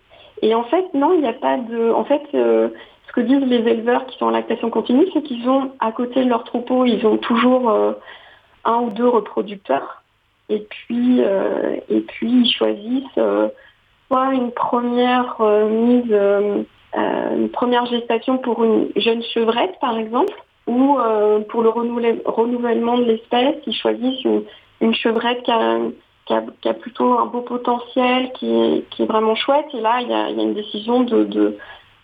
Et 0.42 0.56
en 0.56 0.64
fait, 0.64 0.86
non, 0.94 1.14
il 1.14 1.22
n'y 1.22 1.28
a 1.28 1.34
pas 1.34 1.58
de. 1.58 1.92
En 1.92 2.06
fait, 2.06 2.22
euh, 2.34 2.70
ce 3.10 3.14
que 3.14 3.22
disent 3.22 3.46
les 3.46 3.68
éleveurs 3.68 4.06
qui 4.06 4.18
sont 4.20 4.26
en 4.26 4.32
lactation 4.32 4.70
continue, 4.70 5.08
c'est 5.14 5.24
qu'ils 5.24 5.50
ont, 5.50 5.72
à 5.80 5.92
côté 5.92 6.24
de 6.24 6.30
leur 6.30 6.44
troupeau, 6.44 6.86
ils 6.86 7.06
ont 7.08 7.18
toujours 7.18 7.70
euh, 7.70 7.94
un 8.66 8.78
ou 8.82 8.92
deux 8.92 9.08
reproducteurs. 9.08 10.04
Et 10.50 10.60
puis, 10.60 11.22
euh, 11.22 11.78
et 11.90 12.02
puis 12.02 12.30
ils 12.30 12.52
choisissent 12.52 13.18
euh, 13.18 13.50
soit 14.08 14.34
une 14.34 14.52
première 14.52 15.40
mise, 15.40 16.14
une 16.96 17.50
première 17.50 17.86
gestation 17.88 18.38
pour 18.38 18.64
une 18.64 18.90
jeune 18.96 19.24
chevrette, 19.24 19.76
par 19.82 19.98
exemple, 19.98 20.34
ou 20.68 20.98
pour 21.50 21.62
le 21.62 21.70
renouvelle- 21.70 22.22
renouvellement 22.26 22.98
de 22.98 23.04
l'espèce, 23.04 23.56
ils 23.68 23.76
choisissent 23.76 24.24
une, 24.82 24.94
chevrette 24.96 25.44
qui 25.44 25.52
a, 25.52 26.74
plutôt 26.74 27.20
un 27.20 27.26
beau 27.28 27.42
potentiel, 27.42 28.32
qui 28.34 28.84
est, 29.00 29.06
vraiment 29.06 29.36
chouette. 29.36 29.68
Et 29.74 29.82
là, 29.82 30.02
il 30.02 30.10
y 30.10 30.14
a, 30.14 30.30
une 30.30 30.56
décision 30.56 31.02
de 31.02 31.56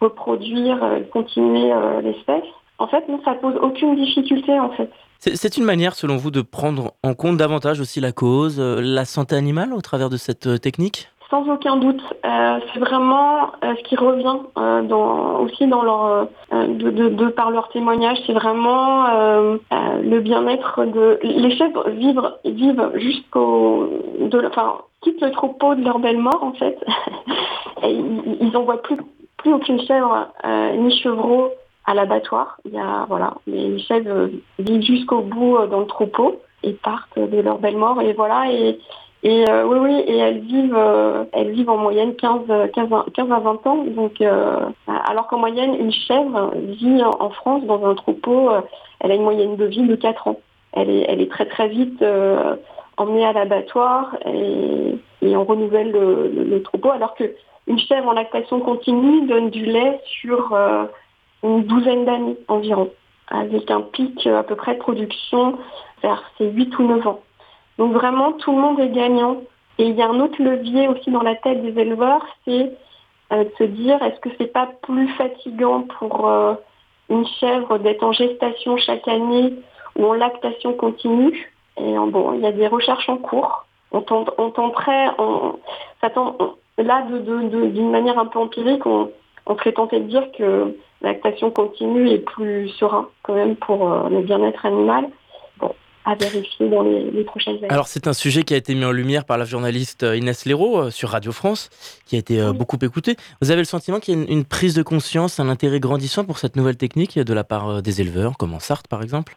reproduire, 0.06 0.84
euh, 0.84 1.00
continuer 1.12 1.72
euh, 1.72 2.02
l'espèce. 2.02 2.44
En 2.78 2.88
fait, 2.88 3.08
non, 3.10 3.20
ça 3.24 3.34
pose 3.36 3.56
aucune 3.62 3.96
difficulté, 3.96 4.60
en 4.60 4.70
fait. 4.70 4.90
C'est 5.20 5.58
une 5.58 5.64
manière, 5.64 5.96
selon 5.96 6.18
vous, 6.18 6.30
de 6.30 6.42
prendre 6.42 6.92
en 7.04 7.14
compte 7.14 7.38
davantage 7.38 7.80
aussi 7.80 8.00
la 8.00 8.12
cause, 8.12 8.58
euh, 8.60 8.80
la 8.82 9.06
santé 9.06 9.36
animale 9.36 9.74
au 9.74 9.82
travers 9.82 10.10
de 10.10 10.18
cette 10.18 10.62
technique? 10.62 11.08
Sans 11.32 11.50
aucun 11.50 11.78
doute, 11.78 12.02
euh, 12.24 12.60
c'est 12.72 12.80
vraiment 12.80 13.48
euh, 13.64 13.74
ce 13.80 13.84
qui 13.90 13.96
revient 13.96 14.38
euh, 14.60 14.84
dans, 14.84 15.40
aussi 15.40 15.66
dans 15.66 15.82
leur, 15.82 16.28
de, 16.52 16.92
de- 16.92 17.10
de 17.10 17.28
par 17.30 17.50
leur 17.50 17.70
témoignage, 17.70 18.20
c'est 18.28 18.34
vraiment 18.34 19.06
le 19.72 20.20
bien-être 20.20 20.86
de 20.86 21.18
les 21.24 21.58
chèvres 21.58 21.90
vivent 21.90 22.32
vivent 22.46 22.92
jusqu'au, 22.96 23.90
de, 24.20 24.46
enfin 24.48 24.76
quittent 25.02 25.22
le 25.22 25.32
troupeau 25.32 25.74
de 25.74 25.84
leur 25.84 25.98
belle 25.98 26.20
mort 26.20 26.44
en 26.44 26.54
fait. 26.54 26.78
Et 27.84 27.92
ils, 27.92 28.38
ils 28.42 28.56
envoient 28.56 28.82
plus 28.84 28.98
aucune 29.54 29.80
chèvre 29.82 30.28
euh, 30.46 30.72
ni 30.76 30.96
chevreau 30.98 31.50
à 31.86 31.94
l'abattoir. 31.94 32.58
Il 32.66 32.74
y 32.74 32.80
a 32.80 33.06
voilà, 33.08 33.34
les 33.48 33.78
chèvres 33.80 34.30
vivent 34.60 34.82
jusqu'au 34.82 35.22
bout 35.22 35.58
euh, 35.58 35.68
dans 35.68 35.80
le 35.82 35.86
troupeau 35.88 36.42
et 36.64 36.74
partent 36.74 37.20
de 37.20 37.40
leur 37.42 37.60
belle 37.60 37.78
mort 37.78 38.02
et 38.02 38.14
voilà 38.14 38.52
et 38.52 38.80
et 39.24 39.50
euh, 39.50 39.66
oui, 39.66 39.80
oui, 39.82 40.04
et 40.06 40.18
elles 40.18 40.40
vivent, 40.42 40.76
euh, 40.78 41.24
elles 41.34 41.50
vivent 41.50 41.72
en 41.72 41.78
moyenne 41.78 42.14
15, 42.16 42.42
euh, 42.52 42.68
15, 42.68 42.94
à- 42.94 43.06
15 43.12 43.32
à 43.32 43.40
20 43.40 43.66
ans. 43.66 43.84
Donc, 43.88 44.22
euh, 44.22 44.60
alors 45.08 45.26
qu'en 45.26 45.40
moyenne, 45.40 45.74
une 45.80 45.92
chèvre 45.92 46.52
vit 46.56 47.02
en, 47.04 47.30
France 47.32 47.64
dans 47.64 47.84
un 47.88 47.96
troupeau, 47.96 48.52
euh, 48.52 48.62
elle 49.00 49.12
a 49.12 49.16
une 49.16 49.24
moyenne 49.24 49.56
de 49.56 49.66
vie 49.66 49.82
de 49.82 49.96
4 49.96 50.28
ans. 50.28 50.40
Elle 50.74 50.92
est, 50.92 51.06
elle 51.10 51.22
est 51.22 51.32
très 51.32 51.48
très 51.48 51.68
vite 51.70 52.00
euh, 52.04 52.56
emmenée 52.98 53.26
à 53.26 53.34
l'abattoir 53.34 54.16
et, 54.28 54.94
on 55.36 55.44
renouvelle 55.44 55.92
le, 55.92 56.28
le- 56.32 56.44
le 56.44 56.62
troupeau. 56.62 56.92
Alors 56.92 57.16
que 57.16 57.24
une 57.68 57.80
chèvre 57.80 58.10
en 58.10 58.14
lactation 58.14 58.60
continue 58.60 59.28
donne 59.28 59.50
du 59.50 59.66
lait 59.66 60.00
sur 60.22 60.54
euh, 60.54 60.86
une 61.44 61.64
douzaine 61.64 62.06
d'années 62.06 62.38
environ, 62.48 62.92
avec 63.28 63.70
un 63.72 63.82
pic 63.82 64.28
euh, 64.28 64.40
à 64.40 64.44
peu 64.44 64.56
près 64.56 64.76
de 64.76 64.80
production 64.80 65.58
vers 66.02 66.24
ses 66.38 66.50
8 66.50 66.78
ou 66.80 66.84
9 66.88 67.08
ans. 67.08 67.22
Donc 67.78 67.94
vraiment, 67.94 68.34
tout 68.34 68.52
le 68.52 68.62
monde 68.62 68.80
est 68.80 68.90
gagnant. 68.90 69.42
Et 69.78 69.88
il 69.88 69.96
y 69.96 70.02
a 70.02 70.08
un 70.08 70.20
autre 70.22 70.42
levier 70.42 70.88
aussi 70.88 71.12
dans 71.12 71.24
la 71.24 71.36
tête 71.36 71.62
des 71.62 71.80
éleveurs, 71.82 72.26
c'est 72.46 72.72
euh, 73.34 73.44
de 73.44 73.52
se 73.58 73.64
dire 73.64 74.02
est-ce 74.04 74.20
que 74.22 74.30
c'est 74.38 74.54
pas 74.54 74.70
plus 74.84 75.10
fatigant 75.10 75.82
pour 76.00 76.30
une 77.10 77.26
chèvre 77.40 77.78
d'être 77.80 78.04
en 78.04 78.12
gestation 78.14 78.78
chaque 78.78 79.08
année 79.08 79.54
ou 79.98 80.06
en 80.06 80.14
lactation 80.14 80.74
continue? 80.74 81.52
Et 81.78 81.96
bon, 81.98 82.34
il 82.34 82.42
y 82.42 82.46
a 82.46 82.54
des 82.54 82.68
recherches 82.68 83.10
en 83.10 83.18
cours. 83.18 83.66
On, 83.92 84.02
tente- 84.02 84.34
tenterait, 84.54 85.08
ça 86.00 86.10
on- 86.16 86.56
là, 86.78 87.06
de- 87.10 87.20
de- 87.20 87.50
de- 87.50 87.68
d'une 87.68 87.92
manière 87.92 88.18
un 88.20 88.26
peu 88.26 88.40
empirique, 88.40 88.86
on, 88.86 89.10
on 89.48 89.56
serait 89.58 89.74
tenté 89.74 90.00
de 90.00 90.06
dire 90.08 90.24
que 90.38 90.76
la 91.02 91.12
lactation 91.14 91.52
continue 91.52 92.10
est 92.10 92.20
plus 92.20 92.70
serein 92.70 93.08
quand 93.24 93.34
même 93.36 93.56
pour 93.56 93.92
euh, 93.92 94.10
le 94.10 94.22
bien-être 94.22 94.66
animal. 94.66 95.08
Bon, 95.60 95.72
à 96.06 96.16
vérifier 96.16 96.68
dans 96.70 96.82
les, 96.84 97.12
les 97.12 97.24
prochaines 97.24 97.58
années. 97.58 97.70
Alors 97.70 97.88
c'est 97.88 98.08
un 98.08 98.14
sujet 98.14 98.44
qui 98.44 98.54
a 98.54 98.58
été 98.58 98.76
mis 98.76 98.86
en 98.86 98.92
lumière 98.92 99.26
par 99.26 99.38
la 99.38 99.46
journaliste 99.46 100.04
euh, 100.04 100.16
Inès 100.18 100.46
Léraud 100.46 100.78
euh, 100.78 100.90
sur 100.92 101.10
Radio 101.10 101.32
France, 101.32 101.70
qui 102.06 102.16
a 102.16 102.20
été 102.20 102.40
euh, 102.40 102.52
Oui. 102.52 102.58
beaucoup 102.58 102.78
écoutée. 102.82 103.16
Vous 103.42 103.52
avez 103.52 103.62
le 103.62 103.66
sentiment 103.66 104.00
qu'il 104.00 104.16
y 104.16 104.18
a 104.18 104.22
une, 104.24 104.30
une 104.32 104.46
prise 104.46 104.76
de 104.76 104.84
conscience, 104.84 105.40
un 105.40 105.50
intérêt 105.50 105.80
grandissant 105.80 106.24
pour 106.26 106.38
cette 106.38 106.56
nouvelle 106.56 106.78
technique 106.78 107.18
de 107.20 107.34
la 107.34 107.44
part 107.44 107.82
des 107.82 108.02
éleveurs, 108.02 108.38
comme 108.38 108.54
en 108.54 108.60
Sarthe 108.60 108.88
par 108.88 109.02
exemple? 109.02 109.36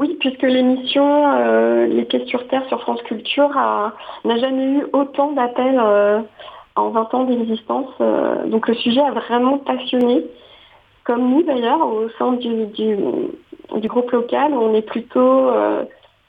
Oui, 0.00 0.16
puisque 0.20 0.40
l'émission 0.42 1.86
Les 1.86 2.04
Pieds 2.06 2.24
sur 2.28 2.48
Terre 2.48 2.62
sur 2.68 2.80
France 2.80 3.02
Culture 3.02 3.50
n'a 3.50 4.36
jamais 4.38 4.64
eu 4.78 4.86
autant 4.94 5.32
d'appels 5.32 5.78
en 6.76 6.90
20 6.90 7.14
ans 7.14 7.24
d'existence. 7.24 7.90
Euh, 8.00 8.46
donc 8.46 8.68
le 8.68 8.74
sujet 8.74 9.00
a 9.00 9.10
vraiment 9.10 9.58
passionné, 9.58 10.24
comme 11.04 11.28
nous 11.30 11.42
d'ailleurs, 11.42 11.86
au 11.86 12.08
sein 12.18 12.32
du, 12.32 12.66
du, 12.66 13.88
groupe 13.88 14.10
local. 14.10 14.52
On 14.54 14.74
est 14.74 14.82
plutôt, 14.82 15.48
euh, 15.48 15.84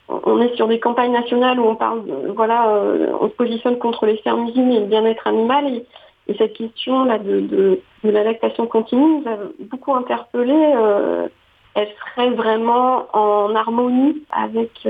on 0.08 0.40
est 0.40 0.54
sur 0.56 0.66
des 0.66 0.80
campagnes 0.80 1.12
nationales 1.12 1.60
où 1.60 1.64
on 1.64 1.76
parle, 1.76 2.04
de- 2.06 2.32
voilà, 2.34 2.68
euh, 2.68 3.12
on 3.20 3.28
se 3.28 3.34
positionne 3.34 3.78
contre 3.78 4.06
les 4.06 4.16
fermes 4.18 4.48
usines 4.48 4.72
et 4.72 4.80
le 4.80 4.86
bien-être 4.86 5.26
animal. 5.26 5.66
Et, 5.68 5.86
et 6.28 6.36
cette 6.36 6.54
question 6.54 7.04
là 7.04 7.18
de, 7.18 7.40
de, 7.40 7.80
la 8.04 8.22
lactation 8.24 8.66
continue 8.66 9.20
nous 9.20 9.30
a 9.30 9.36
beaucoup 9.60 9.94
interpellés. 9.94 10.72
euh, 10.76 11.28
elle 11.74 11.88
serait 12.00 12.30
vraiment 12.30 13.06
en 13.12 13.54
harmonie 13.54 14.24
avec, 14.32 14.88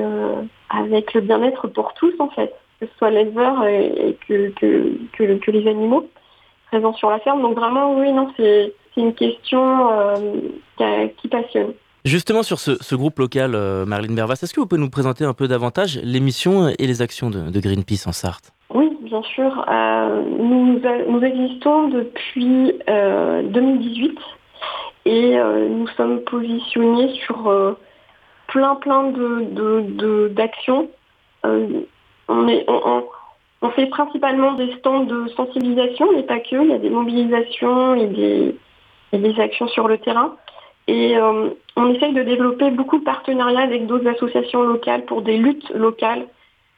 avec 0.71 1.13
le 1.13 1.21
bien-être 1.21 1.67
pour 1.69 1.93
tous, 1.93 2.15
en 2.19 2.31
fait, 2.31 2.55
que 2.81 2.87
ce 2.87 2.93
soit 2.99 3.11
l'éleveur 3.11 3.65
et, 3.67 3.87
et 3.87 4.19
que, 4.29 4.51
que, 4.51 4.93
que, 5.17 5.39
que 5.39 5.51
les 5.51 5.69
animaux 5.69 6.09
présents 6.71 6.93
sur 6.95 7.11
la 7.11 7.19
ferme. 7.21 7.43
Donc 7.43 7.57
vraiment, 7.57 7.95
oui, 7.99 8.13
non, 8.13 8.31
c'est 8.37 8.73
une 8.97 9.15
question 9.15 9.91
euh, 9.91 10.15
qui, 11.21 11.29
passionne. 11.29 11.73
Justement 12.05 12.43
sur 12.43 12.59
ce, 12.59 12.73
ce 12.83 12.95
groupe 12.95 13.19
local, 13.19 13.55
euh, 13.55 13.85
Marlène 13.87 14.15
Bervas, 14.15 14.35
est-ce 14.43 14.53
que 14.55 14.61
vous 14.61 14.67
pouvez 14.67 14.81
nous 14.81 14.91
présenter 14.91 15.25
un 15.25 15.35
peu 15.35 15.49
davantage 15.49 16.01
l'émission 16.03 16.69
et 16.69 16.87
les 16.87 17.03
actions 17.03 17.31
de, 17.31 17.51
de 17.51 17.61
Greenpeace 17.61 18.07
en 18.07 18.13
Sarthe? 18.13 18.53
Oui, 18.75 18.91
bien 19.03 19.23
sûr. 19.23 19.65
Euh, 19.71 20.23
nous, 20.39 20.81
nous 21.09 21.23
existons 21.25 21.89
depuis 21.89 22.73
euh, 22.89 23.43
2018 23.43 24.19
et 25.07 25.39
euh, 25.39 25.69
nous 25.69 25.89
sommes 25.97 26.21
positionnés 26.21 27.09
sur 27.25 27.49
euh, 27.49 27.73
plein 28.49 28.75
plein 28.77 29.05
de 29.11 29.45
de- 29.53 29.85
de- 29.89 30.29
d'actions. 30.35 30.89
Euh, 31.47 31.67
on, 32.29 32.49
est, 32.49 32.65
on, 32.69 32.81
on- 32.85 33.05
on 33.61 33.71
fait 33.71 33.87
principalement 33.87 34.53
des 34.53 34.73
stands 34.77 35.01
de 35.05 35.27
sensibilisation, 35.37 36.07
mais 36.15 36.23
pas 36.23 36.39
que. 36.39 36.63
Il 36.63 36.71
y 36.71 36.75
a 36.75 36.79
des 36.79 36.91
mobilisations 36.91 37.97
et 37.97 38.07
des, 38.07 38.57
et 39.13 39.19
des 39.19 39.41
actions 39.41 39.67
sur 39.67 39.89
le 39.89 39.99
terrain. 39.99 40.37
Et 40.87 41.17
euh, 41.19 41.51
on 41.77 41.93
essaye 41.93 42.15
de 42.15 42.23
développer 42.23 42.71
beaucoup 42.71 42.99
de 42.99 43.05
partenariats 43.05 43.63
avec 43.63 43.87
d'autres 43.87 44.07
associations 44.09 44.63
locales 44.63 45.05
pour 45.07 45.23
des 45.23 45.37
luttes 45.39 45.69
locales 45.71 46.27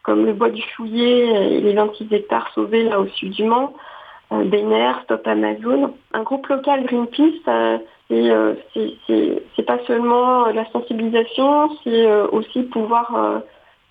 comme 0.02 0.24
le 0.24 0.32
bois 0.32 0.48
du 0.50 0.62
Fouillet 0.74 1.56
et 1.56 1.60
les 1.60 1.74
26 1.74 2.08
hectares 2.12 2.50
sauvés 2.54 2.84
là 2.84 2.98
au 3.00 3.06
sud 3.08 3.32
du 3.32 3.44
Mans, 3.44 3.74
euh, 4.32 4.44
Stop 5.04 5.26
Amazon. 5.26 5.94
Un 6.14 6.22
groupe 6.22 6.46
local 6.46 6.84
Greenpeace, 6.84 7.34
euh, 7.48 7.78
euh, 8.10 8.54
c'est- 8.74 9.62
pas 9.66 9.78
seulement 9.86 10.46
euh, 10.46 10.52
la 10.52 10.64
sensibilisation, 10.70 11.70
c'est 11.84 12.06
euh, 12.06 12.26
aussi 12.32 12.62
pouvoir 12.62 13.42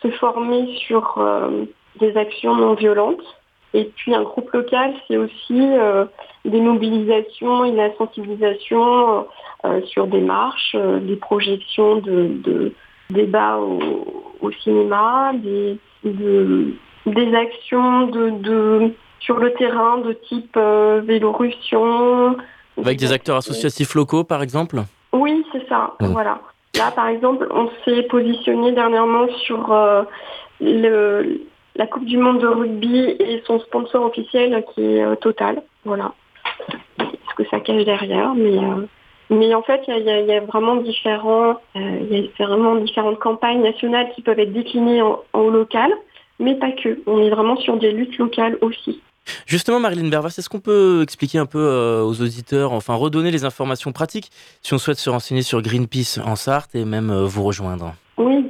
se 0.01 0.09
former 0.11 0.67
sur 0.87 1.15
euh, 1.17 1.65
des 1.99 2.15
actions 2.17 2.55
non 2.55 2.73
violentes. 2.75 3.21
Et 3.73 3.85
puis 3.95 4.15
un 4.15 4.23
groupe 4.23 4.49
local, 4.51 4.93
c'est 5.07 5.17
aussi 5.17 5.59
euh, 5.61 6.05
des 6.45 6.59
mobilisations 6.61 7.65
et 7.65 7.71
de 7.71 7.77
la 7.77 7.93
sensibilisation 7.97 9.27
euh, 9.65 9.81
sur 9.85 10.07
des 10.07 10.21
marches, 10.21 10.75
des 10.75 11.15
projections 11.15 11.97
de, 11.97 12.29
de 12.43 12.73
débats 13.11 13.57
au, 13.57 14.33
au 14.41 14.51
cinéma, 14.51 15.33
des, 15.35 15.77
de- 16.03 16.73
des 17.05 17.35
actions 17.35 18.07
de, 18.07 18.29
de- 18.31 18.91
sur 19.19 19.37
le 19.37 19.53
terrain 19.53 19.97
de 19.99 20.13
type 20.13 20.57
Vélorussion. 21.03 22.37
Avec 22.77 22.97
des 22.97 23.11
acteurs 23.11 23.37
associatifs 23.37 23.93
locaux 23.95 24.23
par 24.23 24.41
exemple? 24.41 24.77
Oui, 25.11 25.45
c'est 25.51 25.67
ça. 25.67 25.93
Voilà. 25.99 26.39
Là, 26.77 26.91
par 26.91 27.07
exemple, 27.07 27.47
on 27.51 27.69
s'est 27.83 28.03
positionné 28.03 28.71
dernièrement 28.71 29.27
sur 29.45 29.71
euh, 29.73 30.03
la 30.61 31.87
Coupe 31.87 32.05
du 32.05 32.17
Monde 32.17 32.39
de 32.39 32.47
rugby 32.47 33.15
et 33.19 33.41
son 33.45 33.59
sponsor 33.59 34.05
officiel 34.05 34.63
qui 34.73 34.81
est 34.83 35.03
euh, 35.03 35.15
Total. 35.15 35.61
Voilà. 35.85 36.13
Ce 36.99 37.35
que 37.35 37.49
ça 37.49 37.59
cache 37.59 37.85
derrière, 37.85 38.33
mais 38.35 38.57
euh, 38.57 39.55
en 39.55 39.61
fait, 39.61 39.81
il 39.87 40.03
y 40.03 40.31
a- 40.33 40.41
vraiment 40.41 40.75
différents, 40.77 41.55
il 41.75 42.31
y 42.37 42.43
a 42.43 42.45
vraiment 42.47 42.75
différentes 42.75 43.19
campagnes 43.19 43.61
nationales 43.61 44.11
qui 44.15 44.21
peuvent 44.21 44.39
être 44.39 44.53
déclinées 44.53 45.01
en 45.01 45.49
local, 45.49 45.91
mais 46.39 46.55
pas 46.55 46.71
que. 46.71 46.99
On 47.07 47.19
est 47.21 47.29
vraiment 47.29 47.55
sur 47.57 47.77
des 47.77 47.91
luttes 47.91 48.17
locales 48.17 48.57
aussi. 48.61 49.01
Justement, 49.45 49.79
Marilyn 49.79 50.09
Bervas, 50.09 50.35
est-ce 50.37 50.49
qu'on 50.49 50.59
peut 50.59 51.01
expliquer 51.03 51.37
un 51.37 51.45
peu 51.45 51.59
euh, 51.59 52.03
aux 52.03 52.21
auditeurs, 52.21 52.71
enfin 52.71 52.95
redonner 52.95 53.31
les 53.31 53.45
informations 53.45 53.91
pratiques 53.91 54.29
si 54.61 54.73
on 54.73 54.77
souhaite 54.77 54.97
se 54.97 55.09
renseigner 55.09 55.41
sur 55.41 55.61
Greenpeace 55.61 56.19
en 56.23 56.35
Sarthe 56.35 56.75
et 56.75 56.85
même 56.85 57.09
euh, 57.09 57.25
vous 57.25 57.43
rejoindre? 57.43 57.93
Oui, 58.17 58.45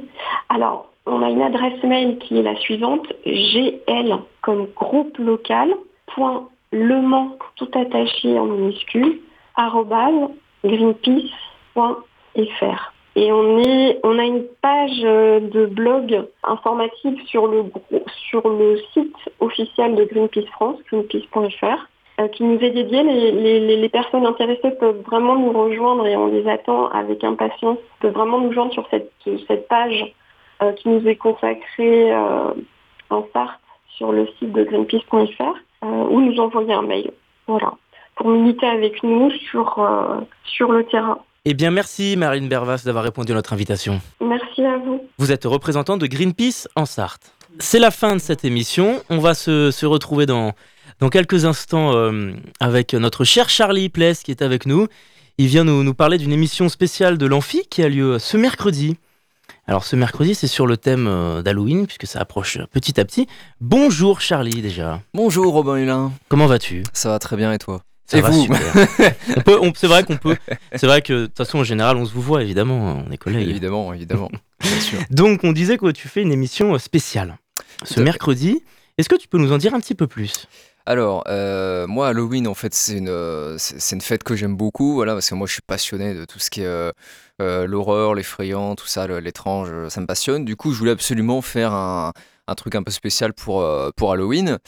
alors 0.48 0.90
on 1.06 1.22
a 1.22 1.28
une 1.30 1.42
adresse 1.42 1.82
mail 1.82 2.18
qui 2.18 2.38
est 2.38 2.42
la 2.42 2.56
suivante, 2.56 3.06
gl 3.26 4.18
comme 4.42 4.66
groupe 4.76 5.16
local, 5.18 5.74
point 6.14 6.48
le 6.72 7.00
Mans, 7.02 7.36
tout 7.56 7.70
attaché 7.74 8.38
en 8.38 8.46
minuscule, 8.46 9.18
greenpeace.fr. 10.64 11.30
Et 13.16 13.32
on, 13.32 13.58
est, 13.58 13.98
on 14.04 14.18
a 14.18 14.24
une 14.24 14.44
page 14.62 15.00
euh, 15.04 15.40
de 15.40 15.66
blog 15.66 16.26
informative 16.44 17.18
sur 17.26 17.48
le, 17.48 17.64
sur 18.28 18.48
le 18.48 18.78
site 18.92 19.16
officiel 19.40 19.96
de 19.96 20.04
Greenpeace 20.04 20.46
France, 20.52 20.78
greenpeace.fr, 20.90 21.88
euh, 22.20 22.28
qui 22.28 22.44
nous 22.44 22.58
est 22.60 22.70
dédié. 22.70 23.02
Les, 23.02 23.32
les- 23.32 23.76
les- 23.76 23.88
personnes 23.88 24.26
intéressées 24.26 24.70
peuvent 24.78 25.02
vraiment 25.06 25.34
nous 25.36 25.50
rejoindre 25.52 26.06
et 26.06 26.16
on 26.16 26.28
les 26.28 26.46
attend 26.48 26.86
avec 26.88 27.24
impatience. 27.24 27.78
peuvent 28.00 28.12
vraiment 28.14 28.40
nous 28.40 28.52
joindre 28.52 28.72
sur 28.72 28.86
cette, 28.90 29.10
cette 29.48 29.66
page 29.68 30.14
euh, 30.62 30.72
qui 30.72 30.88
nous 30.88 31.06
est 31.08 31.16
consacrée 31.16 32.12
euh, 32.12 32.52
en 33.10 33.26
Sarthe 33.32 33.58
sur 33.96 34.12
le 34.12 34.28
site 34.38 34.52
de 34.52 34.62
greenpeace.fr 34.62 35.42
euh, 35.82 35.86
ou 36.10 36.20
nous 36.20 36.38
envoyer 36.38 36.72
un 36.74 36.82
mail. 36.82 37.10
Voilà. 37.48 37.72
Pour 38.14 38.28
militer 38.28 38.66
avec 38.66 39.02
nous 39.02 39.30
sur, 39.30 39.78
euh, 39.80 40.20
sur 40.44 40.70
le 40.70 40.84
terrain. 40.84 41.18
Eh 41.46 41.54
bien, 41.54 41.70
merci 41.70 42.16
Marilyn 42.16 42.48
Bervas 42.48 42.82
d'avoir 42.84 43.02
répondu 43.02 43.32
à 43.32 43.34
notre 43.34 43.52
invitation. 43.54 44.00
Merci 44.20 44.62
à 44.62 44.76
vous. 44.76 45.00
Vous 45.18 45.32
êtes 45.32 45.44
représentant 45.44 45.96
de 45.96 46.06
Greenpeace 46.06 46.68
en 46.76 46.84
Sarthe. 46.84 47.32
C'est 47.58 47.78
la 47.78 47.90
fin 47.90 48.14
de 48.14 48.20
cette 48.20 48.44
émission. 48.44 49.02
On 49.08 49.18
va 49.18 49.32
se, 49.34 49.70
se 49.70 49.86
retrouver 49.86 50.26
dans, 50.26 50.52
dans 51.00 51.08
quelques 51.08 51.46
instants 51.46 51.94
euh, 51.94 52.32
avec 52.60 52.92
notre 52.92 53.24
cher 53.24 53.48
Charlie 53.48 53.88
Pless 53.88 54.22
qui 54.22 54.30
est 54.30 54.42
avec 54.42 54.66
nous. 54.66 54.86
Il 55.38 55.46
vient 55.46 55.64
nous, 55.64 55.82
nous 55.82 55.94
parler 55.94 56.18
d'une 56.18 56.32
émission 56.32 56.68
spéciale 56.68 57.16
de 57.16 57.24
l'Amphi 57.24 57.62
qui 57.70 57.82
a 57.82 57.88
lieu 57.88 58.18
ce 58.18 58.36
mercredi. 58.36 58.98
Alors 59.66 59.84
ce 59.84 59.96
mercredi, 59.96 60.34
c'est 60.34 60.46
sur 60.46 60.66
le 60.66 60.76
thème 60.76 61.06
euh, 61.08 61.40
d'Halloween 61.42 61.86
puisque 61.86 62.06
ça 62.06 62.20
approche 62.20 62.58
petit 62.70 63.00
à 63.00 63.04
petit. 63.06 63.26
Bonjour 63.62 64.20
Charlie 64.20 64.60
déjà. 64.60 65.00
Bonjour 65.14 65.54
Robin 65.54 65.76
Hulin, 65.76 66.12
Comment 66.28 66.46
vas-tu? 66.46 66.82
Ça 66.92 67.08
va 67.08 67.18
très 67.18 67.36
bien 67.36 67.50
et 67.52 67.58
toi? 67.58 67.80
Ça 68.10 68.18
Et 68.18 68.22
va 68.22 68.30
vous 68.30 68.48
c'est 69.76 69.86
vrai 69.86 70.02
qu'on 70.02 70.16
peut. 70.16 70.36
C'est 70.74 70.86
vrai 70.86 71.00
que 71.00 71.12
de 71.12 71.26
toute 71.26 71.36
façon 71.36 71.58
en 71.58 71.64
général 71.64 71.96
on 71.96 72.04
se 72.04 72.12
vous 72.12 72.20
voit 72.20 72.42
évidemment, 72.42 73.04
on 73.06 73.12
est 73.12 73.16
collègues. 73.16 73.48
Évidemment, 73.48 73.94
évidemment, 73.94 74.28
bien 74.60 74.80
sûr. 74.80 74.98
Donc, 75.10 75.44
on 75.44 75.52
disait 75.52 75.78
que 75.78 75.92
tu 75.92 76.08
fais 76.08 76.20
une 76.20 76.32
émission 76.32 76.74
euh, 76.74 76.78
spéciale 76.78 77.38
ce 77.84 78.00
mercredi. 78.00 78.64
Est-ce 78.98 79.08
que 79.08 79.14
tu 79.14 79.28
peux 79.28 79.38
nous 79.38 79.52
en 79.52 79.58
dire 79.58 79.74
un 79.74 79.80
petit 79.80 79.94
peu 79.94 80.08
plus? 80.08 80.48
Alors, 80.86 81.22
euh, 81.28 81.86
moi, 81.86 82.08
Halloween, 82.08 82.48
en 82.48 82.54
fait, 82.54 82.74
c'est 82.74 82.98
une, 82.98 83.56
c'est 83.58 83.94
une 83.94 84.00
fête 84.00 84.24
que 84.24 84.34
j'aime 84.34 84.56
beaucoup, 84.56 84.94
voilà, 84.94 85.12
parce 85.12 85.28
que 85.30 85.34
moi, 85.34 85.46
je 85.46 85.52
suis 85.52 85.62
passionné 85.62 86.14
de 86.14 86.24
tout 86.24 86.38
ce 86.38 86.50
qui 86.50 86.62
est 86.62 86.66
euh, 86.66 86.90
euh, 87.40 87.66
l'horreur, 87.66 88.14
l'effrayant, 88.14 88.74
tout 88.74 88.86
ça, 88.86 89.06
l'étrange, 89.06 89.70
ça 89.88 90.00
me 90.00 90.06
passionne. 90.06 90.44
Du 90.44 90.56
coup, 90.56 90.72
je 90.72 90.78
voulais 90.78 90.90
absolument 90.90 91.42
faire 91.42 91.72
un, 91.72 92.12
un 92.50 92.54
truc 92.56 92.74
un 92.74 92.82
peu 92.82 92.90
spécial 92.90 93.32
pour, 93.32 93.62
euh, 93.62 93.90
pour 93.96 94.12
Halloween. 94.12 94.58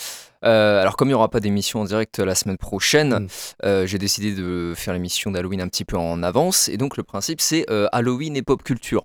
Euh, 0.44 0.80
alors, 0.80 0.96
comme 0.96 1.08
il 1.08 1.10
n'y 1.12 1.14
aura 1.14 1.28
pas 1.28 1.40
d'émission 1.40 1.80
en 1.80 1.84
direct 1.84 2.18
la 2.20 2.34
semaine 2.34 2.56
prochaine, 2.58 3.10
Mm. 3.14 3.26
euh, 3.64 3.86
j'ai 3.86 3.98
décidé 3.98 4.32
de 4.32 4.72
faire 4.76 4.94
l'émission 4.94 5.30
d'Halloween 5.32 5.60
un 5.60 5.68
petit 5.68 5.84
peu 5.84 5.96
en 5.96 6.22
avance. 6.22 6.68
Et 6.68 6.76
donc, 6.76 6.96
le 6.96 7.02
principe, 7.02 7.40
c'est 7.40 7.66
Halloween 7.92 8.36
et 8.36 8.42
pop 8.42 8.62
culture. 8.62 9.04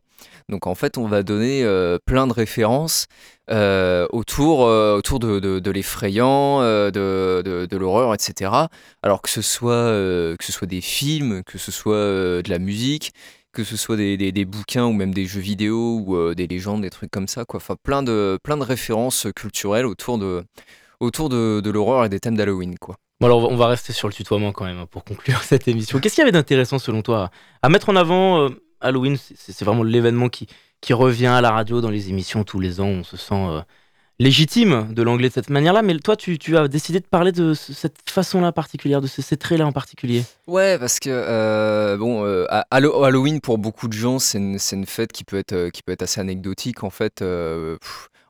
Donc, 0.50 0.66
en 0.68 0.76
fait, 0.76 0.98
on 0.98 1.08
va 1.08 1.24
donner 1.24 1.64
plein 2.06 2.26
de 2.28 2.34
références 2.34 3.08
autour, 4.12 4.60
autour 4.62 5.20
de, 5.20 5.40
de- 5.40 5.60
de 5.60 5.72
l'effrayant, 5.72 6.62
de, 6.62 6.90
de- 7.44 7.66
de 7.70 7.78
l'horreur, 7.78 8.14
etc. 8.14 8.52
Alors 9.04 9.22
que 9.22 9.30
ce 9.30 9.42
soit, 9.42 9.92
que 10.38 10.44
ce 10.44 10.52
soit 10.52 10.68
des 10.68 10.82
films, 10.82 11.44
que 11.44 11.58
ce 11.58 11.72
soit 11.72 11.96
de 12.42 12.50
la 12.50 12.60
musique, 12.60 13.12
que 13.58 13.64
ce 13.64 13.76
soit 13.76 13.96
des, 13.98 14.46
bouquins 14.46 14.86
ou 14.86 14.94
même 14.94 15.12
des 15.16 15.26
jeux 15.26 15.40
vidéo 15.40 16.04
ou 16.06 16.16
euh, 16.16 16.36
des 16.36 16.46
légendes, 16.46 16.84
des 16.84 16.92
trucs 16.92 17.10
comme 17.10 17.28
ça. 17.28 17.44
Quoi. 17.44 17.58
Enfin, 17.58 17.76
plein 17.82 18.04
de, 18.04 18.38
références 18.62 19.26
culturelles 19.36 19.88
autour 19.88 20.20
de, 20.20 21.72
l'horreur 21.72 22.06
et 22.06 22.10
des 22.10 22.20
thèmes 22.20 22.38
d'Halloween. 22.38 22.78
Quoi. 22.78 22.98
Bon, 23.20 23.26
alors, 23.26 23.52
on 23.52 23.56
va- 23.56 23.66
rester 23.66 23.94
sur 23.94 24.08
le 24.08 24.14
tutoiement 24.14 24.52
quand 24.52 24.66
même 24.66 24.78
hein, 24.78 24.86
pour 24.86 25.04
conclure 25.04 25.42
cette 25.42 25.68
émission. 25.68 26.00
Qu'est-ce 26.00 26.14
qu'il 26.14 26.22
y 26.22 26.26
avait 26.26 26.32
d'intéressant 26.32 26.78
selon 26.78 27.02
toi 27.02 27.32
à 27.64 27.70
mettre 27.70 27.90
en 27.90 27.96
avant 27.96 28.44
euh, 28.44 28.50
Halloween? 28.80 29.18
C'est 29.18 29.66
vraiment 29.66 29.82
l'événement 29.82 30.30
qui, 30.30 30.46
qui 30.80 30.94
revient 30.94 31.26
à 31.26 31.42
la 31.42 31.50
radio 31.50 31.82
dans 31.82 31.90
les 31.90 32.10
émissions 32.10 32.44
tous 32.44 32.60
les 32.60 32.80
ans. 32.80 32.86
On 32.86 33.04
se 33.04 33.18
sent 33.18 33.34
euh, 33.34 33.62
légitime 34.20 34.94
de 34.94 35.04
l'anglais 35.04 35.30
de 35.30 35.34
cette 35.34 35.50
manière-là. 35.50 35.82
Mais 35.82 35.98
toi, 36.00 36.16
tu, 36.16 36.38
as 36.58 36.68
décidé 36.68 37.00
de 37.00 37.06
parler 37.06 37.32
de 37.32 37.54
ce- 37.54 37.74
cette 37.74 37.98
façon-là 38.10 38.52
particulière, 38.52 39.02
de 39.02 39.08
ce- 39.08 39.22
ces 39.22 39.38
traits-là 39.38 39.66
en 39.66 39.72
particulier? 39.72 40.24
Ouais, 40.48 40.78
parce 40.80 41.00
que 41.00 41.10
euh, 41.12 41.98
bon, 41.98 42.26
euh, 42.26 42.46
Halloween 42.72 43.42
pour 43.42 43.58
beaucoup 43.58 43.88
de 43.88 43.94
gens, 43.94 44.20
c'est 44.20 44.38
une, 44.40 44.86
fête 44.86 45.12
qui 45.12 45.24
peut 45.24 45.38
être, 45.38 45.54
euh, 45.54 45.70
qui 45.70 45.84
peut 45.84 45.92
être 45.92 46.02
assez 46.04 46.20
anecdotique 46.22 46.84
en 46.84 46.90
fait. 46.90 47.24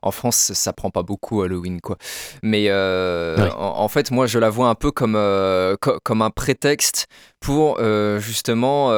En 0.02 0.10
France, 0.10 0.52
ça, 0.54 0.72
prend 0.72 0.90
pas 0.90 1.02
beaucoup 1.02 1.42
Halloween 1.42 1.80
quoi. 1.80 1.96
Mais 2.42 2.66
euh, 2.68 3.50
en, 3.52 3.80
en 3.80 3.88
fait, 3.88 4.10
moi, 4.10 4.26
je 4.26 4.38
la 4.38 4.50
vois 4.50 4.68
un 4.68 4.74
peu 4.74 4.90
comme 4.90 5.14
euh, 5.16 5.76
co- 5.80 5.98
comme 6.02 6.22
un 6.22 6.30
prétexte 6.30 7.06
pour 7.40 7.78
euh, 7.80 8.18
justement 8.20 8.90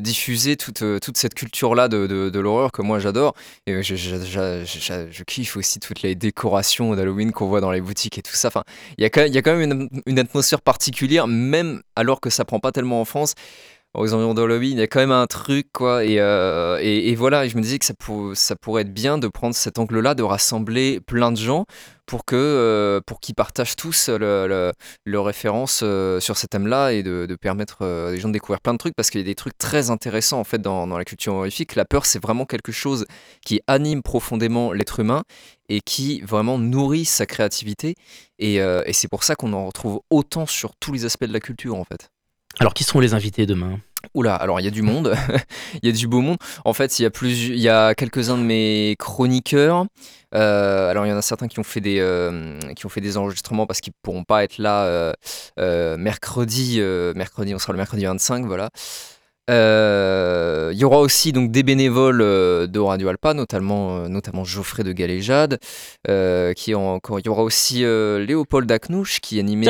diffuser 0.00 0.56
toute, 0.56 0.82
toute 1.00 1.16
cette 1.16 1.34
culture-là 1.34 1.88
de, 1.88 2.06
de, 2.06 2.30
de 2.30 2.40
l'horreur 2.40 2.72
que 2.72 2.82
moi 2.82 2.98
j'adore. 2.98 3.34
Et 3.66 3.82
je, 3.82 3.94
je, 3.94 4.16
je- 4.16 4.64
je- 4.64 5.06
je 5.10 5.22
kiffe 5.24 5.56
aussi 5.56 5.80
toutes 5.80 6.02
les 6.02 6.14
décorations 6.14 6.94
d'Halloween 6.94 7.32
qu'on 7.32 7.46
voit 7.46 7.60
dans 7.60 7.70
les 7.72 7.80
boutiques 7.80 8.18
et 8.18 8.22
tout 8.22 8.34
ça. 8.34 8.48
Enfin, 8.48 8.64
il 8.98 9.02
y 9.02 9.04
a 9.04 9.10
quand 9.10 9.24
il 9.24 9.34
y 9.34 9.38
a 9.38 9.42
quand 9.42 9.56
même 9.56 9.70
une, 9.70 9.88
une 10.06 10.18
atmosphère 10.18 10.60
particulière, 10.60 11.26
même 11.28 11.82
alors 11.96 12.20
que 12.20 12.30
ça 12.30 12.44
prend 12.44 12.58
pas 12.60 12.72
tellement 12.72 13.00
en 13.00 13.04
France. 13.04 13.34
Environs 13.94 14.32
d'Halloween, 14.32 14.72
il 14.72 14.78
y 14.78 14.82
a 14.82 14.86
quand 14.86 15.00
même 15.00 15.12
un 15.12 15.26
truc, 15.26 15.66
quoi. 15.70 16.02
Et, 16.04 16.18
euh, 16.18 17.14
voilà, 17.18 17.44
et 17.44 17.50
je 17.50 17.56
me 17.58 17.62
disais 17.62 17.78
que 17.78 17.84
ça, 17.84 17.92
pour- 17.92 18.34
ça 18.34 18.56
pourrait 18.56 18.82
être 18.82 18.94
bien 18.94 19.18
de 19.18 19.28
prendre 19.28 19.54
cet 19.54 19.78
angle-là, 19.78 20.14
de 20.14 20.22
rassembler 20.22 21.00
plein 21.00 21.30
de 21.30 21.36
gens 21.36 21.66
pour 22.06 22.24
que 22.24 22.34
euh, 22.36 23.00
pour 23.06 23.20
qu'ils 23.20 23.34
partagent 23.34 23.76
tous 23.76 24.08
le, 24.08 24.72
le, 25.04 25.18
euh, 25.82 26.20
sur 26.20 26.36
ce 26.38 26.46
thème-là 26.46 26.92
et 26.94 27.02
de, 27.02 27.36
permettre 27.38 27.84
à 27.84 28.10
des 28.12 28.18
gens 28.18 28.28
de 28.28 28.32
découvrir 28.32 28.60
plein 28.62 28.72
de 28.72 28.78
trucs 28.78 28.94
parce 28.96 29.10
qu'il 29.10 29.20
y 29.20 29.24
a 29.24 29.26
des 29.26 29.34
trucs 29.34 29.58
très 29.58 29.90
intéressants 29.90 30.40
en 30.40 30.44
fait 30.44 30.58
dans, 30.58 30.86
dans 30.86 30.96
la 30.96 31.04
culture 31.04 31.34
horrifique. 31.34 31.74
La 31.74 31.84
peur, 31.84 32.06
c'est 32.06 32.22
vraiment 32.22 32.46
quelque 32.46 32.72
chose 32.72 33.04
qui 33.44 33.60
anime 33.66 34.02
profondément 34.02 34.72
l'être 34.72 35.00
humain 35.00 35.22
et 35.68 35.80
qui 35.82 36.22
vraiment 36.22 36.58
nourrit 36.58 37.04
sa 37.04 37.26
créativité. 37.26 37.94
Et, 38.38 38.56
et 38.56 38.92
c'est 38.92 39.08
pour 39.08 39.22
ça 39.22 39.34
qu'on 39.34 39.52
en 39.52 39.66
retrouve 39.66 40.00
autant 40.10 40.46
sur 40.46 40.72
tous 40.80 40.92
les 40.92 41.04
aspects 41.04 41.24
de 41.24 41.32
la 41.32 41.40
culture 41.40 41.76
en 41.76 41.84
fait. 41.84 42.11
Alors, 42.60 42.74
qui 42.74 42.84
seront 42.84 43.00
les 43.00 43.14
invités 43.14 43.46
demain? 43.46 43.80
Oula, 44.14 44.34
alors 44.34 44.60
il 44.60 44.64
y 44.64 44.66
a 44.66 44.70
du 44.70 44.82
monde, 44.82 45.14
il 45.82 45.86
y 45.86 45.88
a 45.88 45.96
du 45.96 46.06
beau 46.06 46.20
monde. 46.20 46.36
En 46.64 46.72
fait, 46.72 46.98
il 46.98 47.02
y 47.02 47.06
a 47.06 47.10
plus, 47.10 47.48
il 47.48 47.60
y 47.60 47.68
a 47.68 47.94
quelques-uns 47.94 48.36
de 48.36 48.42
mes 48.42 48.96
chroniqueurs. 48.98 49.86
Euh, 50.34 50.90
alors 50.90 51.06
il 51.06 51.10
y 51.10 51.12
en 51.12 51.16
a 51.16 51.22
certains 51.22 51.46
qui 51.46 51.58
ont 51.58 51.64
fait 51.64 51.80
des, 51.80 51.98
euh, 52.00 52.58
qui 52.74 52.86
ont 52.86 52.88
fait 52.88 53.00
des 53.00 53.16
enregistrements 53.16 53.66
parce 53.66 53.80
qu'ils 53.80 53.92
pourront 54.02 54.24
pas 54.24 54.44
être 54.44 54.58
là 54.58 55.12
euh, 55.58 55.96
mercredi. 55.96 56.80
mercredi, 57.14 57.54
on 57.54 57.58
sera 57.58 57.72
le 57.72 57.78
mercredi 57.78 58.04
25, 58.04 58.44
voilà. 58.46 58.70
Euh, 59.50 60.70
Il 60.72 60.78
y 60.78 60.84
aura 60.84 60.98
aussi 60.98 61.32
donc 61.32 61.50
des 61.50 61.62
bénévoles 61.62 62.22
euh, 62.22 62.66
de 62.66 62.78
Radio 62.78 63.08
Alpa, 63.08 63.34
notamment, 63.34 63.98
euh, 63.98 64.08
notamment 64.08 64.44
Geoffrey 64.44 64.84
de 64.84 64.92
Galéjade, 64.92 65.58
euh, 66.08 66.52
qui 66.54 66.74
ont 66.74 66.94
encore. 66.94 67.18
Il 67.20 67.26
y 67.26 67.28
aura 67.28 67.42
aussi 67.42 67.84
euh, 67.84 68.24
Léopold 68.24 68.70
Aknouche 68.70 69.20
qui 69.20 69.38
animait, 69.38 69.66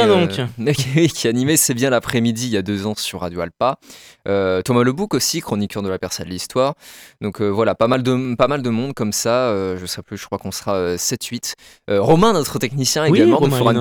qui, 0.75 1.09
qui 1.15 1.29
animait 1.29 1.57
C'est 1.57 1.75
bien 1.75 1.91
l'après-midi 1.91 2.47
il 2.47 2.53
y 2.53 2.57
a 2.57 2.63
deux 2.63 2.87
ans 2.87 2.95
sur 2.97 3.21
Radio 3.21 3.41
Alpa. 3.41 3.79
Thomas 4.25 4.85
Lebouc 4.85 5.15
aussi, 5.15 5.41
chroniqueur 5.41 5.83
de 5.83 5.89
la 5.89 5.99
Persa 5.99 6.25
de 6.25 6.29
l'Histoire. 6.29 6.75
Donc 7.21 7.41
voilà, 7.41 7.75
pas 7.75 7.89
mal, 7.89 8.03
de, 8.03 8.35
pas 8.37 8.49
mal 8.49 8.63
de 8.63 8.71
monde 8.71 8.95
comme 8.95 9.13
ça. 9.13 9.53
je 9.77 9.85
sais 9.87 10.03
plus, 10.03 10.17
je 10.17 10.27
crois 10.27 10.39
qu'on 10.39 10.53
sera 10.53 10.75
euh, 10.75 10.97
7-8. 10.97 11.55
Euh, 11.91 12.01
Romain, 12.01 12.33
notre 12.33 12.59
technicien 12.59 13.09
Oui, 13.09 13.21
également, 13.21 13.41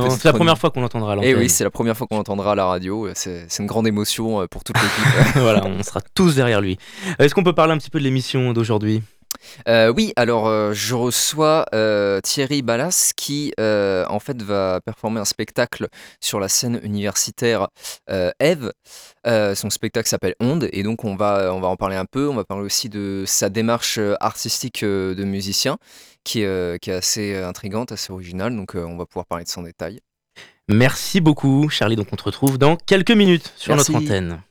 c'est 0.09 0.25
la 0.25 0.33
première 0.33 0.57
fois 0.57 0.71
qu'on 0.71 0.81
l'entendra 0.81 1.11
à 1.11 1.13
Et 1.13 1.17
l'antenne. 1.17 1.35
oui, 1.37 1.49
c'est 1.49 1.63
la 1.63 1.69
première 1.69 1.95
fois 1.95 2.07
qu'on 2.07 2.17
l'entendra 2.17 2.53
à 2.53 2.55
la 2.55 2.65
radio. 2.65 3.09
C'est 3.13 3.47
une 3.59 3.67
grande 3.67 3.87
émotion 3.87 4.47
pour 4.49 4.63
toute 4.63 4.77
l'équipe. 4.77 5.35
voilà, 5.35 5.63
on 5.65 5.80
sera 5.83 6.01
tous 6.13 6.35
derrière 6.35 6.61
lui. 6.61 6.77
Euh, 7.19 7.25
Est-ce 7.25 7.35
qu'on 7.35 7.43
peut 7.43 7.53
parler 7.53 7.73
un 7.73 7.77
petit 7.77 7.89
peu 7.89 7.99
de 7.99 8.03
l'émission 8.03 8.53
d'aujourd'hui? 8.53 9.01
Euh, 9.67 9.91
oui, 9.95 10.13
alors 10.15 10.47
euh, 10.47 10.73
je 10.73 10.93
reçois 10.93 11.65
euh, 11.73 12.19
Thierry 12.21 12.61
Ballas 12.61 13.11
qui 13.15 13.53
en 13.57 14.19
fait 14.19 14.41
va 14.41 14.81
performer 14.85 15.19
un 15.19 15.25
spectacle 15.25 15.87
sur 16.19 16.39
la 16.39 16.47
scène 16.47 16.79
universitaire 16.83 17.67
Eve. 18.39 18.71
Son 19.25 19.69
spectacle 19.69 20.07
s'appelle 20.07 20.35
Onde 20.39 20.67
et 20.71 20.83
donc 20.83 21.03
on 21.05 21.15
va, 21.15 21.53
on 21.53 21.59
va 21.59 21.67
en 21.67 21.75
parler 21.75 21.95
un 21.95 22.05
peu. 22.05 22.27
On 22.27 22.35
va 22.35 22.43
parler 22.43 22.63
aussi 22.65 22.89
de 22.89 23.23
sa 23.25 23.49
démarche 23.49 23.99
artistique 24.19 24.83
de 24.83 25.23
musicien 25.23 25.77
qui 26.23 26.41
est, 26.41 26.79
qui 26.81 26.91
est 26.91 26.95
assez 26.95 27.35
intrigante, 27.37 27.91
assez 27.91 28.11
originale. 28.11 28.55
Donc 28.55 28.75
on 28.75 28.97
va 28.97 29.05
pouvoir 29.05 29.25
parler 29.25 29.43
de 29.43 29.49
son 29.49 29.63
détail. 29.63 29.99
Merci 30.67 31.19
beaucoup, 31.19 31.69
Charlie. 31.69 31.95
Donc, 31.95 32.07
on 32.11 32.15
te 32.15 32.23
retrouve 32.23 32.57
dans 32.57 32.77
quelques 32.77 33.11
minutes 33.11 33.51
sur 33.57 33.75
Merci. 33.75 33.91
notre 33.91 34.05
antenne. 34.05 34.41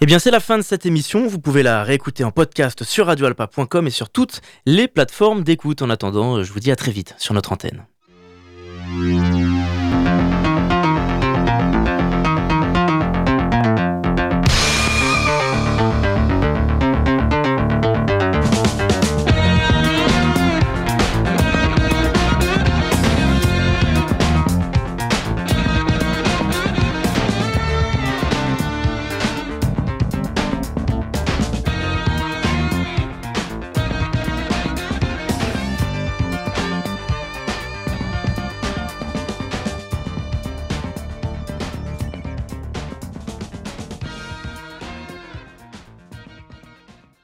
Eh 0.00 0.06
bien, 0.06 0.20
c'est 0.20 0.30
la 0.30 0.38
fin 0.38 0.56
de 0.58 0.62
cette 0.62 0.86
émission. 0.86 1.26
Vous 1.26 1.40
pouvez 1.40 1.64
la 1.64 1.82
réécouter 1.82 2.22
en 2.22 2.30
podcast 2.30 2.84
sur 2.84 3.06
radioalpa.com 3.06 3.86
et 3.88 3.90
sur 3.90 4.10
toutes 4.10 4.42
les 4.64 4.86
plateformes 4.86 5.42
d'écoute. 5.42 5.82
En 5.82 5.90
attendant, 5.90 6.40
je 6.44 6.52
vous 6.52 6.60
dis 6.60 6.70
à 6.70 6.76
très 6.76 6.92
vite 6.92 7.16
sur 7.18 7.34
notre 7.34 7.52
antenne. 7.52 7.84